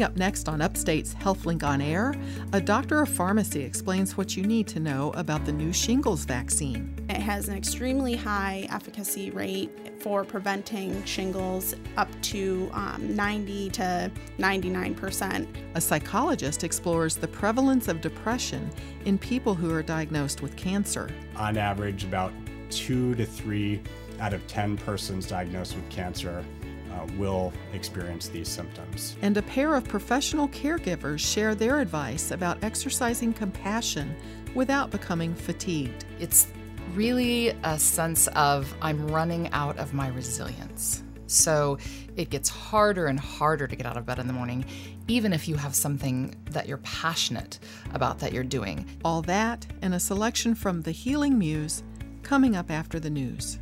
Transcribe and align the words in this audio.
Coming 0.00 0.12
up 0.12 0.18
next 0.18 0.48
on 0.48 0.62
Upstate's 0.62 1.14
HealthLink 1.16 1.62
on 1.62 1.82
Air, 1.82 2.14
a 2.54 2.60
doctor 2.62 3.02
of 3.02 3.08
pharmacy 3.10 3.60
explains 3.60 4.16
what 4.16 4.34
you 4.34 4.44
need 4.44 4.66
to 4.68 4.80
know 4.80 5.10
about 5.10 5.44
the 5.44 5.52
new 5.52 5.74
shingles 5.74 6.24
vaccine. 6.24 6.96
It 7.10 7.18
has 7.18 7.50
an 7.50 7.54
extremely 7.54 8.16
high 8.16 8.66
efficacy 8.70 9.30
rate 9.30 9.70
for 10.00 10.24
preventing 10.24 11.04
shingles 11.04 11.74
up 11.98 12.08
to 12.22 12.70
um, 12.72 13.14
90 13.14 13.68
to 13.72 14.10
99 14.38 14.94
percent. 14.94 15.46
A 15.74 15.80
psychologist 15.82 16.64
explores 16.64 17.16
the 17.16 17.28
prevalence 17.28 17.86
of 17.86 18.00
depression 18.00 18.70
in 19.04 19.18
people 19.18 19.54
who 19.54 19.70
are 19.74 19.82
diagnosed 19.82 20.40
with 20.40 20.56
cancer. 20.56 21.10
On 21.36 21.58
average, 21.58 22.04
about 22.04 22.32
two 22.70 23.14
to 23.16 23.26
three 23.26 23.82
out 24.18 24.32
of 24.32 24.46
10 24.46 24.78
persons 24.78 25.26
diagnosed 25.26 25.74
with 25.74 25.86
cancer 25.90 26.42
uh, 26.92 27.06
will 27.16 27.52
experience 27.72 28.28
these 28.28 28.48
symptoms. 28.48 29.16
And 29.22 29.36
a 29.36 29.42
pair 29.42 29.74
of 29.74 29.84
professional 29.84 30.48
caregivers 30.48 31.20
share 31.20 31.54
their 31.54 31.80
advice 31.80 32.30
about 32.30 32.62
exercising 32.62 33.32
compassion 33.32 34.14
without 34.54 34.90
becoming 34.90 35.34
fatigued. 35.34 36.04
It's 36.18 36.48
really 36.94 37.48
a 37.62 37.78
sense 37.78 38.26
of 38.28 38.72
I'm 38.82 39.06
running 39.08 39.48
out 39.52 39.78
of 39.78 39.94
my 39.94 40.08
resilience. 40.08 41.02
So 41.26 41.78
it 42.16 42.30
gets 42.30 42.48
harder 42.48 43.06
and 43.06 43.18
harder 43.18 43.68
to 43.68 43.76
get 43.76 43.86
out 43.86 43.96
of 43.96 44.04
bed 44.04 44.18
in 44.18 44.26
the 44.26 44.32
morning, 44.32 44.64
even 45.06 45.32
if 45.32 45.46
you 45.46 45.54
have 45.54 45.76
something 45.76 46.34
that 46.50 46.66
you're 46.66 46.78
passionate 46.78 47.60
about 47.94 48.18
that 48.18 48.32
you're 48.32 48.42
doing. 48.42 48.84
All 49.04 49.22
that 49.22 49.64
and 49.80 49.94
a 49.94 50.00
selection 50.00 50.56
from 50.56 50.82
The 50.82 50.90
Healing 50.90 51.38
Muse 51.38 51.84
coming 52.24 52.56
up 52.56 52.70
after 52.70 52.98
the 52.98 53.10
news. 53.10 53.58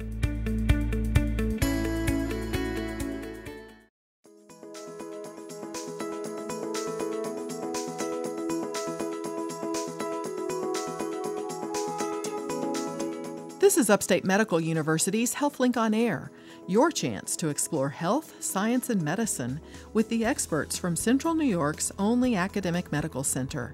Is 13.79 13.91
Upstate 13.91 14.25
Medical 14.25 14.59
University's 14.59 15.37
HealthLink 15.37 15.77
on 15.77 15.95
Air, 15.95 16.33
your 16.67 16.91
chance 16.91 17.37
to 17.37 17.47
explore 17.47 17.89
health, 17.89 18.35
science, 18.43 18.91
and 18.91 19.01
medicine 19.01 19.61
with 19.93 20.09
the 20.09 20.25
experts 20.25 20.77
from 20.77 20.97
Central 20.97 21.33
New 21.33 21.47
York's 21.47 21.93
only 21.97 22.35
academic 22.35 22.91
medical 22.91 23.23
center. 23.23 23.73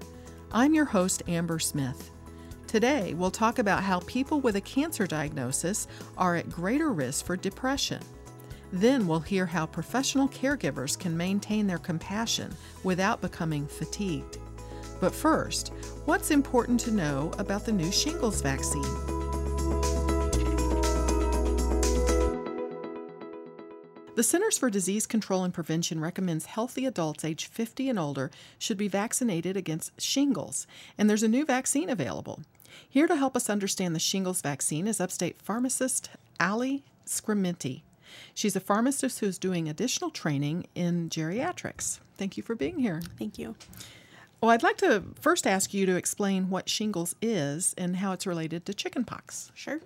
I'm 0.51 0.75
your 0.75 0.85
host, 0.85 1.23
Amber 1.27 1.57
Smith. 1.57 2.11
Today, 2.67 3.15
we'll 3.15 3.31
talk 3.31 3.57
about 3.57 3.81
how 3.81 3.99
people 4.01 4.39
with 4.41 4.57
a 4.57 4.61
cancer 4.61 5.07
diagnosis 5.07 5.87
are 6.19 6.35
at 6.35 6.51
greater 6.51 6.91
risk 6.91 7.25
for 7.25 7.35
depression. 7.35 8.01
Then 8.71 9.07
we'll 9.07 9.21
hear 9.21 9.47
how 9.47 9.65
professional 9.65 10.27
caregivers 10.27 10.99
can 10.99 11.17
maintain 11.17 11.65
their 11.65 11.79
compassion 11.79 12.55
without 12.83 13.21
becoming 13.21 13.65
fatigued. 13.65 14.37
But 15.01 15.15
first, 15.15 15.69
what's 16.05 16.29
important 16.29 16.79
to 16.81 16.91
know 16.91 17.33
about 17.39 17.65
the 17.65 17.71
new 17.71 17.91
shingles 17.91 18.43
vaccine? 18.43 19.24
The 24.15 24.23
Centers 24.23 24.57
for 24.57 24.69
Disease 24.69 25.05
Control 25.05 25.43
and 25.43 25.53
Prevention 25.53 25.99
recommends 25.99 26.45
healthy 26.45 26.85
adults 26.85 27.25
age 27.25 27.47
50 27.47 27.89
and 27.89 27.99
older 27.99 28.31
should 28.57 28.77
be 28.77 28.87
vaccinated 28.87 29.57
against 29.57 29.99
shingles, 29.99 30.65
and 30.97 31.09
there's 31.09 31.21
a 31.21 31.27
new 31.27 31.43
vaccine 31.43 31.89
available. 31.89 32.39
Here 32.87 33.07
to 33.07 33.17
help 33.17 33.35
us 33.35 33.49
understand 33.49 33.93
the 33.93 33.99
shingles 33.99 34.41
vaccine 34.41 34.87
is 34.87 35.01
upstate 35.01 35.41
pharmacist 35.41 36.11
Ali 36.39 36.85
Scrimenti. 37.05 37.81
She's 38.33 38.55
a 38.55 38.61
pharmacist 38.61 39.19
who's 39.19 39.37
doing 39.37 39.67
additional 39.67 40.11
training 40.11 40.67
in 40.75 41.09
geriatrics. 41.09 41.99
Thank 42.17 42.37
you 42.37 42.43
for 42.43 42.55
being 42.55 42.79
here. 42.79 43.01
Thank 43.19 43.37
you. 43.37 43.55
Well, 44.39 44.51
I'd 44.51 44.63
like 44.63 44.77
to 44.77 45.03
first 45.19 45.45
ask 45.45 45.73
you 45.73 45.85
to 45.87 45.97
explain 45.97 46.49
what 46.49 46.69
shingles 46.69 47.15
is 47.21 47.75
and 47.77 47.97
how 47.97 48.13
it's 48.13 48.25
related 48.25 48.65
to 48.67 48.73
chickenpox. 48.73 49.51
Sure. 49.55 49.81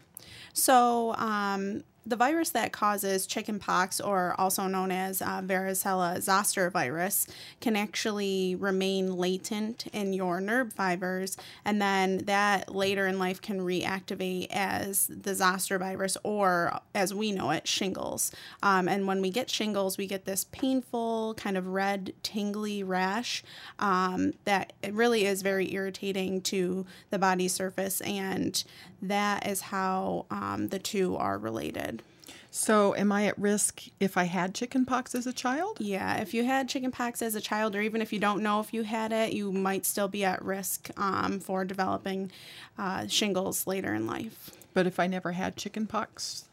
So, 0.53 1.15
um, 1.15 1.83
the 2.05 2.15
virus 2.15 2.49
that 2.51 2.71
causes 2.71 3.27
chickenpox, 3.27 3.99
or 3.99 4.35
also 4.37 4.67
known 4.67 4.91
as 4.91 5.21
uh, 5.21 5.41
varicella 5.41 6.21
zoster 6.21 6.69
virus, 6.69 7.27
can 7.59 7.75
actually 7.75 8.55
remain 8.55 9.15
latent 9.15 9.87
in 9.93 10.13
your 10.13 10.41
nerve 10.41 10.73
fibers, 10.73 11.37
and 11.63 11.81
then 11.81 12.19
that 12.19 12.73
later 12.73 13.07
in 13.07 13.19
life 13.19 13.41
can 13.41 13.59
reactivate 13.59 14.47
as 14.49 15.07
the 15.07 15.35
zoster 15.35 15.77
virus, 15.77 16.17
or 16.23 16.79
as 16.95 17.13
we 17.13 17.31
know 17.31 17.51
it, 17.51 17.67
shingles. 17.67 18.31
Um, 18.63 18.87
and 18.87 19.05
when 19.05 19.21
we 19.21 19.29
get 19.29 19.49
shingles, 19.49 19.97
we 19.97 20.07
get 20.07 20.25
this 20.25 20.45
painful, 20.45 21.35
kind 21.35 21.57
of 21.57 21.67
red, 21.67 22.13
tingly 22.23 22.83
rash 22.83 23.43
um, 23.77 24.33
that 24.45 24.73
really 24.91 25.25
is 25.25 25.41
very 25.41 25.73
irritating 25.73 26.41
to 26.41 26.85
the 27.09 27.19
body 27.19 27.47
surface, 27.47 28.01
and 28.01 28.63
that 29.01 29.47
is 29.47 29.61
how 29.61 30.25
um, 30.29 30.67
the 30.69 30.79
two 30.79 31.15
are 31.15 31.37
related. 31.37 32.03
So, 32.51 32.95
am 32.95 33.11
I 33.11 33.27
at 33.27 33.37
risk 33.37 33.83
if 33.99 34.17
I 34.17 34.23
had 34.23 34.55
chickenpox 34.55 35.13
as 35.13 35.27
a 35.27 35.33
child? 35.33 35.77
Yeah, 35.79 36.17
if 36.17 36.33
you 36.33 36.45
had 36.45 36.67
chickenpox 36.67 37.21
as 37.21 37.35
a 37.35 37.41
child, 37.41 37.75
or 37.75 37.81
even 37.81 38.01
if 38.01 38.11
you 38.11 38.19
don't 38.19 38.41
know 38.41 38.59
if 38.59 38.73
you 38.73 38.83
had 38.83 39.11
it, 39.11 39.33
you 39.33 39.51
might 39.51 39.85
still 39.85 40.07
be 40.07 40.25
at 40.25 40.43
risk 40.43 40.89
um, 40.97 41.39
for 41.39 41.63
developing 41.63 42.31
uh, 42.77 43.05
shingles 43.05 43.67
later 43.67 43.93
in 43.93 44.07
life. 44.07 44.51
But 44.73 44.87
if 44.87 44.99
I 44.99 45.05
never 45.05 45.33
had 45.33 45.57
chickenpox? 45.57 46.45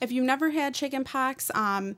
If 0.00 0.12
you 0.12 0.22
never 0.22 0.50
had 0.50 0.74
chickenpox, 0.74 1.50
um, 1.54 1.96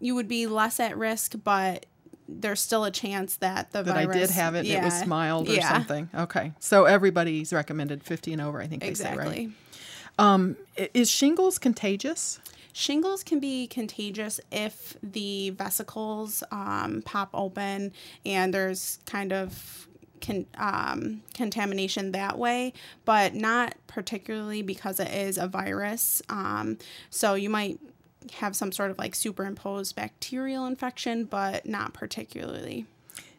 you 0.00 0.14
would 0.14 0.28
be 0.28 0.46
less 0.46 0.80
at 0.80 0.96
risk, 0.96 1.34
but 1.44 1.84
there's 2.28 2.60
still 2.60 2.84
a 2.84 2.90
chance 2.90 3.36
that 3.36 3.72
the 3.72 3.82
that 3.82 3.94
virus. 3.94 4.16
I 4.16 4.18
did 4.20 4.30
have 4.30 4.54
it. 4.54 4.66
Yeah, 4.66 4.80
It 4.82 4.84
was 4.84 5.06
mild 5.06 5.48
or 5.48 5.52
yeah, 5.54 5.68
something. 5.68 6.08
Okay, 6.14 6.52
so 6.58 6.84
everybody's 6.84 7.52
recommended 7.52 8.02
50 8.02 8.32
and 8.32 8.42
over. 8.42 8.60
I 8.60 8.66
think 8.66 8.82
they 8.82 8.94
say 8.94 9.12
Exactly. 9.12 9.46
right. 9.46 9.54
Um, 10.18 10.56
is 10.94 11.10
shingles 11.10 11.58
contagious? 11.58 12.40
Shingles 12.72 13.22
can 13.22 13.38
be 13.40 13.66
contagious 13.66 14.38
if 14.50 14.96
the 15.02 15.50
vesicles 15.50 16.42
um, 16.50 17.02
pop 17.04 17.30
open 17.32 17.92
and 18.24 18.52
there's 18.52 18.98
kind 19.06 19.32
of 19.32 19.86
con- 20.20 20.46
um, 20.58 21.22
contamination 21.34 22.12
that 22.12 22.38
way, 22.38 22.72
but 23.04 23.34
not 23.34 23.74
particularly 23.86 24.62
because 24.62 25.00
it 25.00 25.10
is 25.10 25.38
a 25.38 25.46
virus. 25.48 26.20
Um, 26.28 26.78
so 27.08 27.34
you 27.34 27.48
might 27.50 27.78
have 28.34 28.56
some 28.56 28.72
sort 28.72 28.90
of 28.90 28.98
like 28.98 29.14
superimposed 29.14 29.94
bacterial 29.96 30.66
infection, 30.66 31.24
but 31.24 31.66
not 31.66 31.92
particularly. 31.92 32.86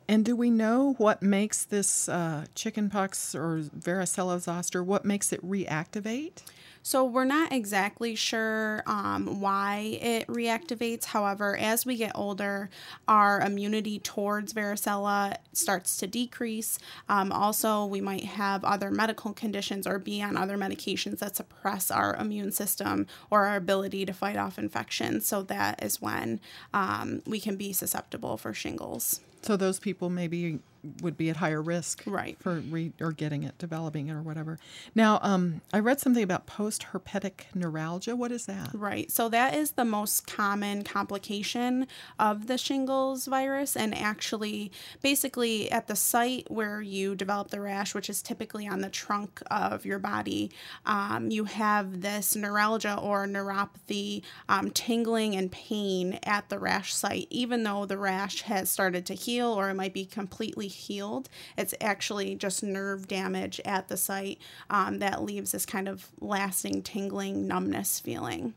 And 0.08 0.24
do 0.24 0.36
we 0.36 0.50
know 0.50 0.96
what 0.98 1.22
makes 1.22 1.66
this 1.66 2.08
uh, 2.08 2.46
chickenpox 2.56 3.36
or 3.36 3.64
varicella 3.78 4.40
zoster? 4.40 4.82
What 4.82 5.04
makes 5.04 5.34
it 5.34 5.46
reactivate? 5.46 6.44
So 6.88 7.04
we're 7.04 7.26
not 7.26 7.52
exactly 7.52 8.16
sure 8.16 8.82
um, 8.86 9.42
why 9.42 10.00
it 10.02 10.26
reactivates. 10.28 11.04
However, 11.04 11.58
as 11.58 11.86
we 11.86 11.98
get 11.98 12.14
older, 12.16 12.70
our 13.10 13.42
immunity 13.42 14.00
towards 14.00 14.54
varicella 14.54 15.36
starts 15.52 15.98
to 15.98 16.08
decrease. 16.08 16.80
Um, 17.10 17.34
also, 17.34 17.86
we 17.86 18.00
might 18.00 18.24
have 18.24 18.64
other 18.64 18.90
medical 18.90 19.34
conditions 19.34 19.86
or 19.86 20.00
be 20.00 20.22
on 20.22 20.38
other 20.38 20.58
medications 20.58 21.20
that 21.20 21.36
suppress 21.36 21.92
our 21.92 22.16
immune 22.16 22.54
system 22.54 23.06
or 23.30 23.48
our 23.48 23.58
ability 23.58 24.06
to 24.06 24.14
fight 24.14 24.38
off 24.38 24.58
infections. 24.58 25.28
So 25.28 25.44
that 25.44 25.84
is 25.84 26.02
when 26.02 26.40
um, 26.74 27.22
we 27.26 27.42
can 27.42 27.58
be 27.58 27.74
susceptible 27.74 28.38
for 28.38 28.54
shingles. 28.54 29.20
So 29.42 29.58
those 29.58 29.78
people 29.78 30.10
maybe 30.10 30.60
would 31.02 31.18
be 31.18 31.30
at 31.30 31.38
higher 31.38 31.62
risk, 31.62 32.04
Right. 32.06 32.38
for 32.40 32.56
re- 32.60 32.94
or 33.02 33.12
getting 33.12 33.44
it, 33.44 33.58
developing 33.58 34.08
it, 34.08 34.14
or 34.14 34.22
whatever. 34.22 34.58
Now, 34.96 35.20
um, 35.22 35.62
I 35.74 35.80
read 35.80 36.00
something 36.00 36.24
about 36.24 36.46
post-herpetic 36.46 37.46
neuralgia. 37.56 38.16
What 38.16 38.32
is 38.32 38.46
that? 38.46 38.70
Right. 38.74 39.12
So 39.12 39.30
that 39.30 39.54
is 39.54 39.72
the 39.72 39.86
most 39.86 40.28
common 40.28 40.84
complication 40.84 41.88
of 42.20 42.48
the 42.48 42.58
shingles 42.58 43.26
virus. 43.26 43.76
And 43.76 43.96
actually, 43.96 44.72
basically, 45.02 45.72
at 45.72 45.88
the 45.88 45.96
site 45.96 46.50
where 46.50 46.82
you 46.82 47.16
develop 47.16 47.50
the 47.50 47.60
rash, 47.62 47.94
which 47.96 48.10
is 48.10 48.22
typically 48.22 48.68
on 48.68 48.82
the 48.82 48.90
trunk 48.90 49.42
of 49.50 49.86
your 49.86 50.00
body, 50.00 50.52
um, 50.86 51.32
you 51.32 51.46
have 51.46 52.02
this 52.02 52.36
neuralgia 52.36 52.98
or 53.00 53.26
neuropathy, 53.26 54.22
um, 54.50 54.72
tingling 54.72 55.36
and 55.36 55.52
pain 55.52 56.20
at 56.24 56.50
the 56.50 56.60
rash 56.60 56.94
site, 56.94 57.28
even 57.30 57.64
though 57.64 57.86
the 57.86 57.98
rash 57.98 58.42
has 58.44 58.70
started 58.70 59.06
to 59.06 59.14
heal 59.14 59.48
or 59.54 59.70
it 59.70 59.74
might 59.74 59.94
be 59.94 60.06
completely 60.06 60.67
healed. 60.68 61.30
It's 61.58 61.74
actually 61.82 62.36
just 62.36 62.64
nerve 62.64 63.08
damage 63.08 63.60
at 63.66 63.88
the 63.88 63.98
site 63.98 64.40
um, 64.70 65.00
that 65.00 65.24
leaves 65.24 65.52
this 65.52 65.66
kind 65.66 65.88
of 65.88 66.08
lasting 66.22 66.84
tingling 66.84 67.48
numbness 67.48 68.00
feeling. 68.00 68.54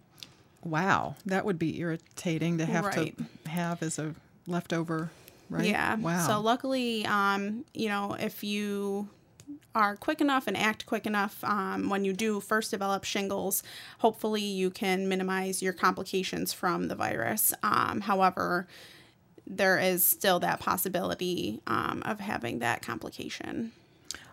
Wow, 0.63 1.17
that 1.25 1.45
would 1.45 1.59
be 1.59 1.79
irritating 1.81 2.59
to 2.59 2.67
have 2.67 2.85
Right. 2.85 3.17
to 3.17 3.51
have 3.51 3.83
as 3.83 3.99
a 3.99 4.15
leftover, 4.47 5.11
right? 5.49 5.65
Yeah. 5.67 5.97
Wow. 5.97 6.27
So 6.27 6.41
luckily, 6.41 7.07
um, 7.07 7.65
you 7.73 7.89
know, 7.89 8.15
if 8.21 8.45
you 8.45 9.09
are 9.75 9.97
quick 9.97 10.21
enough 10.21 10.47
and 10.47 10.57
act 10.57 10.85
quick 10.85 11.07
enough 11.07 11.43
um, 11.45 11.89
when 11.89 12.05
you 12.05 12.13
do 12.13 12.41
first 12.41 12.71
develop 12.73 13.05
shingles, 13.05 13.63
hopefully 13.99 14.43
you 14.43 14.69
can 14.69 15.09
minimize 15.09 15.63
your 15.63 15.73
complications 15.73 16.53
from 16.53 16.89
the 16.89 16.95
virus. 16.95 17.55
Um, 17.63 18.01
however, 18.03 18.67
there 19.51 19.79
is 19.79 20.05
still 20.05 20.39
that 20.41 20.61
possibility 20.61 21.61
um, 21.67 22.03
of 22.07 22.21
having 22.21 22.61
that 22.61 22.83
complication. 22.83 23.73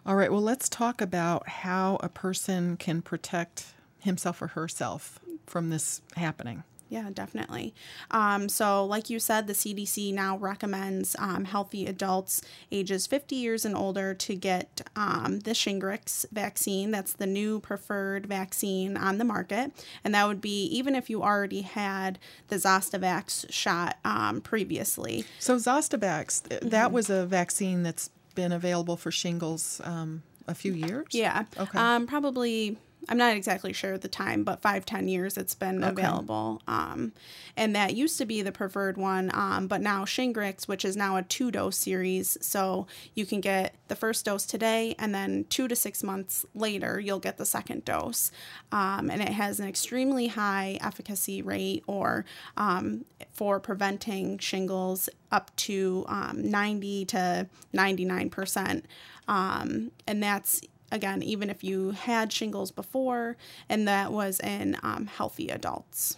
All 0.06 0.16
right, 0.16 0.31
well, 0.31 0.42
let's 0.42 0.69
talk 0.69 1.02
about 1.02 1.50
how 1.50 1.98
a 2.02 2.08
person 2.08 2.78
can 2.78 3.02
protect 3.02 3.74
himself 4.00 4.42
or 4.42 4.48
herself 4.48 5.19
from 5.46 5.69
this 5.69 6.02
happening. 6.16 6.64
Yeah, 6.89 7.10
definitely. 7.13 7.74
Um, 8.12 8.48
so, 8.48 8.86
like 8.86 9.10
you 9.10 9.19
said, 9.19 9.48
the 9.48 9.54
CDC 9.54 10.13
now 10.13 10.38
recommends 10.38 11.16
um, 11.19 11.45
healthy 11.45 11.86
adults 11.86 12.42
ages 12.72 13.07
50 13.07 13.36
years 13.36 13.66
and 13.66 13.75
older 13.75 14.13
to 14.13 14.36
get 14.36 14.81
um, 14.95 15.39
the 15.42 15.51
Shingrix 15.51 16.25
vaccine. 16.31 16.92
That's 16.92 17.13
the 17.13 17.28
new 17.28 17.60
preferred 17.60 18.25
vaccine 18.25 18.95
on 18.95 19.18
the 19.18 19.25
market. 19.25 19.72
And 20.04 20.16
that 20.16 20.28
would 20.28 20.42
be 20.42 20.66
even 20.66 20.95
if 20.95 21.10
you 21.10 21.24
already 21.24 21.62
had 21.62 22.19
the 22.48 22.56
Zostavax 22.56 23.51
shot 23.51 23.98
um, 24.06 24.40
previously. 24.42 25.25
So, 25.40 25.57
Zostavax, 25.57 26.44
mm-hmm. 26.44 26.69
that 26.69 26.92
was 26.92 27.10
a 27.10 27.25
vaccine 27.25 27.83
that's 27.83 28.10
been 28.33 28.51
available 28.54 28.95
for 28.95 29.12
shingles 29.12 29.81
um, 29.83 30.24
a 30.48 30.56
few 30.56 30.72
years? 30.72 31.07
Yeah. 31.12 31.44
Okay. 31.57 31.78
Um, 31.78 32.07
probably 32.07 32.78
I'm 33.09 33.17
not 33.17 33.35
exactly 33.35 33.73
sure 33.73 33.94
at 33.94 34.01
the 34.01 34.07
time, 34.07 34.44
but 34.44 34.61
five, 34.61 34.85
ten 34.85 35.07
years 35.07 35.38
it's 35.38 35.55
been 35.55 35.83
okay. 35.83 36.01
available. 36.01 36.61
Um, 36.67 37.13
and 37.55 37.75
that 37.75 37.95
used 37.95 38.17
to 38.17 38.25
be 38.25 38.41
the 38.41 38.51
preferred 38.51 38.97
one, 38.97 39.31
um, 39.33 39.67
but 39.67 39.81
now 39.81 40.03
Shingrix, 40.03 40.67
which 40.67 40.83
is 40.83 40.97
now 40.97 41.15
a 41.15 41.23
two 41.23 41.49
dose 41.51 41.77
series. 41.77 42.38
So 42.41 42.88
you 43.13 43.25
can 43.25 43.39
get 43.39 43.75
the 43.88 43.95
first 43.95 44.25
dose 44.25 44.45
today, 44.45 44.95
and 44.99 45.15
then 45.15 45.45
two 45.49 45.67
to 45.67 45.75
six 45.75 46.03
months 46.03 46.45
later, 46.53 46.99
you'll 46.99 47.19
get 47.19 47.38
the 47.38 47.45
second 47.45 47.85
dose. 47.85 48.31
Um, 48.71 49.09
and 49.09 49.21
it 49.21 49.29
has 49.29 49.59
an 49.59 49.67
extremely 49.67 50.27
high 50.27 50.77
efficacy 50.81 51.41
rate 51.41 51.83
or 51.88 52.25
um, 52.57 53.05
for 53.31 53.59
preventing 53.59 54.38
shingles 54.39 55.09
up 55.31 55.55
to 55.55 56.05
um, 56.07 56.49
90 56.49 57.05
to 57.05 57.47
99%. 57.73 58.83
Um, 59.27 59.91
and 60.07 60.23
that's 60.23 60.61
again, 60.92 61.22
even 61.24 61.50
if 61.50 61.63
you 61.63 61.92
had 61.92 62.31
shingles 62.31 62.72
before, 62.72 63.38
and 63.69 63.88
that 63.88 64.12
was 64.12 64.39
in 64.39 64.78
um, 64.84 65.07
healthy 65.07 65.50
adults. 65.50 66.18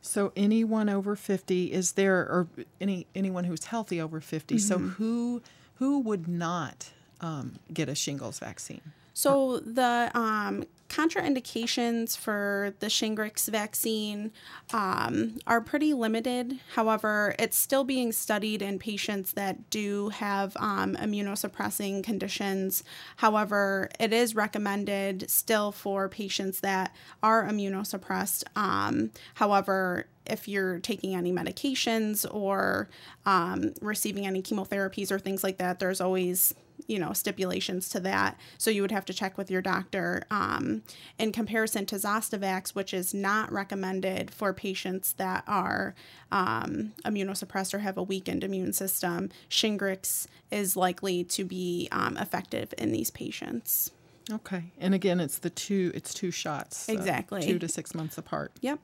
So 0.00 0.32
anyone 0.34 0.88
over 0.88 1.14
50 1.14 1.72
is 1.72 1.92
there 1.92 2.16
or 2.16 2.48
any 2.80 3.06
anyone 3.14 3.44
who's 3.44 3.66
healthy 3.66 4.00
over 4.00 4.20
50. 4.20 4.56
Mm-hmm. 4.56 4.60
So 4.60 4.78
who 4.78 5.42
who 5.74 6.00
would 6.00 6.26
not 6.26 6.90
um, 7.20 7.54
get 7.72 7.88
a 7.88 7.94
shingles 7.94 8.40
vaccine? 8.40 8.92
So 9.14 9.58
the 9.58 10.10
um, 10.14 10.64
contraindications 10.92 12.16
for 12.16 12.74
the 12.80 12.86
Shingrix 12.86 13.48
vaccine 13.48 14.30
um, 14.74 15.38
are 15.46 15.60
pretty 15.62 15.94
limited. 15.94 16.60
However, 16.74 17.34
it's 17.38 17.56
still 17.56 17.82
being 17.82 18.12
studied 18.12 18.60
in 18.60 18.78
patients 18.78 19.32
that 19.32 19.70
do 19.70 20.10
have 20.10 20.54
um, 20.58 20.96
immunosuppressing 20.96 22.04
conditions. 22.04 22.84
However, 23.16 23.88
it 23.98 24.12
is 24.12 24.34
recommended 24.34 25.30
still 25.30 25.72
for 25.72 26.10
patients 26.10 26.60
that 26.60 26.94
are 27.22 27.48
immunosuppressed. 27.48 28.44
Um, 28.54 29.12
however, 29.34 30.06
if 30.26 30.46
you're 30.46 30.78
taking 30.78 31.14
any 31.14 31.32
medications 31.32 32.26
or 32.32 32.88
um, 33.24 33.72
receiving 33.80 34.26
any 34.26 34.42
chemotherapies 34.42 35.10
or 35.10 35.18
things 35.18 35.42
like 35.42 35.56
that, 35.56 35.78
there's 35.80 36.00
always 36.00 36.54
you 36.86 36.98
know 36.98 37.12
stipulations 37.12 37.88
to 37.90 38.00
that. 38.00 38.38
So 38.58 38.70
you 38.70 38.82
would 38.82 38.90
have 38.90 39.04
to 39.06 39.14
check 39.14 39.38
with 39.38 39.50
your 39.50 39.62
doctor 39.62 40.24
um, 40.30 40.82
in 41.18 41.32
comparison 41.32 41.86
to 41.86 41.96
zostavax 41.96 42.74
which 42.74 42.94
is 42.94 43.14
not 43.14 43.52
recommended 43.52 44.30
for 44.30 44.52
patients 44.52 45.14
that 45.14 45.44
are 45.46 45.94
um, 46.30 46.92
immunosuppressed 47.04 47.74
or 47.74 47.80
have 47.80 47.96
a 47.96 48.02
weakened 48.02 48.44
immune 48.44 48.72
system. 48.72 49.30
Shingrix 49.48 50.26
is 50.50 50.76
likely 50.76 51.24
to 51.24 51.44
be 51.44 51.88
um, 51.92 52.16
effective 52.16 52.72
in 52.78 52.92
these 52.92 53.10
patients. 53.10 53.90
Okay. 54.30 54.64
And 54.78 54.94
again 54.94 55.20
it's 55.20 55.38
the 55.38 55.50
two 55.50 55.90
it's 55.94 56.14
two 56.14 56.30
shots 56.30 56.88
exactly. 56.88 57.42
uh, 57.42 57.46
two 57.46 57.58
to 57.58 57.68
six 57.68 57.94
months 57.94 58.18
apart. 58.18 58.52
Yep. 58.60 58.80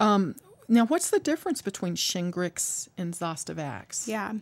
Um, 0.00 0.34
now, 0.70 0.86
what's 0.86 1.10
the 1.10 1.18
difference 1.18 1.62
between 1.62 1.96
Shingrix 1.96 2.88
and 2.96 3.12
Zostavax? 3.12 4.06
Yeah. 4.06 4.34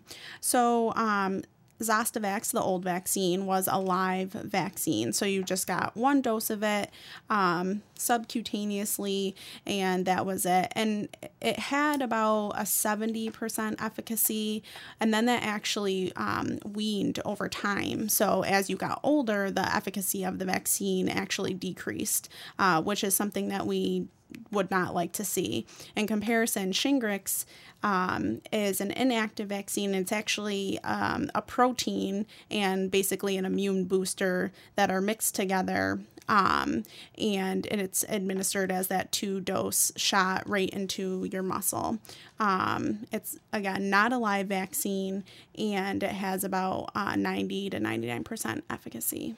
So, 0.42 0.92
um, 0.94 1.42
Zostavax, 1.80 2.50
the 2.50 2.62
old 2.62 2.82
vaccine, 2.82 3.46
was 3.46 3.68
a 3.70 3.78
live 3.78 4.32
vaccine. 4.32 5.12
So 5.12 5.24
you 5.24 5.42
just 5.42 5.66
got 5.66 5.96
one 5.96 6.20
dose 6.20 6.50
of 6.50 6.62
it 6.62 6.90
um, 7.30 7.82
subcutaneously, 7.96 9.34
and 9.66 10.04
that 10.06 10.26
was 10.26 10.44
it. 10.44 10.72
And 10.72 11.08
it 11.40 11.58
had 11.58 12.02
about 12.02 12.50
a 12.50 12.62
70% 12.62 13.76
efficacy, 13.82 14.62
and 15.00 15.14
then 15.14 15.26
that 15.26 15.42
actually 15.42 16.12
um, 16.16 16.58
weaned 16.64 17.20
over 17.24 17.48
time. 17.48 18.08
So 18.08 18.42
as 18.44 18.68
you 18.68 18.76
got 18.76 19.00
older, 19.02 19.50
the 19.50 19.74
efficacy 19.74 20.24
of 20.24 20.38
the 20.38 20.44
vaccine 20.44 21.08
actually 21.08 21.54
decreased, 21.54 22.28
uh, 22.58 22.82
which 22.82 23.04
is 23.04 23.14
something 23.14 23.48
that 23.48 23.66
we 23.66 24.08
would 24.50 24.70
not 24.70 24.94
like 24.94 25.12
to 25.12 25.24
see. 25.24 25.66
In 25.96 26.06
comparison, 26.06 26.72
Shingrix 26.72 27.44
um, 27.82 28.40
is 28.52 28.80
an 28.80 28.90
inactive 28.90 29.48
vaccine. 29.48 29.94
It's 29.94 30.12
actually 30.12 30.78
um, 30.80 31.30
a 31.34 31.42
protein 31.42 32.26
and 32.50 32.90
basically 32.90 33.36
an 33.36 33.44
immune 33.44 33.84
booster 33.84 34.52
that 34.76 34.90
are 34.90 35.00
mixed 35.00 35.34
together. 35.34 36.00
Um, 36.28 36.82
and 37.16 37.64
it's 37.66 38.04
administered 38.06 38.70
as 38.70 38.88
that 38.88 39.12
two 39.12 39.40
dose 39.40 39.92
shot 39.96 40.46
right 40.46 40.68
into 40.68 41.24
your 41.32 41.42
muscle. 41.42 41.98
Um, 42.38 43.06
it's 43.10 43.38
again 43.52 43.88
not 43.88 44.12
a 44.12 44.18
live 44.18 44.46
vaccine 44.46 45.24
and 45.56 46.02
it 46.02 46.10
has 46.10 46.44
about 46.44 46.90
uh, 46.94 47.16
90 47.16 47.70
to 47.70 47.80
99% 47.80 48.62
efficacy. 48.68 49.36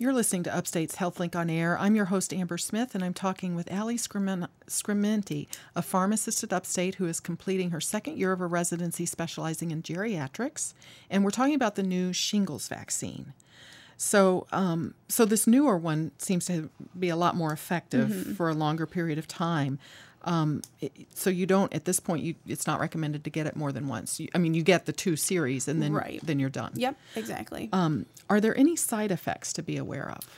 You're 0.00 0.12
listening 0.12 0.44
to 0.44 0.56
Upstate's 0.56 0.94
HealthLink 0.94 1.34
on 1.34 1.50
Air. 1.50 1.76
I'm 1.76 1.96
your 1.96 2.04
host, 2.04 2.32
Amber 2.32 2.56
Smith, 2.56 2.94
and 2.94 3.02
I'm 3.02 3.12
talking 3.12 3.56
with 3.56 3.72
Ali 3.72 3.96
Scrimenti, 3.96 5.48
a 5.74 5.82
pharmacist 5.82 6.44
at 6.44 6.52
Upstate 6.52 6.94
who 6.94 7.06
is 7.06 7.18
completing 7.18 7.70
her 7.70 7.80
second 7.80 8.16
year 8.16 8.30
of 8.30 8.40
a 8.40 8.46
residency 8.46 9.06
specializing 9.06 9.72
in 9.72 9.82
geriatrics. 9.82 10.72
And 11.10 11.24
we're 11.24 11.32
talking 11.32 11.56
about 11.56 11.74
the 11.74 11.82
new 11.82 12.12
shingles 12.12 12.68
vaccine. 12.68 13.32
So, 13.96 14.46
um, 14.52 14.94
so 15.08 15.24
this 15.24 15.48
newer 15.48 15.76
one 15.76 16.12
seems 16.18 16.46
to 16.46 16.70
be 16.96 17.08
a 17.08 17.16
lot 17.16 17.34
more 17.34 17.52
effective 17.52 18.08
mm-hmm. 18.08 18.34
for 18.34 18.48
a 18.48 18.54
longer 18.54 18.86
period 18.86 19.18
of 19.18 19.26
time. 19.26 19.80
Um, 20.22 20.62
it, 20.80 20.92
so 21.14 21.30
you 21.30 21.46
don't 21.46 21.72
at 21.72 21.84
this 21.84 22.00
point. 22.00 22.22
You 22.22 22.34
it's 22.46 22.66
not 22.66 22.80
recommended 22.80 23.24
to 23.24 23.30
get 23.30 23.46
it 23.46 23.56
more 23.56 23.72
than 23.72 23.88
once. 23.88 24.18
You, 24.20 24.28
I 24.34 24.38
mean, 24.38 24.54
you 24.54 24.62
get 24.62 24.86
the 24.86 24.92
two 24.92 25.16
series, 25.16 25.68
and 25.68 25.82
then 25.82 25.92
right. 25.92 26.20
then 26.22 26.38
you're 26.38 26.50
done. 26.50 26.72
Yep, 26.74 26.96
exactly. 27.16 27.68
Um, 27.72 28.06
are 28.28 28.40
there 28.40 28.56
any 28.56 28.76
side 28.76 29.10
effects 29.10 29.52
to 29.54 29.62
be 29.62 29.76
aware 29.76 30.10
of? 30.10 30.28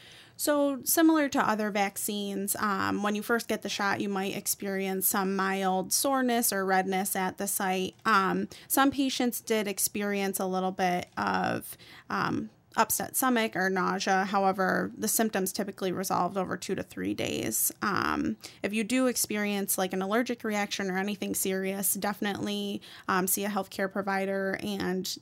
So, 0.40 0.78
similar 0.85 1.28
to 1.28 1.38
other 1.47 1.71
vaccines, 1.71 2.57
um, 2.59 3.02
when 3.02 3.14
you 3.14 3.21
first 3.23 3.47
get 3.47 3.61
the 3.61 3.69
shot, 3.69 4.00
you 4.00 4.09
might 4.09 4.35
experience 4.35 5.07
some 5.07 5.37
mild 5.37 5.93
soreness 5.93 6.50
or 6.50 6.64
redness 6.64 7.14
at 7.14 7.37
the 7.37 7.47
site. 7.47 7.95
Um, 8.07 8.49
some 8.66 8.90
patients 8.90 9.43
did 9.43 9.69
experience 9.69 10.40
a 10.40 10.47
little 10.47 10.71
bit 10.71 11.09
of 11.19 11.76
um, 12.09 12.49
upset 12.77 13.17
stomach 13.17 13.57
or 13.57 13.69
nausea. 13.69 14.25
However, 14.25 14.93
the 14.97 15.09
symptoms 15.09 15.53
typically 15.53 15.93
resolved 15.93 16.37
over 16.37 16.57
two 16.57 16.75
to 16.75 16.83
three 16.83 17.15
days. 17.15 17.73
Um, 17.83 18.37
if 18.62 18.73
you 18.73 18.85
do 18.85 19.07
experience 19.07 19.77
like 19.77 19.93
an 19.93 20.03
allergic 20.03 20.45
reaction 20.45 20.91
or 20.91 20.99
anything 20.99 21.35
serious, 21.35 21.95
definitely 21.95 22.81
um, 23.09 23.27
see 23.27 23.45
a 23.45 23.49
healthcare 23.49 23.91
provider 23.91 24.59
and 24.62 25.17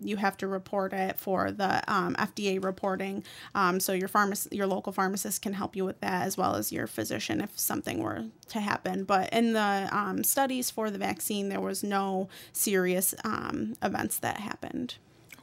you 0.00 0.16
have 0.16 0.36
to 0.36 0.46
report 0.46 0.92
it 0.92 1.18
for 1.18 1.50
the 1.50 1.82
um, 1.92 2.14
FDA 2.16 2.62
reporting. 2.62 3.24
Um, 3.54 3.80
so 3.80 3.92
your 3.92 4.08
pharmacist, 4.08 4.52
your 4.52 4.66
local 4.66 4.92
pharmacist 4.92 5.40
can 5.40 5.52
help 5.52 5.76
you 5.76 5.84
with 5.84 6.00
that, 6.00 6.26
as 6.26 6.36
well 6.36 6.56
as 6.56 6.72
your 6.72 6.86
physician 6.86 7.40
if 7.40 7.58
something 7.58 8.02
were 8.02 8.24
to 8.48 8.60
happen. 8.60 9.04
But 9.04 9.32
in 9.32 9.52
the 9.52 9.88
um, 9.92 10.24
studies 10.24 10.70
for 10.70 10.90
the 10.90 10.98
vaccine, 10.98 11.48
there 11.48 11.60
was 11.60 11.82
no 11.82 12.28
serious 12.52 13.14
um, 13.24 13.76
events 13.82 14.18
that 14.18 14.38
happened. 14.38 14.96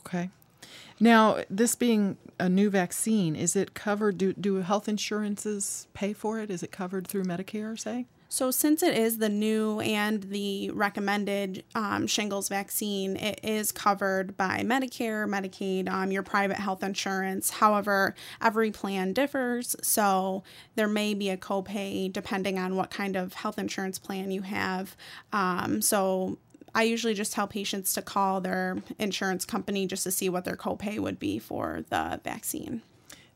Okay. 0.06 0.30
Now, 1.01 1.43
this 1.50 1.74
being 1.74 2.17
a 2.39 2.48
new 2.48 2.70
vaccine, 2.70 3.36
is 3.36 3.55
it 3.55 3.74
covered? 3.74 4.20
Do, 4.20 4.34
do 4.34 4.55
health 4.58 4.88
insurances 4.88 5.88
pay 5.93 6.13
for 6.13 6.39
it? 6.39 6.51
Is 6.51 6.62
it 6.62 6.72
covered 6.72 7.08
through 7.08 7.24
Medicare, 7.24 7.77
say? 7.77 8.05
So, 8.29 8.51
since 8.51 8.84
it 8.84 8.96
is 8.96 9.17
the 9.17 9.27
new 9.27 9.79
and 9.81 10.24
the 10.24 10.70
recommended 10.70 11.65
um, 11.74 12.05
shingles 12.05 12.50
vaccine, 12.50 13.17
it 13.17 13.39
is 13.43 13.72
covered 13.72 14.38
by 14.38 14.60
Medicare, 14.60 15.27
Medicaid, 15.27 15.89
um, 15.89 16.12
your 16.12 16.24
private 16.24 16.58
health 16.58 16.84
insurance. 16.84 17.50
However, 17.50 18.15
every 18.39 18.70
plan 18.72 19.12
differs, 19.12 19.75
so 19.81 20.43
there 20.75 20.88
may 20.88 21.15
be 21.15 21.29
a 21.29 21.36
copay 21.36 22.13
depending 22.13 22.60
on 22.60 22.75
what 22.75 22.91
kind 22.91 23.15
of 23.15 23.34
health 23.34 23.58
insurance 23.58 23.98
plan 23.98 24.29
you 24.29 24.43
have. 24.43 24.96
Um, 25.34 25.81
so, 25.81 26.38
I 26.74 26.84
usually 26.84 27.13
just 27.13 27.34
tell 27.34 27.48
patients 27.48 27.94
to 27.94 28.01
call 28.01 28.42
their 28.42 28.78
insurance 28.98 29.46
company 29.46 29.88
just 29.88 30.04
to 30.04 30.12
see 30.12 30.30
what 30.30 30.46
their 30.46 30.56
copay 30.56 31.00
would 31.00 31.20
be 31.20 31.40
for 31.40 31.84
the 31.90 32.20
vaccine. 32.24 32.82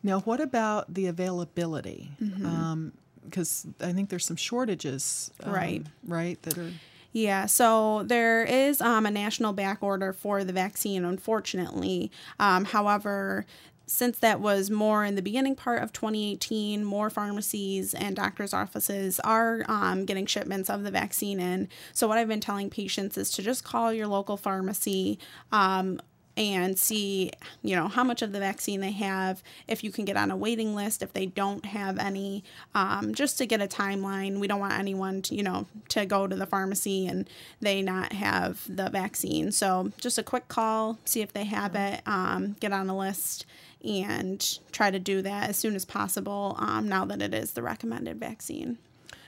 Now, 0.04 0.20
what 0.22 0.39
about 0.39 0.94
the 0.94 1.08
availability? 1.08 2.12
Mm-hmm. 2.22 2.46
Um, 2.46 2.92
because 3.25 3.65
I 3.82 3.92
think 3.92 4.10
there's 4.10 4.25
some 4.25 4.36
shortages, 4.36 5.32
um, 5.44 5.51
right? 5.51 5.84
Right, 6.04 6.42
that 6.44 6.58
are 6.58 6.72
Yeah, 7.12 7.48
so 7.48 8.04
there 8.04 8.44
is 8.44 8.82
um, 8.82 9.06
a 9.06 9.12
national 9.12 9.54
back 9.54 9.82
order 9.82 10.13
for 10.13 10.44
the 10.44 10.54
vaccine, 10.54 11.04
unfortunately. 11.04 12.12
Um, 12.39 12.65
however, 12.65 13.46
since 13.88 14.20
that 14.20 14.39
was 14.39 14.70
more 14.70 15.06
in 15.06 15.15
the 15.15 15.22
beginning 15.22 15.56
part 15.56 15.84
of 15.84 15.94
2018, 15.94 16.84
more 16.84 17.10
pharmacies 17.10 17.94
and 17.94 18.15
doctors' 18.15 18.54
offices 18.54 19.20
are 19.22 19.63
um, 19.68 20.06
getting 20.06 20.25
shipments 20.25 20.70
of 20.70 20.84
the 20.84 20.92
vaccine 20.92 21.39
in. 21.39 21.70
So, 21.94 22.08
what 22.08 22.18
I've 22.18 22.27
been 22.27 22.42
telling 22.42 22.70
patients 22.70 23.18
is 23.18 23.30
to 23.32 23.42
just 23.42 23.63
call 23.63 23.94
your 23.94 24.08
local 24.08 24.38
pharmacy. 24.38 25.20
Um, 25.51 26.00
and 26.38 26.77
see, 26.77 27.32
you 27.62 27.75
know, 27.75 27.88
how 27.88 28.04
much 28.04 28.22
of 28.22 28.34
the 28.34 28.39
vaccine 28.39 28.82
they 28.82 28.92
have, 28.92 29.42
if 29.68 29.84
you 29.84 29.92
can 29.92 30.06
get 30.06 30.18
on 30.18 30.32
a 30.32 30.36
waiting 30.36 30.75
list, 30.75 31.01
if 31.01 31.13
they 31.13 31.25
don't 31.25 31.65
have 31.65 31.98
any, 31.98 32.44
um, 32.74 33.13
just 33.13 33.38
to 33.38 33.46
get 33.46 33.62
a 33.62 33.68
timeline. 33.68 34.39
We 34.39 34.48
don't 34.48 34.60
want 34.60 34.77
anyone 34.77 35.22
to, 35.24 35.36
you 35.36 35.44
know, 35.44 35.65
to 35.89 36.06
go 36.06 36.27
to 36.27 36.36
the 36.36 36.46
pharmacy 36.46 37.08
and 37.08 37.30
they 37.62 37.82
not 37.82 38.12
have 38.13 38.63
the 38.68 38.89
vaccine. 38.89 39.51
So 39.51 39.92
just 39.98 40.18
a 40.18 40.24
quick 40.24 40.48
call, 40.48 41.00
see 41.06 41.22
if 41.22 41.32
they 41.32 41.46
have 41.46 41.75
it, 41.75 42.01
um, 42.06 42.58
get 42.60 42.74
on 42.74 42.89
a 42.89 42.98
list 42.98 43.46
and 43.86 44.60
try 44.72 44.92
to 44.92 45.00
do 45.00 45.22
that 45.22 45.50
as 45.50 45.58
soon 45.58 45.75
as 45.75 45.86
possible 45.86 46.56
um, 46.60 46.89
now 46.89 47.06
that 47.06 47.22
it 47.22 47.34
is 47.34 47.51
the 47.51 47.62
recommended 47.62 48.20
vaccine. 48.20 48.77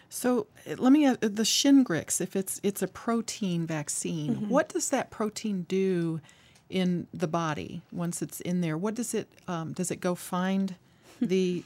So 0.10 0.48
uh, 0.70 0.76
let 0.78 0.92
me 0.92 1.06
ask 1.06 1.20
the 1.20 1.30
Shingrix. 1.30 2.22
If 2.22 2.36
it's 2.36 2.60
it's 2.64 2.82
a 2.82 2.88
protein 2.88 3.66
vaccine, 3.66 4.36
mm-hmm. 4.36 4.50
what 4.50 4.70
does 4.70 4.90
that 4.90 5.12
protein 5.12 5.66
do 5.68 6.22
in 6.70 7.08
the 7.14 7.28
body 7.28 7.82
once 7.92 8.22
it's 8.22 8.40
in 8.42 8.62
there? 8.62 8.78
What 8.78 8.96
does 8.96 9.14
it 9.14 9.28
um, 9.48 9.74
does 9.74 9.92
it 9.92 10.00
go 10.00 10.16
find 10.16 10.76
the 11.22 11.64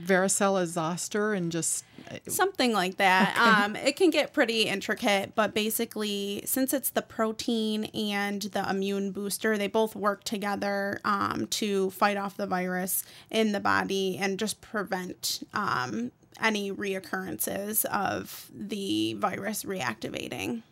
varicella 0.00 0.66
zoster 0.66 1.32
and 1.32 1.52
just 1.52 1.84
uh, 2.10 2.16
something 2.28 2.72
like 2.72 2.96
that. 2.96 3.36
Okay. 3.36 3.64
Um, 3.64 3.76
it 3.76 3.96
can 3.96 4.10
get 4.10 4.32
pretty 4.32 4.62
intricate, 4.62 5.34
but 5.34 5.54
basically, 5.54 6.42
since 6.44 6.72
it's 6.74 6.90
the 6.90 7.02
protein 7.02 7.84
and 7.86 8.42
the 8.42 8.68
immune 8.68 9.12
booster, 9.12 9.56
they 9.56 9.68
both 9.68 9.94
work 9.94 10.24
together 10.24 11.00
um, 11.04 11.46
to 11.48 11.90
fight 11.90 12.16
off 12.16 12.36
the 12.36 12.46
virus 12.46 13.04
in 13.30 13.52
the 13.52 13.60
body 13.60 14.18
and 14.18 14.38
just 14.38 14.60
prevent 14.60 15.42
um, 15.54 16.10
any 16.40 16.72
reoccurrences 16.72 17.84
of 17.86 18.50
the 18.54 19.14
virus 19.14 19.64
reactivating. 19.64 20.62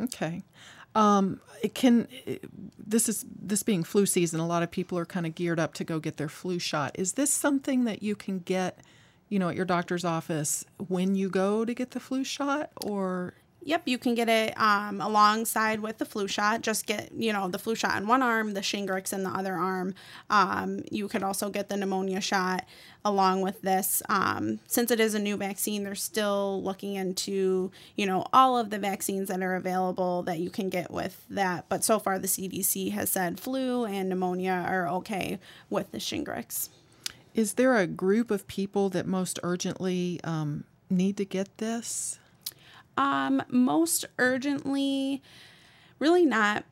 Okay. 0.00 0.42
Um, 0.94 1.40
it 1.62 1.74
can. 1.74 2.08
This 2.78 3.08
is 3.08 3.24
this 3.28 3.62
being 3.62 3.84
flu 3.84 4.06
season. 4.06 4.40
A 4.40 4.46
lot 4.46 4.62
of 4.62 4.70
people 4.70 4.98
are 4.98 5.06
kind 5.06 5.26
of 5.26 5.34
geared 5.34 5.60
up 5.60 5.74
to 5.74 5.84
go 5.84 5.98
get 5.98 6.16
their 6.16 6.28
flu 6.28 6.58
shot. 6.58 6.96
Is 6.98 7.14
this 7.14 7.30
something 7.30 7.84
that 7.84 8.02
you 8.02 8.14
can 8.14 8.40
get, 8.40 8.78
you 9.28 9.38
know, 9.38 9.48
at 9.48 9.56
your 9.56 9.64
doctor's 9.64 10.04
office 10.04 10.64
when 10.88 11.14
you 11.14 11.30
go 11.30 11.64
to 11.64 11.72
get 11.72 11.92
the 11.92 12.00
flu 12.00 12.24
shot, 12.24 12.70
or 12.84 13.34
Yep, 13.64 13.82
you 13.86 13.96
can 13.96 14.14
get 14.16 14.28
it 14.28 14.60
um, 14.60 15.00
alongside 15.00 15.80
with 15.80 15.98
the 15.98 16.04
flu 16.04 16.26
shot. 16.26 16.62
Just 16.62 16.86
get, 16.86 17.12
you 17.12 17.32
know, 17.32 17.48
the 17.48 17.58
flu 17.58 17.76
shot 17.76 17.96
in 17.96 18.08
one 18.08 18.20
arm, 18.20 18.54
the 18.54 18.60
Shingrix 18.60 19.12
in 19.12 19.22
the 19.22 19.30
other 19.30 19.54
arm. 19.54 19.94
Um, 20.30 20.80
you 20.90 21.06
could 21.06 21.22
also 21.22 21.48
get 21.48 21.68
the 21.68 21.76
pneumonia 21.76 22.20
shot 22.20 22.66
along 23.04 23.42
with 23.42 23.62
this. 23.62 24.02
Um, 24.08 24.58
since 24.66 24.90
it 24.90 24.98
is 24.98 25.14
a 25.14 25.20
new 25.20 25.36
vaccine, 25.36 25.84
they're 25.84 25.94
still 25.94 26.60
looking 26.62 26.94
into, 26.94 27.70
you 27.94 28.04
know, 28.04 28.26
all 28.32 28.58
of 28.58 28.70
the 28.70 28.78
vaccines 28.78 29.28
that 29.28 29.42
are 29.42 29.54
available 29.54 30.22
that 30.24 30.40
you 30.40 30.50
can 30.50 30.68
get 30.68 30.90
with 30.90 31.24
that. 31.30 31.66
But 31.68 31.84
so 31.84 32.00
far, 32.00 32.18
the 32.18 32.28
CDC 32.28 32.90
has 32.92 33.10
said 33.10 33.38
flu 33.38 33.84
and 33.84 34.08
pneumonia 34.08 34.64
are 34.66 34.88
okay 34.88 35.38
with 35.70 35.92
the 35.92 35.98
Shingrix. 35.98 36.68
Is 37.34 37.54
there 37.54 37.76
a 37.76 37.86
group 37.86 38.30
of 38.30 38.48
people 38.48 38.88
that 38.90 39.06
most 39.06 39.38
urgently 39.44 40.20
um, 40.24 40.64
need 40.90 41.16
to 41.16 41.24
get 41.24 41.58
this? 41.58 42.18
Um, 42.96 43.42
most 43.48 44.04
urgently, 44.18 45.22
really 45.98 46.26
not 46.26 46.64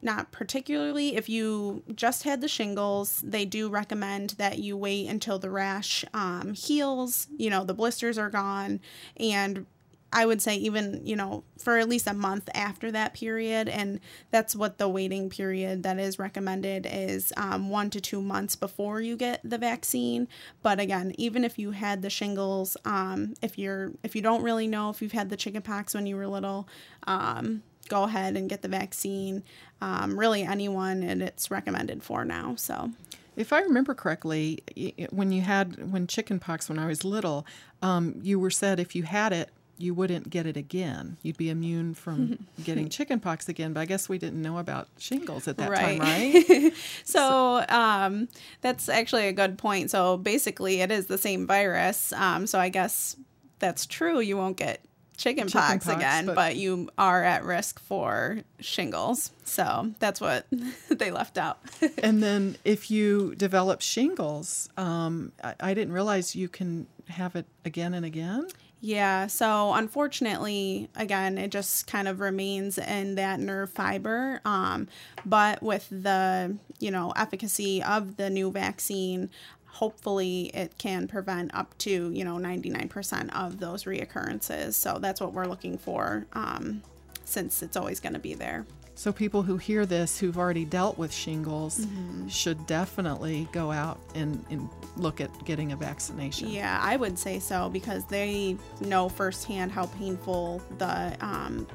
not 0.00 0.32
particularly. 0.32 1.16
If 1.16 1.28
you 1.28 1.82
just 1.94 2.22
had 2.22 2.40
the 2.40 2.48
shingles 2.48 3.22
they 3.24 3.44
do 3.44 3.68
recommend 3.68 4.30
that 4.30 4.58
you 4.58 4.76
wait 4.76 5.06
until 5.08 5.38
the 5.38 5.50
rash 5.50 6.04
um, 6.14 6.54
heals 6.54 7.28
you 7.36 7.50
know 7.50 7.64
the 7.64 7.74
blisters 7.74 8.16
are 8.18 8.30
gone 8.30 8.80
and 9.18 9.66
I 10.12 10.26
would 10.26 10.42
say 10.42 10.56
even, 10.56 11.00
you 11.04 11.16
know, 11.16 11.42
for 11.58 11.78
at 11.78 11.88
least 11.88 12.06
a 12.06 12.12
month 12.12 12.48
after 12.54 12.90
that 12.92 13.14
period. 13.14 13.68
And 13.68 13.98
that's 14.30 14.54
what 14.54 14.78
the 14.78 14.88
waiting 14.88 15.30
period 15.30 15.82
that 15.84 15.98
is 15.98 16.18
recommended 16.18 16.86
is 16.90 17.32
um, 17.36 17.70
one 17.70 17.88
to 17.90 18.00
two 18.00 18.20
months 18.20 18.54
before 18.54 19.00
you 19.00 19.16
get 19.16 19.40
the 19.42 19.58
vaccine. 19.58 20.28
But 20.62 20.78
again, 20.78 21.14
even 21.16 21.44
if 21.44 21.58
you 21.58 21.70
had 21.70 22.02
the 22.02 22.10
shingles, 22.10 22.76
um, 22.84 23.34
if 23.40 23.58
you're 23.58 23.92
if 24.02 24.14
you 24.14 24.22
don't 24.22 24.42
really 24.42 24.66
know 24.66 24.90
if 24.90 25.00
you've 25.00 25.12
had 25.12 25.30
the 25.30 25.36
chickenpox 25.36 25.94
when 25.94 26.06
you 26.06 26.16
were 26.16 26.26
little, 26.26 26.68
um, 27.06 27.62
go 27.88 28.04
ahead 28.04 28.36
and 28.36 28.50
get 28.50 28.62
the 28.62 28.68
vaccine. 28.68 29.42
Um, 29.80 30.18
really, 30.18 30.42
anyone, 30.42 31.02
and 31.02 31.22
it's 31.22 31.50
recommended 31.50 32.02
for 32.02 32.24
now. 32.24 32.54
So. 32.56 32.90
If 33.34 33.50
I 33.50 33.62
remember 33.62 33.94
correctly, 33.94 34.62
when 35.08 35.32
you 35.32 35.40
had 35.40 35.90
when 35.90 36.06
chickenpox 36.06 36.68
when 36.68 36.78
I 36.78 36.86
was 36.86 37.02
little, 37.02 37.46
um, 37.80 38.20
you 38.22 38.38
were 38.38 38.50
said 38.50 38.78
if 38.78 38.94
you 38.94 39.04
had 39.04 39.32
it 39.32 39.48
you 39.82 39.94
wouldn't 39.94 40.30
get 40.30 40.46
it 40.46 40.56
again. 40.56 41.16
You'd 41.22 41.36
be 41.36 41.50
immune 41.50 41.94
from 41.94 42.46
getting 42.64 42.88
chickenpox 42.88 43.48
again. 43.48 43.72
But 43.72 43.80
I 43.80 43.84
guess 43.86 44.08
we 44.08 44.16
didn't 44.16 44.40
know 44.40 44.58
about 44.58 44.88
shingles 44.98 45.48
at 45.48 45.56
that 45.58 45.70
right. 45.70 46.00
time, 46.00 46.32
right? 46.32 46.72
so, 47.04 47.64
um, 47.68 48.28
that's 48.60 48.88
actually 48.88 49.26
a 49.26 49.32
good 49.32 49.58
point. 49.58 49.90
So 49.90 50.16
basically, 50.16 50.80
it 50.80 50.92
is 50.92 51.06
the 51.06 51.18
same 51.18 51.46
virus. 51.46 52.12
Um, 52.12 52.46
so 52.46 52.58
I 52.60 52.68
guess 52.68 53.16
that's 53.58 53.84
true. 53.86 54.20
You 54.20 54.36
won't 54.36 54.56
get 54.56 54.80
chickenpox 55.16 55.84
chicken 55.84 55.98
again, 55.98 56.26
but, 56.26 56.34
but, 56.34 56.56
you 56.56 56.88
are 56.96 57.22
at 57.22 57.44
risk 57.44 57.80
for 57.80 58.38
shingles. 58.60 59.32
So 59.44 59.92
that's 59.98 60.20
what 60.20 60.46
they 60.88 61.10
left 61.10 61.38
out. 61.38 61.58
and 61.98 62.22
then 62.22 62.56
if 62.64 62.90
you 62.90 63.34
develop 63.34 63.80
shingles, 63.80 64.68
um, 64.76 65.32
I, 65.42 65.54
I 65.60 65.74
didn't 65.74 65.92
realize 65.92 66.34
you 66.34 66.48
can 66.48 66.86
have 67.08 67.36
it 67.36 67.46
again 67.64 67.94
and 67.94 68.04
again. 68.04 68.48
Yeah, 68.84 69.28
so 69.28 69.74
unfortunately, 69.74 70.90
again, 70.96 71.38
it 71.38 71.52
just 71.52 71.86
kind 71.86 72.08
of 72.08 72.18
remains 72.18 72.78
in 72.78 73.14
that 73.14 73.38
nerve 73.38 73.70
fiber. 73.70 74.40
Um, 74.44 74.88
but 75.24 75.62
with 75.62 75.88
the, 75.88 76.56
you 76.80 76.90
know, 76.90 77.12
efficacy 77.14 77.80
of 77.80 78.16
the 78.16 78.28
new 78.28 78.50
vaccine, 78.50 79.30
hopefully 79.66 80.50
it 80.52 80.78
can 80.78 81.06
prevent 81.06 81.54
up 81.54 81.78
to, 81.78 82.10
you 82.10 82.24
know, 82.24 82.38
99% 82.38 83.32
of 83.36 83.60
those 83.60 83.84
reoccurrences. 83.84 84.74
So 84.74 84.98
that's 85.00 85.20
what 85.20 85.32
we're 85.32 85.46
looking 85.46 85.78
for 85.78 86.26
um, 86.32 86.82
since 87.24 87.62
it's 87.62 87.76
always 87.76 88.00
going 88.00 88.14
to 88.14 88.18
be 88.18 88.34
there. 88.34 88.66
So 88.94 89.12
people 89.12 89.42
who 89.42 89.56
hear 89.56 89.86
this 89.86 90.18
who've 90.18 90.36
already 90.36 90.64
dealt 90.64 90.98
with 90.98 91.12
shingles 91.12 91.80
mm-hmm. 91.80 92.28
should 92.28 92.66
definitely 92.66 93.48
go 93.52 93.72
out 93.72 94.00
and, 94.14 94.44
and, 94.50 94.68
look 94.98 95.22
at 95.22 95.30
getting 95.46 95.72
a 95.72 95.76
vaccination. 95.76 96.48
Yeah, 96.48 96.78
I 96.82 96.96
would 96.96 97.18
say 97.18 97.38
so 97.38 97.70
because 97.70 98.04
they 98.04 98.58
know 98.82 99.08
firsthand 99.08 99.72
how 99.72 99.86
painful 99.86 100.60
the 100.76 101.16
um, 101.22 101.66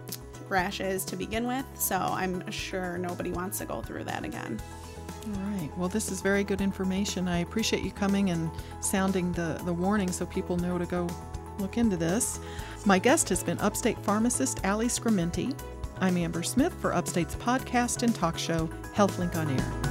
rash 0.49 0.79
is 0.81 1.03
to 1.05 1.15
begin 1.15 1.47
with. 1.47 1.65
So 1.73 1.95
I'm 1.97 2.49
sure 2.51 2.99
nobody 2.99 3.31
wants 3.31 3.57
to 3.57 3.65
go 3.65 3.81
through 3.81 4.03
that 4.03 4.23
again. 4.23 4.59
All 5.25 5.41
right. 5.51 5.69
Well, 5.77 5.89
this 5.89 6.11
is 6.11 6.21
very 6.21 6.43
good 6.43 6.61
information. 6.61 7.27
I 7.27 7.39
appreciate 7.39 7.83
you 7.83 7.91
coming 7.91 8.29
and 8.29 8.49
sounding 8.79 9.31
the, 9.33 9.59
the 9.65 9.73
warning 9.73 10.11
so 10.11 10.25
people 10.27 10.57
know 10.57 10.77
to 10.77 10.85
go 10.85 11.07
look 11.59 11.77
into 11.77 11.97
this. 11.97 12.39
My 12.85 12.99
guest 12.99 13.27
has 13.29 13.43
been 13.43 13.59
upstate 13.59 13.97
pharmacist 13.99 14.65
Ali 14.65 14.87
Scrimenti. 14.87 15.57
I'm 15.99 16.15
Amber 16.15 16.43
Smith 16.43 16.73
for 16.79 16.93
Upstate's 16.93 17.35
podcast 17.35 18.03
and 18.03 18.13
talk 18.13 18.37
show, 18.37 18.69
HealthLink 18.95 19.35
on 19.35 19.49
Air. 19.49 19.87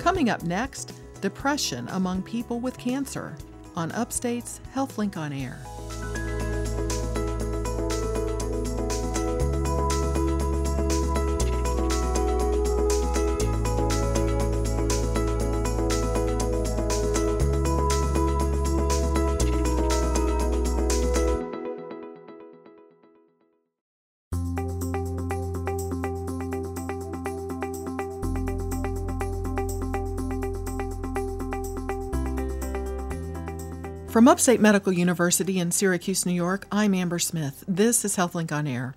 Coming 0.00 0.30
up 0.30 0.44
next, 0.44 0.92
depression 1.20 1.88
among 1.90 2.22
people 2.22 2.60
with 2.60 2.78
cancer 2.78 3.36
on 3.74 3.90
Upstate's 3.92 4.60
HealthLink 4.74 5.16
on 5.16 5.32
Air. 5.32 5.58
From 34.18 34.26
Upstate 34.26 34.60
Medical 34.60 34.92
University 34.92 35.60
in 35.60 35.70
Syracuse, 35.70 36.26
New 36.26 36.32
York, 36.32 36.66
I'm 36.72 36.92
Amber 36.92 37.20
Smith. 37.20 37.62
This 37.68 38.04
is 38.04 38.16
HealthLink 38.16 38.50
on 38.50 38.66
Air. 38.66 38.96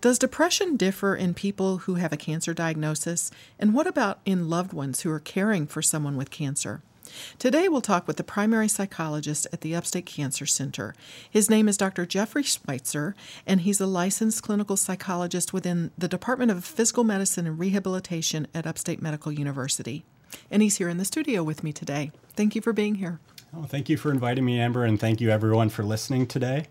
Does 0.00 0.20
depression 0.20 0.76
differ 0.76 1.16
in 1.16 1.34
people 1.34 1.78
who 1.78 1.96
have 1.96 2.12
a 2.12 2.16
cancer 2.16 2.54
diagnosis? 2.54 3.32
And 3.58 3.74
what 3.74 3.88
about 3.88 4.20
in 4.24 4.48
loved 4.48 4.72
ones 4.72 5.00
who 5.00 5.10
are 5.10 5.18
caring 5.18 5.66
for 5.66 5.82
someone 5.82 6.16
with 6.16 6.30
cancer? 6.30 6.80
Today, 7.40 7.68
we'll 7.68 7.80
talk 7.80 8.06
with 8.06 8.18
the 8.18 8.22
primary 8.22 8.68
psychologist 8.68 9.48
at 9.52 9.62
the 9.62 9.74
Upstate 9.74 10.06
Cancer 10.06 10.46
Center. 10.46 10.94
His 11.28 11.50
name 11.50 11.66
is 11.66 11.76
Dr. 11.76 12.06
Jeffrey 12.06 12.44
Schweitzer, 12.44 13.16
and 13.48 13.62
he's 13.62 13.80
a 13.80 13.86
licensed 13.88 14.44
clinical 14.44 14.76
psychologist 14.76 15.52
within 15.52 15.90
the 15.98 16.06
Department 16.06 16.52
of 16.52 16.64
Physical 16.64 17.02
Medicine 17.02 17.48
and 17.48 17.58
Rehabilitation 17.58 18.46
at 18.54 18.64
Upstate 18.64 19.02
Medical 19.02 19.32
University. 19.32 20.04
And 20.52 20.62
he's 20.62 20.76
here 20.76 20.88
in 20.88 20.98
the 20.98 21.04
studio 21.04 21.42
with 21.42 21.64
me 21.64 21.72
today. 21.72 22.12
Thank 22.36 22.54
you 22.54 22.62
for 22.62 22.72
being 22.72 22.94
here. 22.94 23.18
Oh, 23.54 23.64
thank 23.64 23.88
you 23.88 23.96
for 23.96 24.10
inviting 24.10 24.44
me, 24.44 24.60
Amber, 24.60 24.84
and 24.84 24.98
thank 24.98 25.20
you 25.20 25.30
everyone 25.30 25.68
for 25.68 25.82
listening 25.84 26.26
today. 26.26 26.66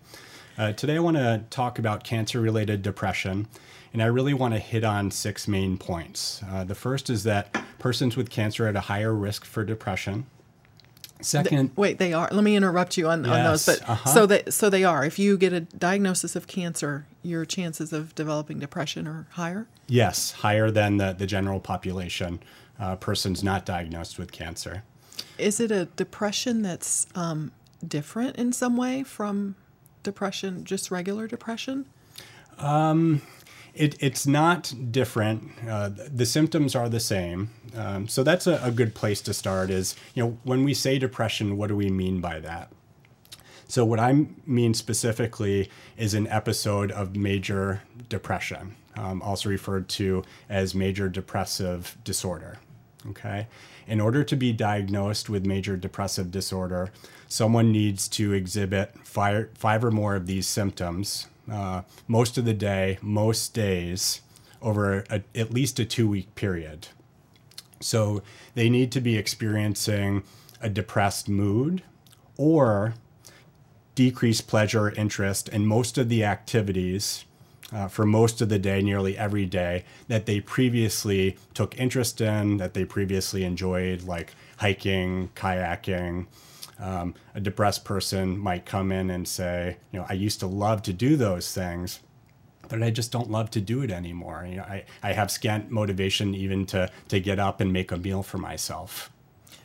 Uh, 0.58 0.72
today, 0.72 0.96
I 0.96 1.00
want 1.00 1.16
to 1.16 1.44
talk 1.50 1.78
about 1.78 2.04
cancer 2.04 2.40
related 2.40 2.82
depression, 2.82 3.46
and 3.92 4.02
I 4.02 4.06
really 4.06 4.34
want 4.34 4.54
to 4.54 4.60
hit 4.60 4.84
on 4.84 5.10
six 5.10 5.48
main 5.48 5.78
points. 5.78 6.42
Uh, 6.48 6.64
the 6.64 6.74
first 6.74 7.10
is 7.10 7.24
that 7.24 7.56
persons 7.78 8.16
with 8.16 8.30
cancer 8.30 8.66
are 8.66 8.68
at 8.68 8.76
a 8.76 8.80
higher 8.80 9.14
risk 9.14 9.44
for 9.44 9.64
depression. 9.64 10.26
Second, 11.20 11.70
Wait, 11.76 11.98
they 11.98 12.12
are. 12.12 12.28
Let 12.30 12.44
me 12.44 12.56
interrupt 12.56 12.98
you 12.98 13.08
on, 13.08 13.24
on 13.24 13.44
those. 13.44 13.64
But 13.64 13.88
uh-huh. 13.88 14.10
so 14.10 14.26
that 14.26 14.52
so 14.52 14.68
they 14.68 14.84
are. 14.84 15.02
If 15.04 15.18
you 15.18 15.38
get 15.38 15.52
a 15.52 15.60
diagnosis 15.60 16.36
of 16.36 16.46
cancer, 16.46 17.06
your 17.22 17.46
chances 17.46 17.92
of 17.92 18.14
developing 18.14 18.58
depression 18.58 19.08
are 19.08 19.26
higher. 19.30 19.66
yes, 19.88 20.32
higher 20.32 20.70
than 20.70 20.98
the, 20.98 21.14
the 21.14 21.26
general 21.26 21.58
population, 21.58 22.40
uh, 22.78 22.96
persons 22.96 23.42
not 23.42 23.64
diagnosed 23.64 24.18
with 24.18 24.30
cancer. 24.30 24.82
Is 25.38 25.60
it 25.60 25.70
a 25.70 25.86
depression 25.86 26.62
that's 26.62 27.06
um, 27.14 27.52
different 27.86 28.36
in 28.36 28.52
some 28.52 28.76
way 28.76 29.02
from 29.02 29.56
depression, 30.02 30.64
just 30.64 30.90
regular 30.90 31.26
depression? 31.26 31.86
It, 33.76 33.96
it's 34.00 34.26
not 34.26 34.72
different. 34.90 35.50
Uh, 35.68 35.90
the 35.90 36.24
symptoms 36.24 36.74
are 36.74 36.88
the 36.88 37.00
same. 37.00 37.50
Um, 37.76 38.08
so 38.08 38.22
that's 38.22 38.46
a, 38.46 38.58
a 38.62 38.70
good 38.70 38.94
place 38.94 39.20
to 39.22 39.34
start 39.34 39.68
is, 39.68 39.94
you 40.14 40.22
know, 40.24 40.38
when 40.44 40.64
we 40.64 40.72
say 40.72 40.98
depression, 40.98 41.58
what 41.58 41.68
do 41.68 41.76
we 41.76 41.90
mean 41.90 42.22
by 42.22 42.40
that? 42.40 42.72
So 43.68 43.84
what 43.84 44.00
I 44.00 44.26
mean 44.46 44.72
specifically 44.72 45.68
is 45.98 46.14
an 46.14 46.26
episode 46.28 46.90
of 46.90 47.16
major 47.16 47.82
depression, 48.08 48.76
um, 48.96 49.20
also 49.20 49.50
referred 49.50 49.88
to 49.90 50.24
as 50.48 50.74
major 50.74 51.10
depressive 51.10 51.98
disorder. 52.02 52.58
Okay. 53.10 53.46
In 53.86 54.00
order 54.00 54.24
to 54.24 54.36
be 54.36 54.52
diagnosed 54.52 55.28
with 55.30 55.46
major 55.46 55.76
depressive 55.76 56.30
disorder, 56.30 56.90
someone 57.28 57.70
needs 57.70 58.08
to 58.08 58.32
exhibit 58.32 58.94
five, 59.04 59.50
five 59.54 59.84
or 59.84 59.90
more 59.90 60.16
of 60.16 60.26
these 60.26 60.46
symptoms 60.46 61.28
uh, 61.50 61.82
most 62.08 62.36
of 62.36 62.44
the 62.44 62.54
day, 62.54 62.98
most 63.00 63.54
days, 63.54 64.20
over 64.60 65.04
a, 65.10 65.22
at 65.34 65.52
least 65.52 65.78
a 65.78 65.84
two 65.84 66.08
week 66.08 66.34
period. 66.34 66.88
So 67.80 68.22
they 68.54 68.68
need 68.68 68.90
to 68.92 69.00
be 69.00 69.16
experiencing 69.16 70.24
a 70.60 70.68
depressed 70.68 71.28
mood 71.28 71.82
or 72.36 72.94
decreased 73.94 74.46
pleasure 74.46 74.86
or 74.86 74.90
interest 74.92 75.48
in 75.48 75.66
most 75.66 75.98
of 75.98 76.08
the 76.08 76.24
activities 76.24 77.24
uh, 77.72 77.88
for 77.88 78.06
most 78.06 78.40
of 78.40 78.48
the 78.48 78.58
day, 78.58 78.80
nearly 78.80 79.16
every 79.18 79.44
day, 79.44 79.84
that 80.08 80.26
they 80.26 80.40
previously 80.40 81.36
took 81.54 81.78
interest 81.78 82.20
in, 82.20 82.58
that 82.58 82.74
they 82.74 82.84
previously 82.84 83.44
enjoyed, 83.44 84.02
like 84.02 84.34
hiking, 84.58 85.30
kayaking. 85.34 86.26
Um, 86.78 87.14
a 87.34 87.40
depressed 87.40 87.84
person 87.84 88.38
might 88.38 88.66
come 88.66 88.92
in 88.92 89.10
and 89.10 89.26
say, 89.26 89.78
you 89.90 89.98
know, 89.98 90.06
I 90.08 90.12
used 90.12 90.40
to 90.40 90.46
love 90.46 90.82
to 90.82 90.92
do 90.92 91.16
those 91.16 91.52
things, 91.52 92.00
but 92.68 92.82
I 92.82 92.90
just 92.90 93.10
don't 93.10 93.30
love 93.30 93.50
to 93.50 93.60
do 93.60 93.82
it 93.82 93.90
anymore. 93.90 94.46
You 94.48 94.56
know, 94.56 94.64
I, 94.64 94.84
I 95.02 95.12
have 95.12 95.30
scant 95.30 95.70
motivation 95.70 96.34
even 96.34 96.66
to, 96.66 96.90
to 97.08 97.18
get 97.18 97.38
up 97.38 97.60
and 97.60 97.72
make 97.72 97.92
a 97.92 97.96
meal 97.96 98.22
for 98.22 98.38
myself. 98.38 99.10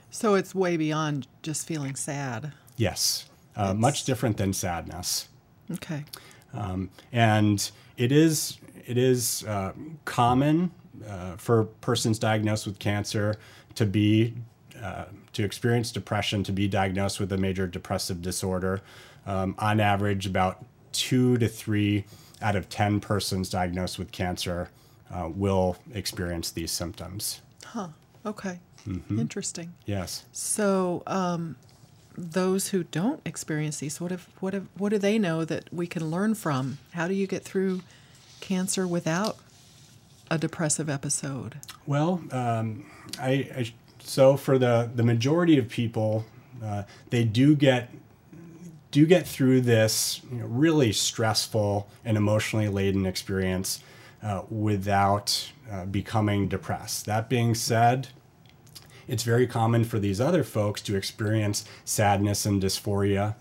So 0.10 0.36
it's 0.36 0.56
way 0.56 0.78
beyond 0.78 1.28
just 1.42 1.68
feeling 1.68 1.96
sad. 1.96 2.54
Yes, 2.78 3.30
uh, 3.56 3.74
much 3.74 4.06
different 4.06 4.38
than 4.38 4.54
sadness. 4.54 5.28
Okay. 5.72 6.06
Um, 6.54 6.90
and 7.12 7.72
it 8.02 8.12
is 8.12 8.58
it 8.88 8.98
is 8.98 9.46
uh, 9.46 9.74
common 10.06 10.72
uh, 11.08 11.36
for 11.38 11.66
persons 11.82 12.18
diagnosed 12.18 12.66
with 12.66 12.80
cancer 12.80 13.36
to 13.76 13.86
be 13.86 14.34
uh, 14.82 15.06
to 15.34 15.44
experience 15.44 15.92
depression 15.92 16.44
to 16.44 16.52
be 16.52 16.68
diagnosed 16.68 17.20
with 17.20 17.32
a 17.32 17.38
major 17.38 17.68
depressive 17.68 18.22
disorder. 18.22 18.82
Um, 19.28 19.54
on 19.60 19.80
average, 19.80 20.26
about 20.26 20.66
two 20.92 21.38
to 21.38 21.48
three 21.48 22.06
out 22.42 22.56
of 22.56 22.70
ten 22.70 23.00
persons 23.00 23.50
diagnosed 23.50 24.00
with 24.00 24.12
cancer 24.12 24.70
uh, 25.14 25.30
will 25.30 25.78
experience 25.94 26.50
these 26.50 26.72
symptoms. 26.72 27.42
Huh. 27.64 27.90
Okay. 28.26 28.60
Interesting. 29.20 29.74
Yes. 29.86 30.26
So, 30.32 31.04
um, 31.06 31.56
those 32.18 32.70
who 32.70 32.84
don't 32.84 33.22
experience 33.26 33.80
these, 33.80 34.00
what 34.02 34.12
if, 34.12 34.30
what 34.40 34.54
if, 34.54 34.64
what 34.78 34.90
do 34.90 34.98
they 34.98 35.18
know 35.18 35.46
that 35.46 35.74
we 35.74 35.88
can 35.88 36.10
learn 36.10 36.36
from? 36.36 36.78
How 36.92 37.08
do 37.08 37.14
you 37.14 37.28
get 37.28 37.44
through 37.44 37.82
cancer 38.40 38.88
without 38.88 39.38
a 40.30 40.38
depressive 40.38 40.90
episode? 40.90 41.60
Well, 41.86 42.22
um, 42.32 42.86
I, 43.20 43.32
I 43.56 43.74
so 44.00 44.36
for 44.36 44.58
the 44.58 44.90
the 44.96 45.04
majority 45.04 45.58
of 45.58 45.70
people, 45.70 46.26
uh, 46.64 46.84
they 47.10 47.24
do 47.24 47.56
get 47.56 47.90
do 48.90 49.06
get 49.06 49.28
through 49.28 49.62
this 49.62 50.22
you 50.32 50.40
know, 50.40 50.46
really 50.46 50.92
stressful 50.92 51.88
and 52.04 52.18
emotionally 52.18 52.68
laden 52.68 53.06
experience 53.06 53.82
uh, 54.22 54.42
without 54.50 55.52
uh, 55.72 55.86
becoming 55.86 56.48
depressed. 56.48 57.06
That 57.06 57.30
being 57.30 57.56
said, 57.56 58.10
it's 59.12 59.24
very 59.24 59.46
common 59.46 59.84
for 59.84 60.00
these 60.00 60.22
other 60.22 60.42
folks 60.42 60.82
to 60.84 60.96
experience 60.96 61.66
sadness 61.84 62.46
and 62.46 62.64
dysphoria. 62.64 63.36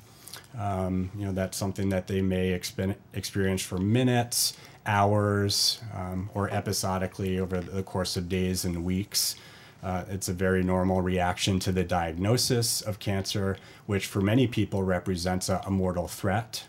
Um, 0.59 1.13
you 1.17 1.25
know, 1.25 1.33
that's 1.33 1.57
something 1.57 1.91
that 1.91 2.09
they 2.09 2.21
may 2.21 2.51
experience 2.51 3.63
for 3.63 3.79
minutes, 3.79 4.55
hours, 4.85 5.81
um, 5.95 6.29
or 6.35 6.51
episodically 6.51 7.39
over 7.39 7.61
the 7.61 7.85
course 7.85 8.17
of 8.17 8.29
days 8.29 8.65
and 8.65 8.85
weeks. 8.85 9.37
Uh, 9.81 10.03
it's 10.09 10.29
a 10.29 10.33
very 10.33 10.65
normal 10.65 11.03
reaction 11.03 11.61
to 11.61 11.71
the 11.71 11.85
diagnosis 11.85 12.81
of 12.81 12.99
cancer, 12.99 13.57
which 13.87 14.07
for 14.07 14.21
many 14.21 14.49
people 14.49 14.83
represents 14.83 15.49
a, 15.49 15.63
a 15.65 15.71
mortal 15.71 16.09
threat. 16.09 16.65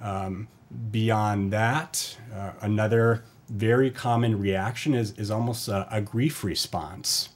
Um, 0.00 0.48
beyond 0.90 1.52
that, 1.52 2.16
uh, 2.34 2.52
another 2.62 3.22
very 3.50 3.90
common 3.90 4.40
reaction 4.40 4.94
is, 4.94 5.10
is 5.18 5.30
almost 5.30 5.68
a, 5.68 5.86
a 5.94 6.00
grief 6.00 6.42
response. 6.42 7.28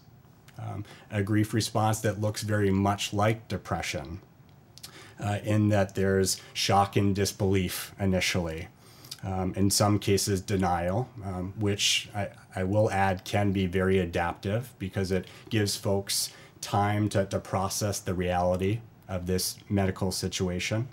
Um, 0.65 0.85
a 1.11 1.23
grief 1.23 1.53
response 1.53 2.01
that 2.01 2.21
looks 2.21 2.43
very 2.43 2.71
much 2.71 3.13
like 3.13 3.49
depression, 3.49 4.21
uh, 5.21 5.39
in 5.45 5.69
that 5.69 5.95
there's 5.95 6.41
shock 6.53 6.97
and 6.97 7.15
disbelief 7.15 7.95
initially. 7.99 8.69
Um, 9.23 9.55
in 9.57 9.71
some 9.71 9.99
cases, 9.99 10.41
denial, 10.41 11.09
um, 11.25 11.55
which 11.59 12.09
I, 12.15 12.29
I 12.55 12.65
will 12.65 12.91
add 12.91 13.25
can 13.25 13.53
be 13.53 13.67
very 13.67 13.99
adaptive 13.99 14.73
because 14.79 15.11
it 15.11 15.27
gives 15.49 15.77
folks 15.77 16.31
time 16.61 17.09
to, 17.11 17.25
to 17.27 17.39
process 17.39 18.01
the 18.01 18.15
reality 18.15 18.81
of 19.09 19.27
this 19.27 19.57
medical 19.69 20.13
situation. 20.13 20.89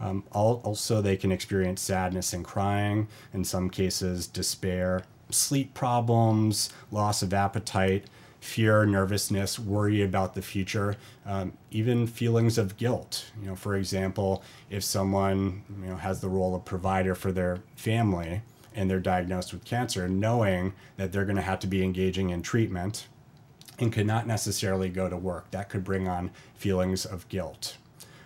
Um, 0.00 0.24
also, 0.32 1.00
they 1.00 1.16
can 1.16 1.30
experience 1.30 1.80
sadness 1.80 2.32
and 2.32 2.44
crying, 2.44 3.06
in 3.32 3.44
some 3.44 3.70
cases, 3.70 4.26
despair, 4.26 5.02
sleep 5.30 5.74
problems, 5.74 6.70
loss 6.90 7.22
of 7.22 7.32
appetite, 7.32 8.04
fear, 8.44 8.84
nervousness, 8.84 9.58
worry 9.58 10.02
about 10.02 10.34
the 10.34 10.42
future, 10.42 10.96
um, 11.24 11.52
even 11.70 12.06
feelings 12.06 12.58
of 12.58 12.76
guilt. 12.76 13.24
You 13.40 13.48
know, 13.48 13.56
for 13.56 13.74
example, 13.74 14.42
if 14.68 14.84
someone 14.84 15.62
you 15.80 15.88
know 15.88 15.96
has 15.96 16.20
the 16.20 16.28
role 16.28 16.54
of 16.54 16.64
provider 16.64 17.14
for 17.14 17.32
their 17.32 17.60
family 17.74 18.42
and 18.74 18.90
they're 18.90 19.00
diagnosed 19.00 19.52
with 19.52 19.64
cancer, 19.64 20.08
knowing 20.08 20.74
that 20.96 21.10
they're 21.10 21.24
going 21.24 21.36
to 21.36 21.42
have 21.42 21.58
to 21.60 21.66
be 21.66 21.82
engaging 21.82 22.30
in 22.30 22.42
treatment 22.42 23.08
and 23.78 23.92
could 23.92 24.06
not 24.06 24.26
necessarily 24.26 24.90
go 24.90 25.08
to 25.08 25.16
work, 25.16 25.50
that 25.50 25.70
could 25.70 25.82
bring 25.82 26.06
on 26.06 26.30
feelings 26.54 27.06
of 27.06 27.26
guilt. 27.28 27.78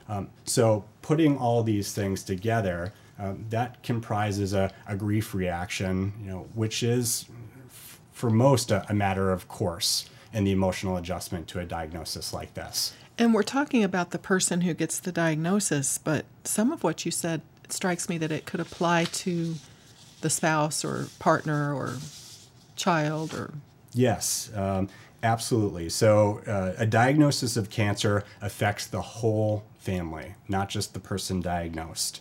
Um, 0.09 0.31
so 0.45 0.85
putting 1.01 1.39
all 1.39 1.63
these 1.63 1.93
things 1.93 2.25
together, 2.25 2.93
um, 3.19 3.45
that 3.51 3.83
comprises 3.83 4.53
a, 4.53 4.73
a 4.87 4.97
grief 4.97 5.35
reaction, 5.35 6.13
you 6.21 6.31
know, 6.31 6.49
which 6.55 6.83
is 6.83 7.27
for 8.19 8.31
most 8.31 8.73
a, 8.73 8.85
a 8.89 8.95
matter 8.95 9.31
of 9.31 9.47
course 9.47 10.11
in 10.33 10.45
the 10.45 10.51
emotional 10.51 10.97
adjustment 10.97 11.47
to 11.49 11.61
a 11.61 11.65
diagnosis 11.65 12.33
like 12.33 12.53
this. 12.55 12.93
And 13.17 13.33
we're 13.33 13.43
talking 13.45 13.85
about 13.85 14.11
the 14.11 14.19
person 14.19 14.63
who 14.63 14.75
gets 14.75 14.99
the 14.99 15.13
diagnosis, 15.13 15.99
but 15.99 16.25
some 16.45 16.73
of 16.73 16.83
what 16.83 17.05
you 17.05 17.11
said 17.11 17.43
strikes 17.69 18.09
me 18.09 18.19
that 18.19 18.33
it 18.33 18.45
could 18.45 18.61
apply 18.61 19.05
to 19.05 19.55
the 20.21 20.31
spouse 20.31 20.85
or 20.85 21.07
partner 21.19 21.73
or 21.73 21.97
child 22.77 23.35
or 23.35 23.55
Yes, 23.95 24.51
um, 24.55 24.89
absolutely. 25.23 25.89
So, 25.89 26.43
uh, 26.47 26.75
a 26.77 26.87
diagnosis 26.87 27.57
of 27.57 27.71
cancer 27.71 28.25
affects 28.43 28.87
the 28.87 29.01
whole 29.01 29.65
family, 29.79 30.35
not 30.47 30.69
just 30.69 30.93
the 30.93 31.01
person 31.01 31.41
diagnosed. 31.41 32.21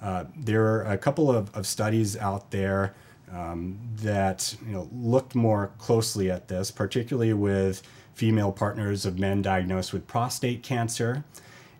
Uh, 0.00 0.24
there 0.36 0.64
are 0.64 0.82
a 0.84 0.98
couple 0.98 1.30
of, 1.30 1.54
of 1.54 1.66
studies 1.66 2.16
out 2.16 2.50
there 2.50 2.94
um, 3.32 3.78
that 3.96 4.54
you 4.66 4.72
know 4.72 4.88
looked 4.92 5.34
more 5.34 5.72
closely 5.78 6.30
at 6.30 6.48
this, 6.48 6.70
particularly 6.70 7.32
with 7.32 7.82
female 8.14 8.52
partners 8.52 9.06
of 9.06 9.18
men 9.18 9.42
diagnosed 9.42 9.92
with 9.92 10.06
prostate 10.06 10.62
cancer. 10.62 11.24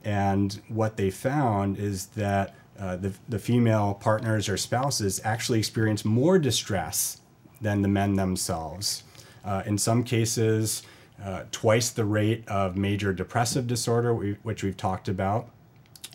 And 0.05 0.61
what 0.69 0.97
they 0.97 1.11
found 1.11 1.79
is 1.79 2.07
that 2.07 2.55
uh, 2.79 2.97
the, 2.97 3.13
the 3.29 3.39
female 3.39 3.95
partners 3.95 4.49
or 4.49 4.57
spouses 4.57 5.21
actually 5.25 5.59
experience 5.59 6.05
more 6.05 6.39
distress 6.39 7.21
than 7.61 7.83
the 7.83 7.89
men 7.89 8.15
themselves. 8.15 9.05
Uh, 9.45 9.63
in 9.67 9.79
some 9.79 10.03
cases, 10.03 10.83
uh, 11.23 11.45
twice 11.53 11.91
the 11.91 12.05
rate 12.05 12.47
of 12.49 12.77
major 12.77 13.13
depressive 13.13 13.67
disorder, 13.67 14.13
which 14.15 14.65
we've 14.65 14.77
talked 14.77 15.09
about, 15.09 15.49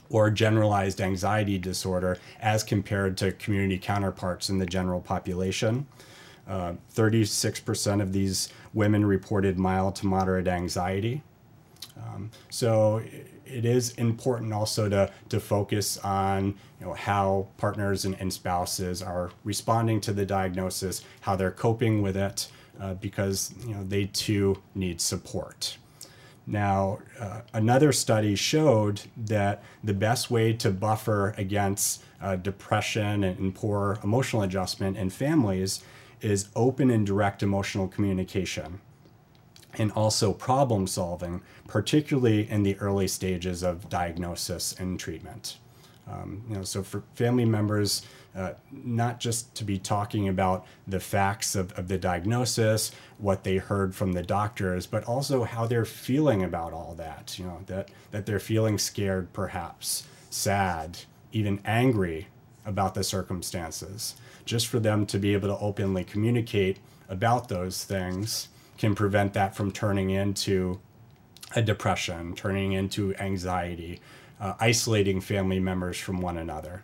or 0.09 0.29
generalized 0.29 1.01
anxiety 1.01 1.57
disorder 1.57 2.17
as 2.39 2.63
compared 2.63 3.17
to 3.17 3.31
community 3.33 3.77
counterparts 3.77 4.49
in 4.49 4.57
the 4.57 4.65
general 4.65 5.01
population. 5.01 5.87
Uh, 6.47 6.73
36% 6.95 8.01
of 8.01 8.13
these 8.13 8.49
women 8.73 9.05
reported 9.05 9.59
mild 9.59 9.95
to 9.95 10.05
moderate 10.05 10.47
anxiety. 10.47 11.21
Um, 11.97 12.31
so 12.49 13.01
it 13.45 13.65
is 13.65 13.91
important 13.91 14.53
also 14.53 14.87
to, 14.89 15.11
to 15.29 15.39
focus 15.39 15.97
on 15.99 16.55
you 16.79 16.85
know, 16.85 16.93
how 16.93 17.47
partners 17.57 18.05
and, 18.05 18.15
and 18.19 18.31
spouses 18.31 19.01
are 19.01 19.31
responding 19.43 19.99
to 20.01 20.13
the 20.13 20.25
diagnosis, 20.25 21.03
how 21.21 21.35
they're 21.35 21.51
coping 21.51 22.01
with 22.01 22.15
it, 22.15 22.49
uh, 22.79 22.93
because 22.95 23.53
you 23.65 23.73
know, 23.73 23.83
they 23.83 24.05
too 24.05 24.61
need 24.75 25.01
support. 25.01 25.77
Now, 26.49 26.99
uh, 27.19 27.41
another 27.53 27.91
study 27.91 28.35
showed 28.35 29.01
that 29.17 29.61
the 29.83 29.93
best 29.93 30.31
way 30.31 30.53
to 30.53 30.71
buffer 30.71 31.35
against 31.37 32.01
uh, 32.21 32.37
depression 32.37 33.25
and, 33.25 33.37
and, 33.37 33.53
poor 33.53 33.99
emotional 34.01 34.43
adjustment 34.43 34.97
in 34.97 35.09
families 35.09 35.81
is 36.21 36.47
open 36.55 36.89
and 36.89 37.05
direct 37.05 37.43
emotional 37.43 37.89
communication 37.89 38.79
and 39.77 39.91
also 39.91 40.31
problem 40.31 40.87
solving, 40.87 41.41
particularly 41.67 42.49
in 42.49 42.63
the 42.63 42.77
early 42.77 43.09
stages 43.09 43.61
of 43.61 43.89
diagnosis 43.89 44.73
and 44.79 44.99
treatment. 44.99 45.57
Um, 46.09 46.43
you 46.47 46.55
know, 46.55 46.63
so 46.63 46.83
for 46.83 47.03
family 47.15 47.45
members, 47.45 48.03
uh, 48.35 48.53
not 48.71 49.19
just 49.19 49.53
to 49.55 49.63
be 49.63 49.77
talking 49.77 50.27
about 50.27 50.65
the 50.87 50.99
facts 50.99 51.55
of, 51.55 51.71
of 51.73 51.87
the 51.87 51.97
diagnosis, 51.97 52.91
what 53.17 53.43
they 53.43 53.57
heard 53.57 53.95
from 53.95 54.13
the 54.13 54.23
doctors, 54.23 54.85
but 54.85 55.03
also 55.05 55.43
how 55.43 55.65
they're 55.65 55.85
feeling 55.85 56.43
about 56.43 56.71
all 56.71 56.93
that. 56.97 57.37
You 57.37 57.45
know, 57.45 57.59
that, 57.65 57.89
that 58.11 58.25
they're 58.25 58.39
feeling 58.39 58.77
scared, 58.77 59.33
perhaps, 59.33 60.07
sad, 60.29 60.99
even 61.31 61.59
angry 61.65 62.27
about 62.65 62.93
the 62.93 63.03
circumstances. 63.03 64.15
Just 64.45 64.67
for 64.67 64.79
them 64.79 65.05
to 65.07 65.17
be 65.17 65.33
able 65.33 65.49
to 65.49 65.57
openly 65.57 66.03
communicate 66.03 66.79
about 67.09 67.49
those 67.49 67.83
things 67.83 68.49
can 68.77 68.93
prevent 68.93 69.33
that 69.33 69.55
from 69.55 69.71
turning 69.71 70.09
into 70.09 70.79
a 71.55 71.61
depression, 71.61 72.35
turning 72.35 72.73
into 72.73 73.15
anxiety, 73.15 73.99
uh, 74.39 74.53
isolating 74.59 75.21
family 75.21 75.59
members 75.59 75.97
from 75.97 76.21
one 76.21 76.37
another. 76.37 76.83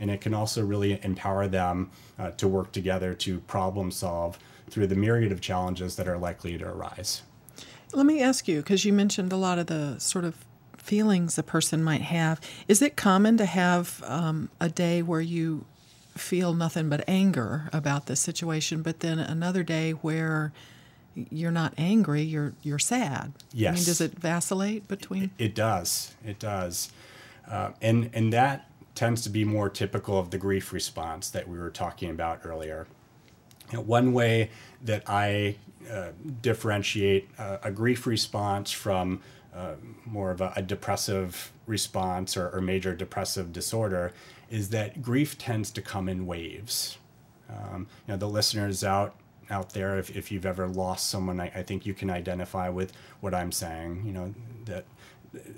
And 0.00 0.10
it 0.10 0.20
can 0.20 0.34
also 0.34 0.64
really 0.64 1.00
empower 1.02 1.48
them 1.48 1.90
uh, 2.18 2.30
to 2.32 2.46
work 2.46 2.72
together 2.72 3.14
to 3.14 3.40
problem 3.40 3.90
solve 3.90 4.38
through 4.70 4.86
the 4.86 4.94
myriad 4.94 5.32
of 5.32 5.40
challenges 5.40 5.96
that 5.96 6.06
are 6.06 6.18
likely 6.18 6.56
to 6.58 6.66
arise. 6.66 7.22
Let 7.92 8.06
me 8.06 8.22
ask 8.22 8.46
you, 8.46 8.58
because 8.58 8.84
you 8.84 8.92
mentioned 8.92 9.32
a 9.32 9.36
lot 9.36 9.58
of 9.58 9.66
the 9.66 9.98
sort 9.98 10.24
of 10.24 10.36
feelings 10.76 11.38
a 11.38 11.42
person 11.42 11.82
might 11.82 12.02
have. 12.02 12.40
Is 12.66 12.80
it 12.82 12.96
common 12.96 13.36
to 13.38 13.46
have 13.46 14.02
um, 14.06 14.50
a 14.60 14.68
day 14.68 15.02
where 15.02 15.20
you 15.20 15.64
feel 16.16 16.52
nothing 16.52 16.88
but 16.88 17.04
anger 17.08 17.68
about 17.72 18.06
the 18.06 18.16
situation, 18.16 18.82
but 18.82 19.00
then 19.00 19.18
another 19.18 19.62
day 19.62 19.92
where 19.92 20.52
you're 21.30 21.50
not 21.50 21.74
angry, 21.78 22.22
you're 22.22 22.54
you're 22.62 22.78
sad. 22.78 23.32
Yes. 23.52 23.72
I 23.72 23.74
mean, 23.74 23.84
does 23.84 24.00
it 24.00 24.18
vacillate 24.18 24.88
between? 24.88 25.24
It, 25.38 25.46
it 25.46 25.54
does. 25.54 26.14
It 26.24 26.38
does, 26.38 26.90
uh, 27.48 27.70
and 27.80 28.10
and 28.12 28.32
that 28.32 28.70
tends 28.94 29.22
to 29.22 29.30
be 29.30 29.44
more 29.44 29.70
typical 29.70 30.18
of 30.18 30.30
the 30.30 30.38
grief 30.38 30.72
response 30.72 31.30
that 31.30 31.48
we 31.48 31.58
were 31.58 31.70
talking 31.70 32.10
about 32.10 32.40
earlier. 32.44 32.86
You 33.70 33.78
know, 33.78 33.84
one 33.84 34.12
way 34.12 34.50
that 34.82 35.04
I 35.06 35.56
uh, 35.90 36.08
differentiate 36.42 37.28
uh, 37.38 37.58
a 37.62 37.70
grief 37.70 38.06
response 38.06 38.72
from 38.72 39.20
uh, 39.54 39.74
more 40.04 40.30
of 40.30 40.40
a, 40.40 40.52
a 40.56 40.62
depressive 40.62 41.52
response 41.66 42.36
or, 42.36 42.50
or, 42.50 42.60
major 42.60 42.94
depressive 42.94 43.52
disorder 43.52 44.12
is 44.50 44.70
that 44.70 45.00
grief 45.00 45.38
tends 45.38 45.70
to 45.70 45.82
come 45.82 46.08
in 46.08 46.26
waves. 46.26 46.98
Um, 47.48 47.86
you 48.06 48.12
know, 48.12 48.18
the 48.18 48.28
listeners 48.28 48.84
out 48.84 49.14
out 49.50 49.70
there, 49.70 49.98
if, 49.98 50.14
if 50.16 50.30
you've 50.30 50.46
ever 50.46 50.66
lost 50.68 51.10
someone, 51.10 51.40
I, 51.40 51.50
I 51.54 51.62
think 51.62 51.86
you 51.86 51.94
can 51.94 52.10
identify 52.10 52.68
with 52.68 52.92
what 53.20 53.34
I'm 53.34 53.52
saying. 53.52 54.02
You 54.04 54.12
know, 54.12 54.34
that 54.66 54.84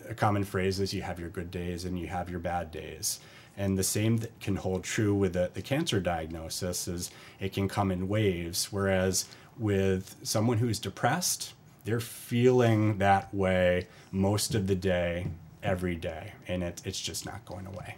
a 0.09 0.15
common 0.15 0.45
phrase 0.45 0.81
is 0.81 0.93
you 0.93 1.03
have 1.03 1.19
your 1.19 1.29
good 1.29 1.51
days 1.51 1.85
and 1.85 1.99
you 1.99 2.07
have 2.09 2.31
your 2.31 2.41
bad 2.41 2.71
days. 2.71 3.21
And 3.57 3.77
the 3.77 3.85
same 3.85 4.21
can 4.41 4.57
hold 4.57 4.85
true 4.85 5.15
with 5.15 5.33
the, 5.33 5.51
the 5.53 5.63
cancer 5.63 6.01
diagnosis 6.01 6.89
is 6.89 7.11
it 7.41 7.53
can 7.53 7.69
come 7.69 7.91
in 7.91 8.09
waves. 8.09 8.73
Whereas 8.73 9.27
with 9.59 10.17
someone 10.23 10.59
who's 10.59 10.79
depressed, 10.79 11.53
they're 11.85 12.01
feeling 12.01 12.99
that 12.99 13.33
way 13.35 13.89
most 14.13 14.55
of 14.55 14.67
the 14.67 14.75
day, 14.75 15.27
every 15.63 15.95
day, 15.95 16.33
and 16.49 16.63
it, 16.63 16.81
it's 16.85 17.01
just 17.01 17.27
not 17.27 17.45
going 17.45 17.67
away. 17.67 17.97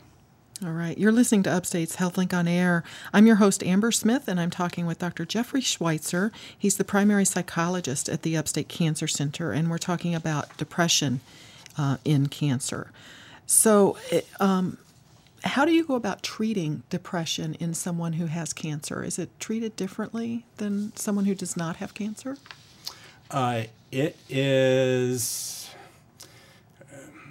All 0.64 0.70
right. 0.70 0.96
You're 0.96 1.10
listening 1.10 1.42
to 1.44 1.50
Upstate's 1.50 1.96
HealthLink 1.96 2.32
on 2.32 2.46
Air. 2.46 2.84
I'm 3.12 3.26
your 3.26 3.36
host, 3.36 3.64
Amber 3.64 3.90
Smith, 3.90 4.28
and 4.28 4.38
I'm 4.38 4.50
talking 4.50 4.86
with 4.86 5.00
Dr. 5.00 5.24
Jeffrey 5.24 5.60
Schweitzer. 5.60 6.30
He's 6.56 6.76
the 6.76 6.84
primary 6.84 7.24
psychologist 7.24 8.08
at 8.08 8.22
the 8.22 8.36
Upstate 8.36 8.68
Cancer 8.68 9.08
Center, 9.08 9.50
and 9.50 9.68
we're 9.68 9.78
talking 9.78 10.14
about 10.14 10.56
depression 10.58 11.20
uh, 11.76 11.96
in 12.04 12.28
cancer. 12.28 12.92
So, 13.44 13.96
um, 14.38 14.78
how 15.42 15.64
do 15.64 15.72
you 15.72 15.84
go 15.84 15.96
about 15.96 16.22
treating 16.22 16.84
depression 16.90 17.54
in 17.54 17.74
someone 17.74 18.12
who 18.12 18.26
has 18.26 18.52
cancer? 18.52 19.02
Is 19.02 19.18
it 19.18 19.30
treated 19.40 19.74
differently 19.74 20.44
than 20.58 20.94
someone 20.94 21.24
who 21.24 21.34
does 21.34 21.56
not 21.56 21.76
have 21.76 21.92
cancer? 21.92 22.36
Uh, 23.32 23.64
it 23.90 24.16
is 24.28 25.61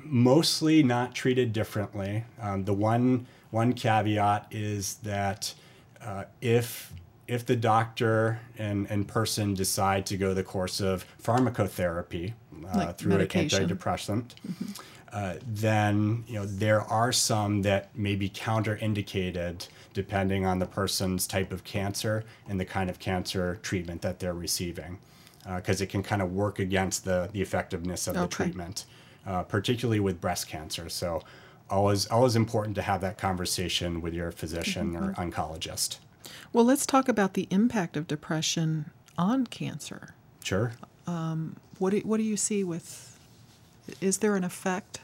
mostly 0.03 0.83
not 0.83 1.13
treated 1.13 1.53
differently. 1.53 2.23
Um, 2.41 2.65
the 2.65 2.73
one 2.73 3.27
one 3.51 3.73
caveat 3.73 4.47
is 4.51 4.95
that 5.03 5.53
uh, 6.03 6.23
if 6.41 6.93
if 7.27 7.45
the 7.45 7.55
doctor 7.55 8.39
and, 8.57 8.89
and 8.89 9.07
person 9.07 9.53
decide 9.53 10.05
to 10.05 10.17
go 10.17 10.33
the 10.33 10.43
course 10.43 10.81
of 10.81 11.05
pharmacotherapy 11.21 12.33
uh, 12.73 12.77
like 12.77 12.97
through 12.97 13.17
medication. 13.17 13.63
an 13.63 13.69
antidepressant, 13.69 14.35
mm-hmm. 14.45 14.71
uh, 15.13 15.35
then 15.47 16.23
you 16.27 16.35
know 16.35 16.45
there 16.45 16.81
are 16.81 17.11
some 17.11 17.61
that 17.61 17.95
may 17.97 18.15
be 18.15 18.29
counterindicated 18.29 19.67
depending 19.93 20.45
on 20.45 20.59
the 20.59 20.65
person's 20.65 21.27
type 21.27 21.51
of 21.51 21.63
cancer 21.63 22.23
and 22.47 22.59
the 22.59 22.65
kind 22.65 22.89
of 22.89 22.97
cancer 22.99 23.59
treatment 23.61 24.01
that 24.01 24.19
they're 24.19 24.33
receiving, 24.33 24.97
because 25.55 25.81
uh, 25.81 25.83
it 25.83 25.89
can 25.89 26.01
kind 26.01 26.21
of 26.21 26.33
work 26.33 26.59
against 26.59 27.05
the 27.05 27.29
the 27.31 27.41
effectiveness 27.41 28.07
of 28.07 28.15
okay. 28.15 28.23
the 28.23 28.27
treatment 28.27 28.85
uh, 29.25 29.43
particularly 29.43 29.99
with 29.99 30.21
breast 30.21 30.47
cancer. 30.47 30.89
So, 30.89 31.21
always 31.69 32.07
always 32.07 32.35
important 32.35 32.75
to 32.75 32.81
have 32.81 33.01
that 33.01 33.17
conversation 33.17 34.01
with 34.01 34.13
your 34.13 34.31
physician 34.31 34.93
mm-hmm. 34.93 35.09
or 35.09 35.13
oncologist. 35.13 35.97
Well, 36.53 36.65
let's 36.65 36.85
talk 36.85 37.07
about 37.07 37.33
the 37.33 37.47
impact 37.49 37.95
of 37.95 38.07
depression 38.07 38.91
on 39.17 39.47
cancer. 39.47 40.13
Sure. 40.43 40.73
Um, 41.07 41.55
what 41.79 41.91
do, 41.91 41.99
what 41.99 42.17
do 42.17 42.23
you 42.23 42.37
see 42.37 42.63
with? 42.63 43.19
Is 43.99 44.19
there 44.19 44.35
an 44.35 44.43
effect? 44.43 44.99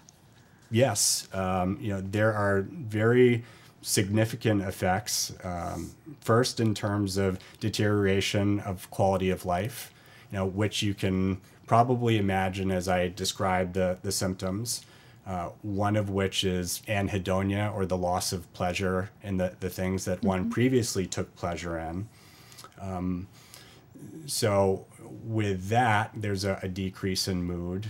Yes. 0.70 1.28
Um, 1.34 1.78
you 1.82 1.90
know 1.90 2.02
there 2.02 2.34
are 2.34 2.62
very 2.70 3.44
significant 3.82 4.62
effects. 4.64 5.34
Um, 5.44 5.92
first, 6.20 6.60
in 6.60 6.74
terms 6.74 7.18
of 7.18 7.40
deterioration 7.60 8.60
of 8.62 8.90
quality 8.92 9.30
of 9.30 9.46
life, 9.46 9.94
you 10.32 10.38
know, 10.38 10.46
which 10.46 10.82
you 10.82 10.94
can 10.94 11.40
probably 11.68 12.18
imagine 12.18 12.72
as 12.72 12.88
I 12.88 13.10
describe 13.10 13.74
the, 13.74 14.00
the 14.02 14.12
symptoms. 14.12 14.84
Uh, 15.28 15.50
one 15.62 15.98
of 15.98 16.10
which 16.10 16.46
is 16.46 16.82
anhedonia 16.88 17.76
or 17.76 17.86
the 17.86 17.98
loss 17.98 18.32
of 18.32 18.52
pleasure 18.54 19.10
in 19.22 19.36
the, 19.36 19.54
the 19.60 19.70
things 19.70 20.06
that 20.06 20.20
mm-hmm. 20.20 20.28
one 20.28 20.50
previously 20.50 21.06
took 21.06 21.36
pleasure 21.36 21.78
in. 21.78 22.08
Um, 22.80 23.28
so, 24.26 24.86
with 25.24 25.68
that, 25.68 26.12
there's 26.16 26.46
a, 26.46 26.60
a, 26.64 26.70
decrease 26.70 27.28
in 27.28 27.44
mood, 27.44 27.88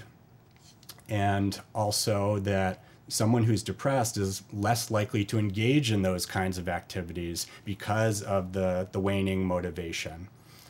and 1.09 1.59
also 1.75 2.39
that 2.39 2.83
someone 3.07 3.43
who's 3.43 3.61
depressed 3.61 4.17
is 4.17 4.41
less 4.51 4.89
likely 4.89 5.23
to 5.25 5.37
engage 5.37 5.91
in 5.91 6.01
those 6.01 6.25
kinds 6.25 6.57
of 6.57 6.67
activities 6.67 7.45
because 7.65 8.23
of 8.23 8.53
the, 8.53 8.87
the 8.91 8.99
waning 8.99 9.45
motivation. 9.45 10.27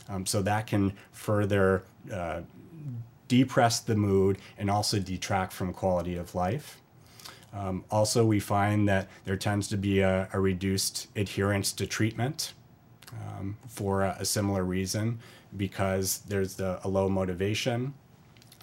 Um, 0.10 0.26
so, 0.26 0.42
that 0.42 0.68
can 0.68 0.94
further 1.12 1.84
uh, 2.12 2.42
depress 3.28 3.80
the 3.80 3.96
mood 3.96 4.38
and 4.58 4.70
also 4.70 5.00
detract 5.00 5.54
from 5.54 5.74
quality 5.74 6.16
of 6.16 6.34
life. 6.36 6.82
Um, 7.54 7.84
also, 7.90 8.26
we 8.26 8.40
find 8.40 8.88
that 8.88 9.08
there 9.26 9.38
tends 9.38 9.68
to 9.70 9.78
be 9.78 10.02
a, 10.02 10.28
a 10.34 10.40
reduced 10.40 11.08
adherence 11.16 11.72
to 11.74 11.88
treatment 11.88 12.54
um, 13.14 13.58
for 13.68 14.04
a, 14.04 14.18
a, 14.20 14.26
similar 14.26 14.64
reason 14.64 15.20
because 15.56 16.20
there's 16.28 16.56
the, 16.56 16.80
a 16.84 16.90
low 16.90 17.10
motivation. 17.10 17.94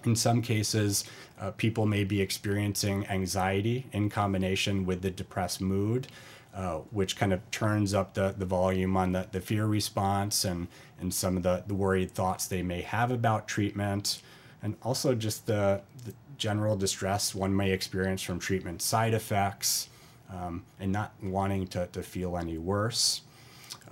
In 0.05 0.15
some 0.15 0.43
cases, 0.43 1.05
uh, 1.41 1.51
people 1.53 1.87
may 1.87 2.05
be 2.05 2.21
experiencing 2.21 3.07
anxiety 3.07 3.87
in 3.93 4.11
combination 4.11 4.85
with 4.85 5.01
the 5.01 5.11
depressed 5.11 5.63
mood, 5.63 6.07
uh, 6.55 6.77
which 6.91 7.17
kind 7.17 7.33
of 7.33 7.51
turns 7.51 7.95
up 7.95 8.15
the, 8.15 8.35
the 8.37 8.45
volume 8.45 8.97
on 8.97 9.13
the, 9.13 9.27
the 9.33 9.41
fear 9.41 9.67
response 9.67 10.45
and, 10.45 10.69
and 11.05 11.15
some 11.15 11.37
of 11.37 11.43
the, 11.45 11.63
the 11.67 11.75
worried 11.75 12.11
thoughts 12.11 12.49
they 12.49 12.63
may 12.63 12.81
have 12.81 13.13
about 13.13 13.47
treatment. 13.47 14.23
And 14.63 14.75
also 14.83 15.15
just 15.15 15.47
the, 15.47 15.83
the 16.05 16.13
general 16.39 16.77
distress 16.77 17.35
one 17.35 17.55
may 17.55 17.71
experience 17.71 18.23
from 18.23 18.41
treatment 18.41 18.83
side 18.83 19.15
effects 19.15 19.89
um, 20.33 20.65
and 20.81 20.91
not 20.91 21.13
wanting 21.23 21.67
to, 21.69 21.87
to 21.89 22.03
feel 22.03 22.37
any 22.37 22.59
worse. 22.59 23.21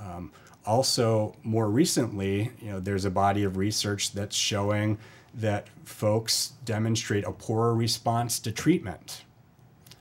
Um, 0.00 0.32
also, 0.64 1.36
more 1.42 1.68
recently, 1.68 2.50
you 2.60 2.70
know, 2.70 2.80
there's 2.80 3.04
a 3.04 3.10
body 3.10 3.44
of 3.44 3.56
research 3.56 4.12
that's 4.12 4.36
showing 4.36 4.98
that 5.34 5.68
folks 5.84 6.52
demonstrate 6.64 7.24
a 7.24 7.32
poorer 7.32 7.74
response 7.74 8.38
to 8.40 8.52
treatment. 8.52 9.24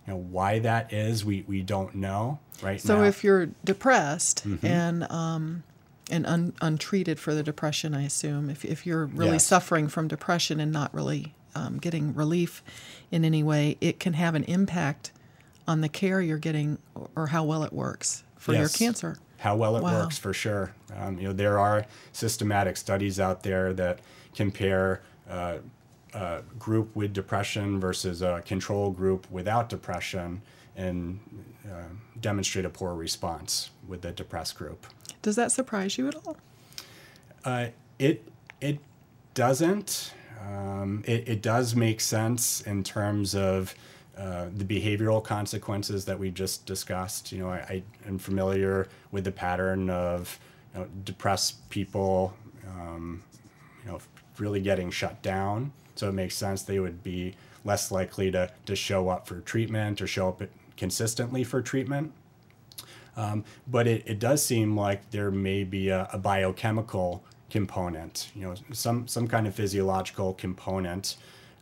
You 0.08 0.14
know, 0.14 0.20
why 0.20 0.60
that 0.60 0.94
is, 0.94 1.26
we, 1.26 1.44
we 1.48 1.62
don't 1.62 1.96
know 1.96 2.40
right 2.62 2.84
now. 2.84 2.88
so 2.88 2.98
now. 3.00 3.04
if 3.04 3.24
you're 3.24 3.50
depressed 3.64 4.48
mm-hmm. 4.48 4.66
and 4.66 5.12
um, 5.12 5.64
and 6.12 6.26
un, 6.26 6.54
untreated 6.62 7.20
for 7.20 7.34
the 7.34 7.44
depression, 7.44 7.94
I 7.94 8.04
assume 8.04 8.50
if 8.50 8.64
if 8.66 8.86
you're 8.86 9.06
really 9.06 9.34
yes. 9.34 9.46
suffering 9.46 9.88
from 9.88 10.08
depression 10.08 10.60
and 10.60 10.72
not 10.72 10.94
really 10.94 11.34
um, 11.56 11.78
getting 11.78 12.14
relief 12.14 12.64
in 13.12 13.26
any 13.26 13.44
way, 13.44 13.78
it 13.82 14.00
can 14.00 14.14
have 14.14 14.36
an 14.36 14.44
impact 14.44 15.12
on 15.68 15.82
the 15.82 15.90
care 15.90 16.22
you're 16.22 16.38
getting 16.38 16.78
or 17.16 17.28
how 17.28 17.44
well 17.44 17.64
it 17.64 17.74
works 17.74 18.24
for 18.38 18.54
yes. 18.54 18.60
your 18.60 18.88
cancer. 18.88 19.18
How 19.38 19.56
well 19.56 19.76
it 19.76 19.84
wow. 19.84 20.02
works 20.02 20.18
for 20.18 20.34
sure. 20.34 20.74
Um, 20.96 21.18
you 21.18 21.28
know, 21.28 21.34
there 21.34 21.60
are 21.60 21.86
systematic 22.14 22.78
studies 22.78 23.20
out 23.20 23.44
there 23.44 23.74
that 23.74 24.00
compare 24.36 25.02
uh, 25.30 25.58
a 26.14 26.42
group 26.60 26.96
with 26.96 27.14
depression 27.14 27.80
versus 27.80 28.22
a 28.22 28.44
control 28.46 28.92
group 28.92 29.30
without 29.32 29.70
depression 29.70 30.42
and 30.76 31.20
uh, 31.66 31.84
demonstrate 32.20 32.66
a 32.66 32.70
poor 32.70 32.94
response 32.94 33.72
with 33.88 34.02
the 34.02 34.12
depressed 34.12 34.56
group. 34.56 34.86
Does 35.22 35.36
that 35.36 35.52
surprise 35.52 35.98
you 35.98 36.08
at 36.08 36.16
all? 36.16 36.38
Uh, 37.44 37.68
it 38.00 38.24
it 38.60 38.80
doesn't. 39.34 40.14
Um, 40.42 41.04
it, 41.06 41.28
it 41.28 41.42
does 41.42 41.76
make 41.76 42.02
sense 42.02 42.62
in 42.62 42.84
terms 42.84 43.36
of 43.36 43.76
uh, 44.18 44.48
the 44.56 44.66
behavioral 44.66 45.24
consequences 45.24 46.06
that 46.06 46.18
we 46.18 46.32
just 46.32 46.66
discussed. 46.66 47.32
You 47.32 47.40
know, 47.40 47.50
I, 47.50 47.58
I 47.58 47.84
am 48.08 48.18
familiar 48.18 48.88
with 49.12 49.24
the 49.24 49.32
pattern 49.32 49.90
of 49.90 50.40
you 50.74 50.82
know, 50.82 50.88
depressed 51.04 51.70
people, 51.70 52.34
um, 52.68 53.24
you 53.84 53.92
know, 53.92 54.00
really 54.38 54.62
getting 54.62 54.90
shut 54.92 55.22
down. 55.22 55.72
So 55.96 56.10
it 56.10 56.14
makes 56.14 56.36
sense 56.36 56.64
they 56.64 56.80
would 56.80 57.04
be 57.04 57.36
less 57.64 57.92
likely 57.92 58.32
to, 58.32 58.50
to 58.66 58.76
show 58.76 59.10
up 59.10 59.28
for 59.28 59.40
treatment 59.42 60.02
or 60.02 60.08
show 60.08 60.28
up 60.30 60.42
consistently 60.82 61.44
for 61.44 61.62
treatment. 61.62 62.12
Um, 63.16 63.46
but 63.68 63.86
it, 63.86 64.02
it 64.08 64.18
does 64.18 64.44
seem 64.44 64.76
like 64.76 65.12
there 65.12 65.30
may 65.30 65.64
be 65.64 65.90
a, 65.90 66.10
a, 66.12 66.18
biochemical 66.18 67.24
component, 67.52 68.32
you 68.34 68.42
know, 68.42 68.56
some, 68.72 69.08
some 69.08 69.28
kind 69.28 69.46
of 69.46 69.54
physiological 69.54 70.34
component 70.34 71.18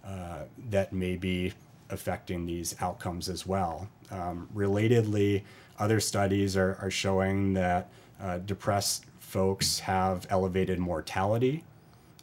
uh, 0.08 0.44
that 0.70 0.94
may 0.94 1.18
be 1.18 1.52
affecting 1.90 2.46
these 2.46 2.78
outcomes 2.80 3.28
as 3.28 3.46
well. 3.46 3.90
Um, 4.10 4.48
relatedly, 4.56 5.44
other 5.80 6.00
studies 6.00 6.56
are, 6.56 6.78
are 6.82 6.92
showing 6.92 7.56
that 7.56 7.90
uh, 8.22 8.38
depressed 8.38 9.06
folks 9.20 9.80
have 9.80 10.28
elevated 10.30 10.80
mortality 10.80 11.66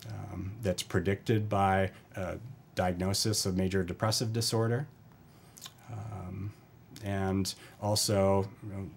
um, 0.09 0.51
that's 0.63 0.83
predicted 0.83 1.51
by 1.51 1.91
diagnosis 2.75 3.45
of 3.45 3.55
major 3.55 3.85
depressive 3.85 4.33
disorder. 4.33 4.87
And 7.05 7.53
also, 7.81 8.49
you 8.63 8.73
know, 8.73 8.91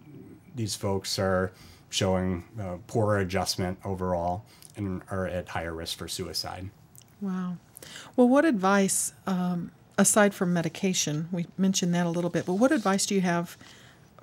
these 0.56 0.76
folks 0.76 1.20
are 1.20 1.52
showing 1.90 2.44
uh, 2.60 2.78
poorer 2.88 3.20
adjustment 3.20 3.80
overall 3.84 4.46
and 4.76 5.02
are 5.10 5.28
at 5.28 5.50
higher 5.50 5.74
risk 5.74 5.98
for 5.98 6.08
suicide. 6.08 6.70
Wow. 7.22 7.58
Well, 8.16 8.30
what 8.30 8.46
advice, 8.46 9.14
um, 9.26 9.72
aside 9.98 10.34
from 10.34 10.54
medication, 10.54 11.28
we 11.32 11.48
mentioned 11.58 11.94
that 11.96 12.06
a 12.06 12.10
little 12.10 12.30
bit, 12.30 12.46
but 12.46 12.54
what 12.54 12.72
advice 12.72 13.06
do 13.06 13.16
you 13.16 13.22
have 13.22 13.58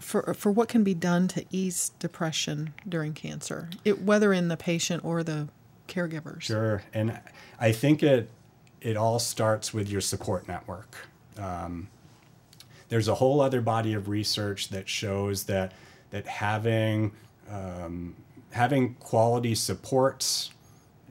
for, 0.01 0.35
for 0.35 0.51
what 0.53 0.69
can 0.69 0.85
be 0.85 0.95
done 0.95 1.27
to 1.29 1.45
ease 1.51 1.91
depression 1.99 2.75
during 2.89 3.15
cancer, 3.15 3.71
it, 3.85 4.03
whether 4.03 4.33
in 4.33 4.49
the 4.49 4.57
patient 4.57 5.05
or 5.05 5.23
the 5.23 5.49
caregivers? 5.89 6.43
Sure. 6.43 6.83
And 6.93 7.19
I 7.59 7.73
think 7.73 8.03
it, 8.03 8.29
it 8.81 8.97
all 8.97 9.19
starts 9.19 9.73
with 9.73 9.89
your 9.89 10.01
support 10.01 10.49
network. 10.49 10.97
Um, 11.39 11.89
there's 12.89 13.09
a 13.09 13.15
whole 13.15 13.41
other 13.41 13.61
body 13.61 13.95
of 13.95 14.09
research 14.09 14.69
that 14.69 14.89
shows 14.89 15.45
that 15.45 15.73
that 16.11 16.27
having 16.27 17.13
um, 17.51 18.15
having 18.51 18.95
quality 18.95 19.55
supports 19.55 20.51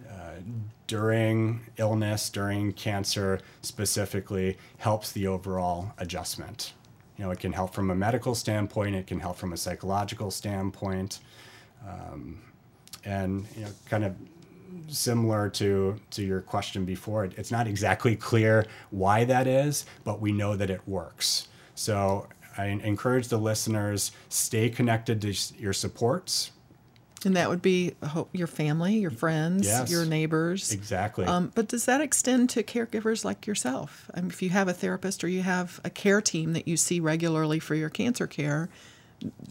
uh, 0.10 0.40
during 0.88 1.62
illness, 1.78 2.30
during 2.30 2.74
cancer 2.74 3.40
specifically, 3.62 4.58
helps 4.78 5.12
the 5.12 5.28
overall 5.28 5.94
adjustment. 5.98 6.74
You 7.18 7.26
know, 7.26 7.32
it 7.32 7.40
can 7.40 7.54
help 7.54 7.74
from 7.74 7.92
a 7.92 7.96
medical 7.96 8.36
standpoint. 8.36 8.96
It 8.96 9.08
can 9.08 9.20
help 9.20 9.38
from 9.38 9.54
a 9.54 9.58
psychological 9.58 10.32
standpoint, 10.32 11.20
um, 11.88 12.42
and 13.06 13.46
you 13.56 13.64
know, 13.64 13.72
kind 13.90 14.04
of 14.04 14.16
similar 14.88 15.50
to 15.50 16.00
to 16.12 16.24
your 16.24 16.42
question 16.42 16.86
before. 16.86 17.26
It's 17.26 17.52
not 17.52 17.68
exactly 17.68 18.16
clear 18.16 18.66
why 18.92 19.24
that 19.26 19.48
is, 19.48 19.86
but 20.04 20.20
we 20.20 20.32
know 20.32 20.56
that 20.56 20.70
it 20.70 20.86
works. 20.88 21.48
So 21.76 22.28
I 22.58 22.66
encourage 22.68 23.28
the 23.28 23.38
listeners 23.38 24.12
stay 24.30 24.70
connected 24.70 25.22
to 25.22 25.36
your 25.58 25.74
supports. 25.74 26.52
And 27.24 27.36
that 27.36 27.50
would 27.50 27.62
be 27.62 27.96
your 28.34 28.48
family, 28.48 28.98
your 28.98 29.10
friends, 29.10 29.66
yes, 29.66 29.90
your 29.90 30.06
neighbors. 30.06 30.72
Exactly. 30.72 31.26
Um, 31.26 31.52
but 31.56 31.68
does 31.68 31.86
that 31.86 32.00
extend 32.00 32.52
to 32.52 32.62
caregivers 32.62 33.26
like 33.26 33.48
yourself? 33.48 34.12
I 34.14 34.22
mean, 34.22 34.30
if 34.30 34.44
you 34.44 34.50
have 34.50 34.68
a 34.68 34.74
therapist 34.74 35.24
or 35.24 35.28
you 35.28 35.42
have 35.42 35.82
a 35.84 35.90
care 35.90 36.22
team 36.22 36.54
that 36.54 36.68
you 36.68 36.78
see 36.78 37.00
regularly 37.00 37.60
for 37.60 37.74
your 37.74 37.90
cancer 37.90 38.28
care, 38.28 38.70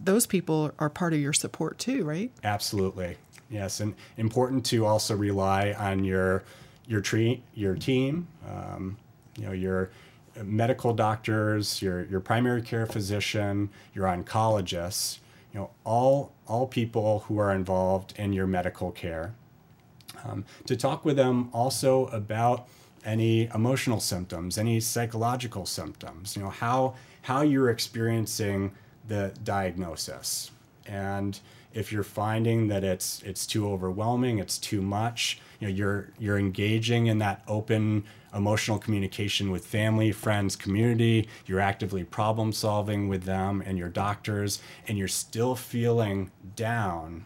those 0.00 0.26
people 0.26 0.70
are 0.78 0.88
part 0.88 1.14
of 1.14 1.20
your 1.20 1.32
support 1.32 1.78
too, 1.78 2.04
right? 2.04 2.30
Absolutely. 2.44 3.16
Yes, 3.50 3.80
and 3.80 3.94
important 4.16 4.64
to 4.66 4.86
also 4.86 5.16
rely 5.16 5.72
on 5.72 6.04
your 6.04 6.44
your 6.86 7.00
tree 7.00 7.42
your 7.54 7.74
team. 7.74 8.28
Um, 8.48 8.98
you 9.36 9.46
know 9.46 9.52
your 9.52 9.90
medical 10.42 10.92
doctors, 10.92 11.80
your 11.82 12.04
your 12.06 12.20
primary 12.20 12.62
care 12.62 12.86
physician, 12.86 13.70
your 13.94 14.06
oncologists, 14.06 15.18
you 15.52 15.60
know, 15.60 15.70
all 15.84 16.32
all 16.46 16.66
people 16.66 17.20
who 17.20 17.38
are 17.38 17.52
involved 17.52 18.14
in 18.16 18.32
your 18.32 18.46
medical 18.46 18.90
care. 18.90 19.34
Um, 20.24 20.44
to 20.66 20.76
talk 20.76 21.04
with 21.04 21.16
them 21.16 21.50
also 21.52 22.06
about 22.06 22.68
any 23.04 23.50
emotional 23.54 24.00
symptoms, 24.00 24.56
any 24.56 24.80
psychological 24.80 25.66
symptoms, 25.66 26.36
you 26.36 26.42
know, 26.42 26.50
how 26.50 26.94
how 27.22 27.42
you're 27.42 27.70
experiencing 27.70 28.72
the 29.06 29.32
diagnosis. 29.44 30.50
And 30.86 31.38
if 31.72 31.92
you're 31.92 32.02
finding 32.02 32.68
that 32.68 32.84
it's 32.84 33.22
it's 33.22 33.46
too 33.46 33.68
overwhelming, 33.68 34.38
it's 34.38 34.58
too 34.58 34.80
much, 34.80 35.40
you 35.60 35.68
know, 35.68 35.74
you're 35.74 36.10
you're 36.18 36.38
engaging 36.38 37.06
in 37.06 37.18
that 37.18 37.42
open 37.46 38.04
emotional 38.34 38.78
communication 38.78 39.50
with 39.50 39.64
family, 39.64 40.10
friends, 40.12 40.56
community, 40.56 41.28
you're 41.46 41.60
actively 41.60 42.04
problem 42.04 42.52
solving 42.52 43.08
with 43.08 43.24
them 43.24 43.62
and 43.64 43.78
your 43.78 43.88
doctors, 43.88 44.60
and 44.88 44.98
you're 44.98 45.08
still 45.08 45.54
feeling 45.54 46.30
down, 46.56 47.24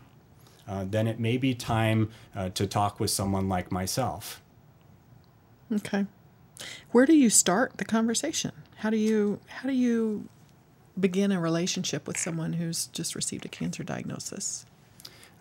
uh, 0.68 0.84
then 0.88 1.06
it 1.06 1.18
may 1.18 1.36
be 1.36 1.54
time 1.54 2.10
uh, 2.36 2.50
to 2.50 2.66
talk 2.66 3.00
with 3.00 3.10
someone 3.10 3.48
like 3.48 3.72
myself. 3.72 4.42
Okay. 5.72 6.06
Where 6.92 7.06
do 7.06 7.16
you 7.16 7.30
start 7.30 7.78
the 7.78 7.84
conversation? 7.84 8.52
How 8.76 8.90
do 8.90 8.96
you 8.96 9.40
how 9.48 9.68
do 9.68 9.74
you 9.74 10.28
begin 10.98 11.30
a 11.30 11.40
relationship 11.40 12.06
with 12.06 12.18
someone 12.18 12.54
who's 12.54 12.86
just 12.88 13.14
received 13.14 13.44
a 13.44 13.48
cancer 13.48 13.82
diagnosis? 13.84 14.66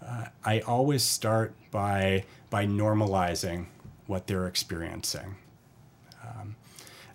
Uh, 0.06 0.26
I 0.44 0.60
always 0.62 1.04
start 1.04 1.54
by 1.72 2.26
by 2.50 2.66
normalizing 2.66 3.68
what 4.06 4.28
they're 4.28 4.48
experiencing. 4.48 5.36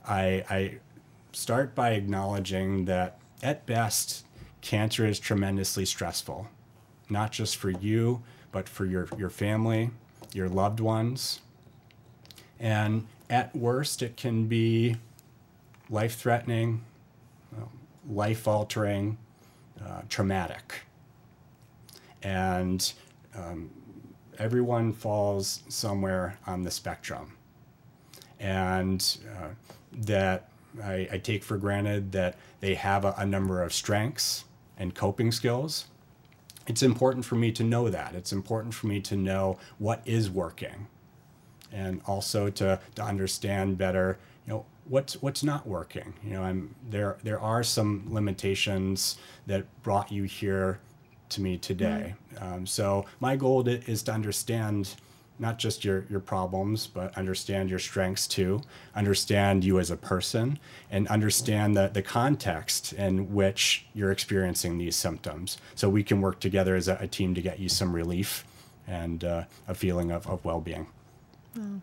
I, 0.07 0.45
I 0.51 0.79
start 1.33 1.75
by 1.75 1.91
acknowledging 1.91 2.85
that 2.87 3.19
at 3.43 3.67
best, 3.67 4.25
cancer 4.61 5.07
is 5.07 5.19
tremendously 5.19 5.85
stressful, 5.85 6.49
not 7.09 7.33
just 7.33 7.57
for 7.57 7.71
you, 7.71 8.23
but 8.53 8.69
for 8.69 8.85
your, 8.85 9.09
your 9.17 9.31
family, 9.31 9.91
your 10.33 10.49
loved 10.49 10.81
ones. 10.81 11.41
And 12.61 13.07
at 13.29 13.55
worst, 13.57 14.03
it 14.03 14.17
can 14.17 14.47
be 14.47 14.97
life 15.91 16.17
threatening, 16.17 16.83
life 18.09 18.47
altering, 18.47 19.19
uh, 19.85 20.03
traumatic. 20.09 20.83
And 22.23 22.93
um, 23.35 23.71
everyone 24.39 24.93
falls 24.93 25.63
somewhere 25.69 26.39
on 26.47 26.63
the 26.63 26.71
spectrum. 26.71 27.33
And 28.39 29.19
uh, 29.37 29.49
that 29.93 30.49
I, 30.83 31.09
I, 31.13 31.19
take 31.19 31.45
for 31.45 31.59
granted 31.59 32.13
that 32.13 32.37
they 32.61 32.75
have 32.75 33.05
a, 33.05 33.15
a 33.19 33.27
number 33.27 33.63
of 33.63 33.75
strengths 33.75 34.45
and 34.79 34.95
coping 34.95 35.31
skills. 35.31 35.87
It's 36.67 36.83
important 36.83 37.25
for 37.25 37.35
me 37.35 37.53
to 37.53 37.63
know 37.63 37.91
that. 37.91 38.15
It's 38.15 38.33
important 38.33 38.73
for 38.73 38.87
me 38.87 39.01
to 39.03 39.17
know 39.17 39.59
what 39.79 40.01
is 40.07 40.31
working 40.31 40.87
and 41.73 42.01
also 42.07 42.49
to, 42.51 42.81
to 42.95 43.03
understand 43.03 43.77
better, 43.77 44.19
you 44.47 44.55
know, 44.55 44.67
what's 44.85 45.21
what's 45.23 45.43
not 45.43 45.67
working. 45.67 46.15
You 46.25 46.35
know, 46.35 46.43
I'm 46.43 46.75
there 46.89 47.19
there 47.23 47.41
are 47.41 47.63
some 47.63 48.07
limitations 48.09 49.17
that 49.47 49.65
brought 49.83 50.11
you 50.11 50.25
here 50.25 50.81
to 51.31 51.41
me 51.41 51.59
today. 51.59 52.15
Mm-hmm. 52.35 52.55
Um, 52.55 52.67
so 52.67 53.07
my 53.21 53.37
goal 53.37 53.65
to, 53.65 53.83
is 53.91 54.03
to 54.05 54.13
understand 54.13 54.95
not 55.43 55.59
just 55.59 55.85
your, 55.85 56.07
your 56.09 56.21
problems, 56.21 56.87
but 56.87 57.19
understand 57.19 57.69
your 57.69 57.79
strengths 57.79 58.27
too, 58.27 58.63
understand 58.95 59.65
you 59.65 59.79
as 59.79 59.91
a 59.91 59.97
person, 59.97 60.59
and 60.91 61.07
understand 61.09 61.77
the, 61.77 61.89
the 61.89 62.01
context 62.01 62.93
in 62.95 63.35
which 63.35 63.85
you're 63.93 64.13
experiencing 64.13 64.79
these 64.79 64.97
symptoms. 64.97 65.59
So 65.75 65.91
we 65.91 66.05
can 66.05 66.23
work 66.23 66.41
together 66.41 66.77
as 66.77 66.89
a, 66.89 66.97
a 67.01 67.09
team 67.09 67.35
to 67.35 67.43
get 67.43 67.59
you 67.59 67.69
some 67.69 67.93
relief 67.93 68.45
and 68.87 69.23
uh, 69.25 69.45
a 69.69 69.75
feeling 69.75 70.11
of, 70.11 70.27
of 70.27 70.45
well 70.45 70.61
being. 70.61 70.87
Oh. 71.59 71.83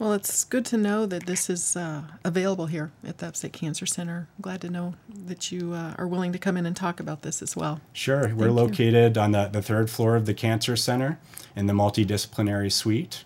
Well, 0.00 0.14
it's 0.14 0.44
good 0.44 0.64
to 0.64 0.78
know 0.78 1.04
that 1.04 1.26
this 1.26 1.50
is 1.50 1.76
uh, 1.76 2.04
available 2.24 2.64
here 2.64 2.90
at 3.06 3.18
the 3.18 3.26
Upstate 3.26 3.52
Cancer 3.52 3.84
Center. 3.84 4.28
I'm 4.38 4.40
glad 4.40 4.62
to 4.62 4.70
know 4.70 4.94
that 5.26 5.52
you 5.52 5.74
uh, 5.74 5.92
are 5.98 6.08
willing 6.08 6.32
to 6.32 6.38
come 6.38 6.56
in 6.56 6.64
and 6.64 6.74
talk 6.74 7.00
about 7.00 7.20
this 7.20 7.42
as 7.42 7.54
well. 7.54 7.82
Sure. 7.92 8.22
Thank 8.22 8.38
We're 8.38 8.50
located 8.50 9.16
you. 9.16 9.22
on 9.22 9.32
the, 9.32 9.48
the 9.48 9.60
third 9.60 9.90
floor 9.90 10.16
of 10.16 10.24
the 10.24 10.32
Cancer 10.32 10.74
Center 10.74 11.18
in 11.54 11.66
the 11.66 11.74
multidisciplinary 11.74 12.72
suite. 12.72 13.24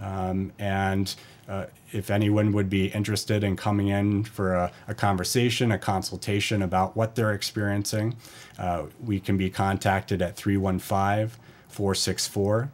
Um, 0.00 0.54
and 0.58 1.14
uh, 1.46 1.66
if 1.92 2.10
anyone 2.10 2.52
would 2.52 2.70
be 2.70 2.86
interested 2.86 3.44
in 3.44 3.54
coming 3.56 3.88
in 3.88 4.24
for 4.24 4.54
a, 4.54 4.72
a 4.88 4.94
conversation, 4.94 5.70
a 5.70 5.78
consultation 5.78 6.62
about 6.62 6.96
what 6.96 7.16
they're 7.16 7.34
experiencing, 7.34 8.16
uh, 8.58 8.84
we 9.04 9.20
can 9.20 9.36
be 9.36 9.50
contacted 9.50 10.22
at 10.22 10.36
315 10.36 11.38
464 11.68 12.70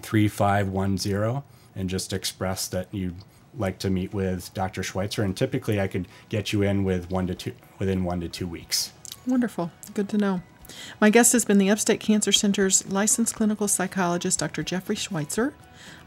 3510 0.00 1.44
and 1.74 1.88
just 1.88 2.12
express 2.12 2.68
that 2.68 2.88
you'd 2.92 3.16
like 3.56 3.78
to 3.80 3.90
meet 3.90 4.14
with 4.14 4.52
Dr. 4.54 4.82
Schweitzer. 4.82 5.22
And 5.22 5.36
typically, 5.36 5.80
I 5.80 5.88
could 5.88 6.08
get 6.28 6.52
you 6.52 6.62
in 6.62 6.84
with 6.84 7.10
one 7.10 7.26
to 7.26 7.34
two 7.34 7.52
within 7.78 8.04
one 8.04 8.20
to 8.20 8.28
two 8.28 8.46
weeks. 8.46 8.92
Wonderful. 9.26 9.70
Good 9.94 10.08
to 10.10 10.18
know. 10.18 10.42
My 11.00 11.10
guest 11.10 11.32
has 11.32 11.44
been 11.44 11.58
the 11.58 11.70
Upstate 11.70 12.00
Cancer 12.00 12.32
Center's 12.32 12.90
licensed 12.90 13.34
clinical 13.34 13.68
psychologist, 13.68 14.38
Dr. 14.38 14.62
Jeffrey 14.62 14.96
Schweitzer. 14.96 15.54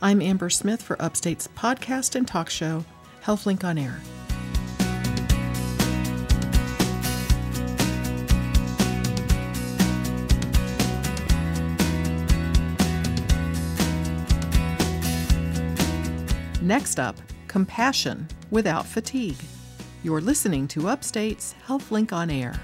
I'm 0.02 0.22
Amber 0.22 0.50
Smith 0.50 0.82
for 0.82 1.02
Upstate's 1.02 1.48
podcast 1.50 2.16
and 2.16 2.28
talk 2.28 2.50
show, 2.50 2.86
HealthLink 3.26 3.64
on 3.64 3.78
Air. 3.78 4.00
Next 16.66 17.00
up, 17.00 17.16
compassion 17.48 18.28
without 18.50 18.88
fatigue. 18.88 19.38
You're 20.04 20.20
listening 20.20 20.68
to 20.70 20.90
Upstate's 20.90 21.54
HealthLink 21.68 22.12
on 22.12 22.32
Air. 22.32 22.60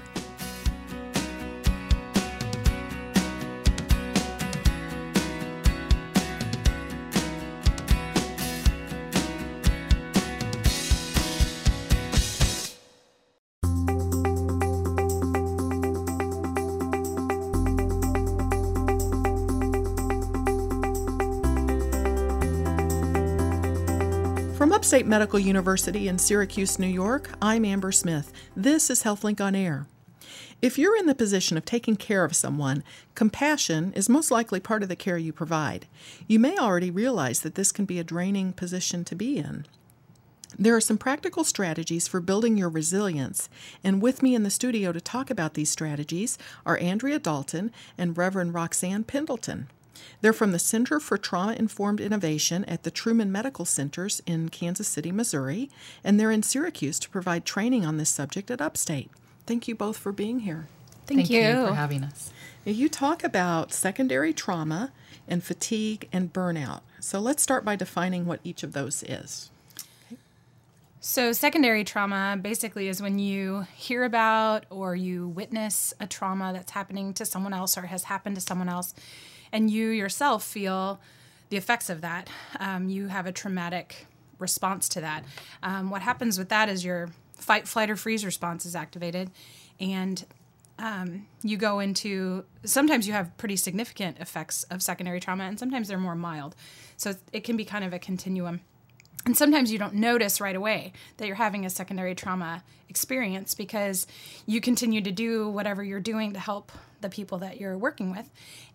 Upstate 24.91 25.08
Medical 25.08 25.39
University 25.39 26.10
in 26.10 26.17
Syracuse, 26.17 26.77
New 26.77 26.86
York, 26.86 27.32
I'm 27.41 27.63
Amber 27.63 27.93
Smith. 27.93 28.34
This 28.58 28.89
is 28.89 29.04
HealthLink 29.04 29.39
on 29.39 29.56
Air. 29.56 29.88
If 30.62 30.77
you're 30.77 30.97
in 30.97 31.06
the 31.06 31.15
position 31.15 31.56
of 31.56 31.63
taking 31.63 31.95
care 31.95 32.25
of 32.25 32.36
someone, 32.36 32.84
compassion 33.15 33.93
is 33.93 34.10
most 34.10 34.32
likely 34.32 34.60
part 34.60 34.84
of 34.84 34.89
the 34.89 34.97
care 34.97 35.17
you 35.17 35.32
provide. 35.32 35.88
You 36.27 36.39
may 36.39 36.58
already 36.58 36.91
realize 36.91 37.39
that 37.39 37.56
this 37.56 37.71
can 37.71 37.86
be 37.86 37.99
a 37.99 38.04
draining 38.04 38.51
position 38.51 39.06
to 39.06 39.15
be 39.15 39.38
in. 39.38 39.65
There 40.60 40.75
are 40.75 40.82
some 40.82 40.97
practical 40.97 41.45
strategies 41.45 42.10
for 42.10 42.19
building 42.19 42.58
your 42.58 42.67
resilience, 42.67 43.47
and 43.86 44.01
with 44.01 44.21
me 44.21 44.36
in 44.36 44.43
the 44.43 44.49
studio 44.49 44.91
to 44.91 44.99
talk 44.99 45.30
about 45.30 45.54
these 45.54 45.69
strategies 45.69 46.38
are 46.65 46.77
Andrea 46.80 47.17
Dalton 47.17 47.71
and 47.97 48.17
Reverend 48.17 48.54
Roxanne 48.54 49.06
Pendleton. 49.06 49.69
They're 50.21 50.34
from 50.34 50.51
the 50.51 50.60
Center 50.60 50.99
for 50.99 51.17
Trauma 51.17 51.54
Informed 51.54 51.99
Innovation 51.99 52.63
at 52.65 52.84
the 52.84 52.91
Truman 52.91 53.32
Medical 53.32 53.65
Centers 53.65 54.21
in 54.25 54.49
Kansas 54.49 54.88
City, 54.88 55.12
Missouri, 55.12 55.69
and 56.04 56.19
they're 56.19 56.32
in 56.32 56.43
Syracuse 56.43 56.99
to 56.99 57.10
provide 57.10 57.45
training 57.45 57.86
on 57.86 57.97
this 57.97 58.10
subject 58.10 58.51
at 58.51 58.62
Upstate. 58.62 59.10
Thank 59.45 59.67
you 59.67 59.75
both 59.75 59.97
for 59.97 60.12
being 60.12 60.41
here. 60.41 60.67
Thank, 61.08 61.21
Thank 61.21 61.30
you. 61.32 61.41
you 61.41 61.67
for 61.67 61.73
having 61.73 62.04
us. 62.04 62.32
You 62.63 62.88
talk 62.89 63.23
about 63.23 63.73
secondary 63.73 64.34
trauma 64.34 64.91
and 65.27 65.43
fatigue 65.43 66.08
and 66.13 66.32
burnout. 66.32 66.82
So 66.99 67.19
let's 67.19 67.41
start 67.41 67.65
by 67.65 67.75
defining 67.75 68.25
what 68.25 68.39
each 68.43 68.63
of 68.63 68.73
those 68.73 69.04
is. 69.04 69.49
So, 71.04 71.32
secondary 71.32 71.84
trauma 71.84 72.38
basically 72.39 72.88
is 72.88 73.01
when 73.01 73.17
you 73.17 73.65
hear 73.75 74.04
about 74.04 74.65
or 74.69 74.95
you 74.95 75.27
witness 75.30 75.95
a 75.99 76.06
trauma 76.06 76.54
that's 76.54 76.73
happening 76.73 77.15
to 77.15 77.25
someone 77.25 77.54
else 77.54 77.75
or 77.75 77.88
has 77.88 78.04
happened 78.04 78.36
to 78.36 78.41
someone 78.41 78.69
else 78.69 78.93
and 79.52 79.70
you 79.70 79.90
yourself 79.90 80.44
feel 80.44 81.00
the 81.50 81.58
effects 81.58 81.90
of 81.90 82.02
that. 82.02 82.30
Um, 82.60 82.90
you 82.90 83.08
have 83.08 83.26
a 83.26 83.32
traumatic 83.32 84.08
response 84.40 84.90
to 84.90 85.02
that. 85.02 85.26
Um, 85.64 85.90
what 85.90 86.02
happens 86.02 86.38
with 86.38 86.50
that 86.50 86.70
is 86.70 86.84
your 86.84 87.10
fight, 87.36 87.68
flight, 87.68 87.90
or 87.90 87.96
freeze 87.96 88.26
response 88.26 88.66
is 88.66 88.76
activated, 88.76 89.32
and 89.80 90.26
um, 90.80 91.28
you 91.44 91.58
go 91.58 91.80
into 91.80 92.44
sometimes 92.64 93.08
you 93.08 93.14
have 93.14 93.38
pretty 93.38 93.56
significant 93.56 94.20
effects 94.20 94.64
of 94.64 94.82
secondary 94.82 95.20
trauma, 95.20 95.44
and 95.44 95.60
sometimes 95.60 95.88
they're 95.88 96.00
more 96.00 96.16
mild. 96.16 96.56
So 96.98 97.14
it 97.32 97.44
can 97.44 97.56
be 97.56 97.66
kind 97.66 97.84
of 97.84 97.94
a 97.94 98.00
continuum. 98.00 98.62
And 99.26 99.38
sometimes 99.38 99.72
you 99.72 99.78
don't 99.78 99.94
notice 99.94 100.42
right 100.42 100.56
away 100.56 100.94
that 101.18 101.28
you're 101.28 101.36
having 101.36 101.66
a 101.66 101.70
secondary 101.70 102.16
trauma 102.16 102.64
experience 102.90 103.54
because 103.54 104.08
you 104.48 104.60
continue 104.60 105.02
to 105.02 105.12
do 105.12 105.48
whatever 105.48 105.84
you're 105.84 106.00
doing 106.00 106.34
to 106.34 106.40
help 106.40 106.72
the 107.02 107.10
people 107.10 107.38
that 107.40 107.60
you're 107.60 107.78
working 107.78 108.12
with. 108.12 108.32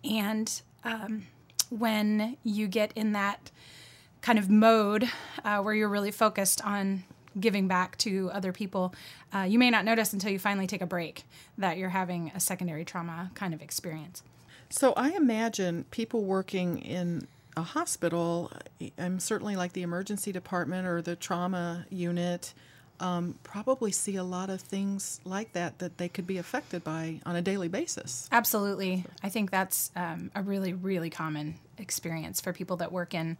And 0.09 0.61
um, 0.87 1.27
when 1.69 2.37
you 2.43 2.67
get 2.67 2.91
in 2.93 3.11
that 3.11 3.51
kind 4.21 4.39
of 4.39 4.49
mode 4.49 5.09
uh, 5.43 5.59
where 5.59 5.73
you're 5.73 5.89
really 5.89 6.11
focused 6.11 6.63
on 6.63 7.03
giving 7.39 7.67
back 7.67 7.97
to 7.99 8.31
other 8.33 8.51
people, 8.51 8.95
uh, 9.33 9.41
you 9.41 9.59
may 9.59 9.69
not 9.69 9.85
notice 9.85 10.13
until 10.13 10.31
you 10.31 10.39
finally 10.39 10.65
take 10.65 10.81
a 10.81 10.87
break 10.87 11.23
that 11.57 11.77
you're 11.77 11.89
having 11.89 12.31
a 12.33 12.39
secondary 12.39 12.83
trauma 12.83 13.31
kind 13.35 13.53
of 13.53 13.61
experience. 13.61 14.23
So 14.69 14.93
I 14.93 15.11
imagine 15.11 15.85
people 15.91 16.23
working 16.23 16.79
in 16.79 17.27
a 17.55 17.61
hospital, 17.61 18.51
I'm 18.97 19.19
certainly 19.19 19.55
like 19.55 19.73
the 19.73 19.81
emergency 19.81 20.31
department 20.31 20.87
or 20.87 21.01
the 21.01 21.15
trauma 21.15 21.85
unit, 21.89 22.53
um, 22.99 23.35
probably 23.43 23.91
see 23.91 24.15
a 24.15 24.23
lot 24.23 24.49
of 24.49 24.61
things 24.61 25.19
like 25.23 25.53
that 25.53 25.79
that 25.79 25.97
they 25.97 26.09
could 26.09 26.27
be 26.27 26.37
affected 26.37 26.83
by 26.83 27.21
on 27.25 27.35
a 27.35 27.41
daily 27.41 27.67
basis. 27.67 28.27
Absolutely. 28.31 29.05
I 29.23 29.29
think 29.29 29.51
that's 29.51 29.91
um, 29.95 30.31
a 30.35 30.41
really, 30.41 30.73
really 30.73 31.09
common 31.09 31.55
experience 31.77 32.41
for 32.41 32.53
people 32.53 32.77
that 32.77 32.91
work 32.91 33.13
in, 33.13 33.37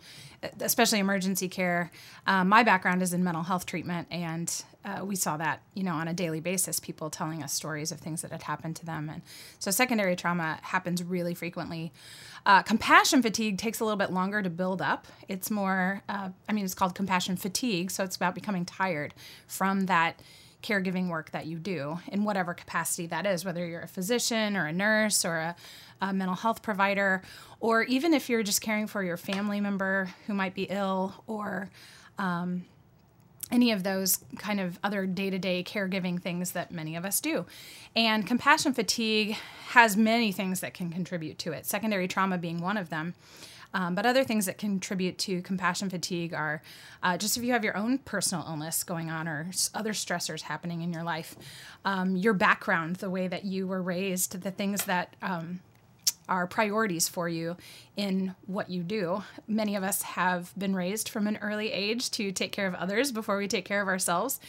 especially 0.59 0.99
emergency 0.99 1.49
care. 1.49 1.91
Um, 2.27 2.49
my 2.49 2.63
background 2.63 3.01
is 3.01 3.13
in 3.13 3.23
mental 3.23 3.43
health 3.43 3.65
treatment, 3.65 4.07
and 4.11 4.63
uh, 4.87 5.03
we 5.03 5.15
saw 5.15 5.35
that, 5.35 5.61
you 5.73 5.83
know, 5.83 5.95
on 5.95 6.07
a 6.07 6.13
daily 6.13 6.39
basis, 6.39 6.79
people 6.79 7.09
telling 7.09 7.43
us 7.43 7.53
stories 7.53 7.91
of 7.91 7.99
things 7.99 8.21
that 8.21 8.31
had 8.31 8.43
happened 8.43 8.75
to 8.77 8.85
them. 8.85 9.09
And 9.09 9.21
so 9.59 9.69
secondary 9.69 10.15
trauma 10.15 10.59
happens 10.61 11.03
really 11.03 11.33
frequently. 11.33 11.91
Uh, 12.45 12.61
compassion 12.61 13.21
fatigue 13.21 13.57
takes 13.57 13.81
a 13.81 13.83
little 13.83 13.97
bit 13.97 14.11
longer 14.11 14.41
to 14.41 14.49
build 14.49 14.81
up. 14.81 15.07
It's 15.27 15.51
more, 15.51 16.03
uh, 16.07 16.29
I 16.47 16.53
mean, 16.53 16.63
it's 16.63 16.73
called 16.73 16.95
compassion 16.95 17.35
fatigue, 17.35 17.91
so 17.91 18.05
it's 18.05 18.15
about 18.15 18.33
becoming 18.33 18.63
tired 18.63 19.13
from 19.45 19.87
that 19.87 20.21
caregiving 20.63 21.09
work 21.09 21.31
that 21.31 21.45
you 21.45 21.59
do 21.59 21.99
in 22.07 22.23
whatever 22.23 22.53
capacity 22.53 23.07
that 23.07 23.25
is, 23.25 23.43
whether 23.43 23.67
you're 23.67 23.81
a 23.81 23.87
physician 23.87 24.55
or 24.55 24.67
a 24.67 24.73
nurse 24.73 25.25
or 25.25 25.35
a, 25.37 25.55
a, 26.01 26.13
mental 26.13 26.35
health 26.35 26.61
provider, 26.63 27.21
or 27.59 27.83
even 27.83 28.13
if 28.13 28.29
you're 28.29 28.41
just 28.41 28.61
caring 28.61 28.87
for 28.87 29.03
your 29.03 29.17
family 29.17 29.59
member 29.59 30.09
who 30.25 30.33
might 30.33 30.55
be 30.55 30.63
ill 30.63 31.13
or 31.27 31.69
um, 32.17 32.65
any 33.51 33.71
of 33.71 33.83
those 33.83 34.19
kind 34.37 34.59
of 34.59 34.79
other 34.83 35.05
day 35.05 35.29
to 35.29 35.39
day 35.39 35.63
caregiving 35.63 36.21
things 36.21 36.51
that 36.51 36.71
many 36.71 36.95
of 36.95 37.05
us 37.05 37.21
do. 37.21 37.45
And 37.95 38.27
compassion 38.27 38.73
fatigue 38.73 39.37
has 39.69 39.95
many 39.95 40.31
things 40.31 40.59
that 40.59 40.73
can 40.73 40.89
contribute 40.89 41.37
to 41.39 41.51
it, 41.53 41.65
secondary 41.65 42.07
trauma 42.07 42.37
being 42.37 42.59
one 42.59 42.77
of 42.77 42.89
them. 42.89 43.15
Um, 43.73 43.95
but 43.95 44.05
other 44.05 44.23
things 44.23 44.45
that 44.45 44.57
contribute 44.57 45.17
to 45.19 45.41
compassion 45.41 45.89
fatigue 45.89 46.33
are 46.33 46.61
uh, 47.03 47.17
just 47.17 47.37
if 47.37 47.43
you 47.43 47.51
have 47.51 47.63
your 47.63 47.75
own 47.75 47.97
personal 47.99 48.45
illness 48.47 48.83
going 48.83 49.09
on 49.09 49.27
or 49.27 49.51
other 49.73 49.91
stressors 49.91 50.41
happening 50.41 50.81
in 50.81 50.93
your 50.93 51.03
life, 51.03 51.35
um, 51.83 52.15
your 52.15 52.33
background, 52.33 52.97
the 52.97 53.09
way 53.09 53.27
that 53.27 53.43
you 53.43 53.67
were 53.67 53.81
raised, 53.81 54.41
the 54.41 54.51
things 54.51 54.85
that 54.85 55.15
um, 55.21 55.59
are 56.29 56.45
priorities 56.47 57.07
for 57.07 57.27
you 57.29 57.55
in 57.95 58.35
what 58.45 58.69
you 58.69 58.83
do. 58.83 59.23
Many 59.47 59.75
of 59.75 59.83
us 59.83 60.01
have 60.01 60.51
been 60.57 60.75
raised 60.75 61.09
from 61.09 61.25
an 61.27 61.37
early 61.41 61.71
age 61.71 62.11
to 62.11 62.31
take 62.31 62.51
care 62.51 62.67
of 62.67 62.75
others 62.75 63.11
before 63.11 63.37
we 63.37 63.47
take 63.47 63.65
care 63.65 63.81
of 63.81 63.87
ourselves. 63.87 64.39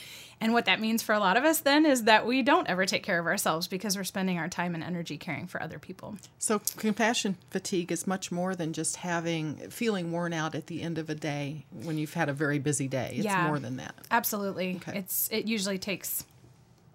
And 0.41 0.53
what 0.53 0.67
that 0.67 0.81
means 0.81 1.03
for 1.03 1.15
a 1.15 1.19
lot 1.19 1.37
of 1.37 1.45
us 1.45 1.61
then 1.61 1.85
is 1.87 2.05
that 2.05 2.27
we 2.27 2.43
don't 2.43 2.69
ever 2.69 2.87
take 2.87 3.03
care 3.03 3.19
of 3.19 3.27
ourselves 3.27 3.67
because 3.69 3.97
we're 3.97 4.05
spending 4.05 4.39
our 4.39 4.49
time 4.49 4.75
and 4.75 4.85
energy 4.85 5.17
caring 5.17 5.47
for 5.47 5.63
other 5.63 5.79
people. 5.79 6.17
So 6.39 6.61
compassion 6.77 7.37
fatigue 7.51 7.91
is 7.91 8.07
much 8.07 8.31
more 8.31 8.55
than 8.55 8.73
just 8.73 8.97
having 8.97 9.57
feeling 9.71 10.13
worn 10.13 10.33
out 10.33 10.55
at 10.55 10.67
the 10.67 10.83
end 10.83 10.99
of 10.99 11.11
a 11.11 11.15
day 11.15 11.65
when 11.73 11.99
you've 11.99 12.15
had 12.15 12.29
a 12.29 12.33
very 12.33 12.59
busy 12.59 12.87
day. 12.89 13.13
It's 13.17 13.25
Yeah. 13.25 13.47
more 13.47 13.59
than 13.59 13.77
that. 13.79 13.95
Absolutely. 14.11 14.77
Okay. 14.77 14.99
It's 14.99 15.29
it 15.33 15.47
usually 15.47 15.79
takes 15.79 16.25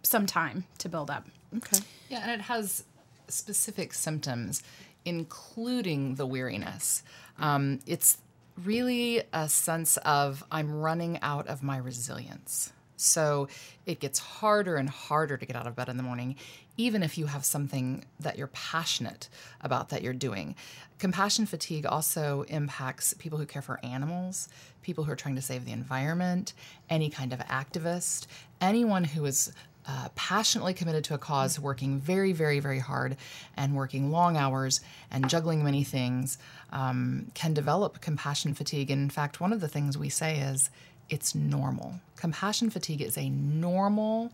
some 0.03 0.25
time 0.25 0.65
to 0.79 0.89
build 0.89 1.09
up. 1.09 1.27
Okay. 1.57 1.79
Yeah, 2.09 2.19
and 2.21 2.31
it 2.31 2.41
has 2.41 2.83
specific 3.27 3.93
symptoms, 3.93 4.63
including 5.05 6.15
the 6.15 6.25
weariness. 6.25 7.03
Um, 7.39 7.79
it's 7.85 8.17
really 8.63 9.23
a 9.33 9.49
sense 9.49 9.97
of 9.97 10.43
I'm 10.51 10.79
running 10.79 11.19
out 11.21 11.47
of 11.47 11.63
my 11.63 11.77
resilience. 11.77 12.71
So 12.95 13.49
it 13.85 13.99
gets 13.99 14.19
harder 14.19 14.77
and 14.77 14.89
harder 14.89 15.35
to 15.37 15.45
get 15.45 15.55
out 15.55 15.67
of 15.67 15.75
bed 15.75 15.89
in 15.89 15.97
the 15.97 16.03
morning, 16.03 16.35
even 16.77 17.03
if 17.03 17.17
you 17.17 17.25
have 17.25 17.43
something 17.43 18.05
that 18.19 18.37
you're 18.37 18.47
passionate 18.47 19.29
about 19.61 19.89
that 19.89 20.03
you're 20.03 20.13
doing. 20.13 20.55
Compassion 20.99 21.45
fatigue 21.45 21.85
also 21.85 22.43
impacts 22.43 23.13
people 23.13 23.37
who 23.37 23.45
care 23.45 23.61
for 23.61 23.79
animals, 23.83 24.47
people 24.83 25.03
who 25.03 25.11
are 25.11 25.17
trying 25.17 25.35
to 25.35 25.41
save 25.41 25.65
the 25.65 25.71
environment, 25.71 26.53
any 26.89 27.09
kind 27.09 27.33
of 27.33 27.39
activist, 27.39 28.27
anyone 28.61 29.03
who 29.03 29.25
is 29.25 29.51
uh, 29.87 30.09
passionately 30.15 30.73
committed 30.73 31.03
to 31.05 31.13
a 31.13 31.17
cause, 31.17 31.59
working 31.59 31.99
very, 31.99 32.31
very, 32.31 32.59
very 32.59 32.79
hard 32.79 33.17
and 33.57 33.75
working 33.75 34.11
long 34.11 34.37
hours 34.37 34.81
and 35.11 35.29
juggling 35.29 35.63
many 35.63 35.83
things, 35.83 36.37
um, 36.71 37.27
can 37.33 37.53
develop 37.53 38.01
compassion 38.01 38.53
fatigue. 38.53 38.89
And 38.89 39.01
in 39.01 39.09
fact, 39.09 39.41
one 39.41 39.53
of 39.53 39.59
the 39.59 39.67
things 39.67 39.97
we 39.97 40.09
say 40.09 40.39
is 40.39 40.69
it's 41.09 41.35
normal. 41.35 41.95
Compassion 42.15 42.69
fatigue 42.69 43.01
is 43.01 43.17
a 43.17 43.29
normal 43.29 44.31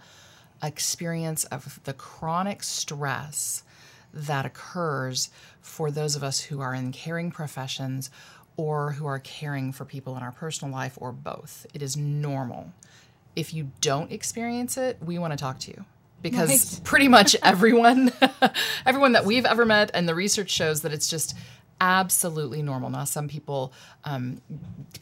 experience 0.62 1.46
of 1.46 1.80
the 1.84 1.94
chronic 1.94 2.64
stress 2.64 3.64
that 4.14 4.46
occurs 4.46 5.30
for 5.62 5.92
those 5.92 6.16
of 6.16 6.24
us 6.24 6.40
who 6.42 6.62
are 6.62 6.74
in 6.74 6.92
caring 6.92 7.32
professions 7.32 8.10
or 8.58 8.94
who 8.94 9.06
are 9.06 9.20
caring 9.20 9.72
for 9.72 9.86
people 9.86 10.18
in 10.18 10.24
our 10.24 10.32
personal 10.32 10.74
life 10.74 10.98
or 11.00 11.12
both. 11.12 11.66
It 11.74 11.82
is 11.82 11.96
normal. 11.96 12.74
If 13.36 13.54
you 13.54 13.72
don't 13.82 14.12
experience 14.12 14.78
it, 14.78 14.98
we 15.04 15.18
want 15.18 15.34
to 15.34 15.38
talk 15.38 15.60
to 15.60 15.72
you 15.72 15.86
because 16.22 16.50
Right. 16.50 16.82
pretty 16.84 17.08
much 17.08 17.36
everyone 17.42 18.12
everyone 18.86 19.14
that 19.14 19.26
we've 19.26 19.46
ever 19.46 19.66
met 19.66 19.92
and 19.94 20.08
the 20.08 20.16
research 20.16 20.50
shows 20.50 20.82
that 20.82 20.92
it's 20.94 21.08
just 21.08 21.36
absolutely 21.82 22.62
normal. 22.62 22.90
Now 22.90 23.06
some 23.06 23.28
people 23.28 23.72
um, 24.04 24.42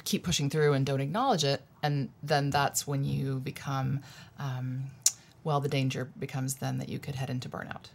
keep 0.04 0.24
pushing 0.24 0.50
through 0.50 0.74
and 0.74 0.86
don't 0.86 1.02
acknowledge 1.02 1.44
it 1.44 1.62
and 1.82 2.10
then 2.22 2.50
that's 2.52 2.86
when 2.86 3.04
you 3.04 3.40
become 3.40 4.02
um, 4.38 4.84
well 5.44 5.60
the 5.60 5.70
danger 5.70 6.06
becomes 6.20 6.56
then 6.56 6.78
that 6.78 6.90
you 6.90 7.00
could 7.00 7.16
head 7.16 7.30
into 7.30 7.50
burnout. 7.50 7.86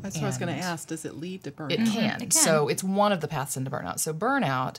That's 0.00 0.16
what 0.16 0.24
I 0.24 0.26
was 0.26 0.36
going 0.38 0.54
to 0.54 0.62
ask. 0.62 0.88
Does 0.88 1.06
it 1.06 1.16
lead 1.16 1.44
to 1.44 1.50
burnout? 1.50 1.72
It 1.72 1.86
can. 1.86 2.20
can. 2.20 2.30
So 2.30 2.68
it's 2.68 2.84
one 2.84 3.10
of 3.10 3.22
the 3.22 3.28
paths 3.28 3.56
into 3.56 3.70
burnout. 3.70 3.98
So 3.98 4.12
burnout 4.12 4.78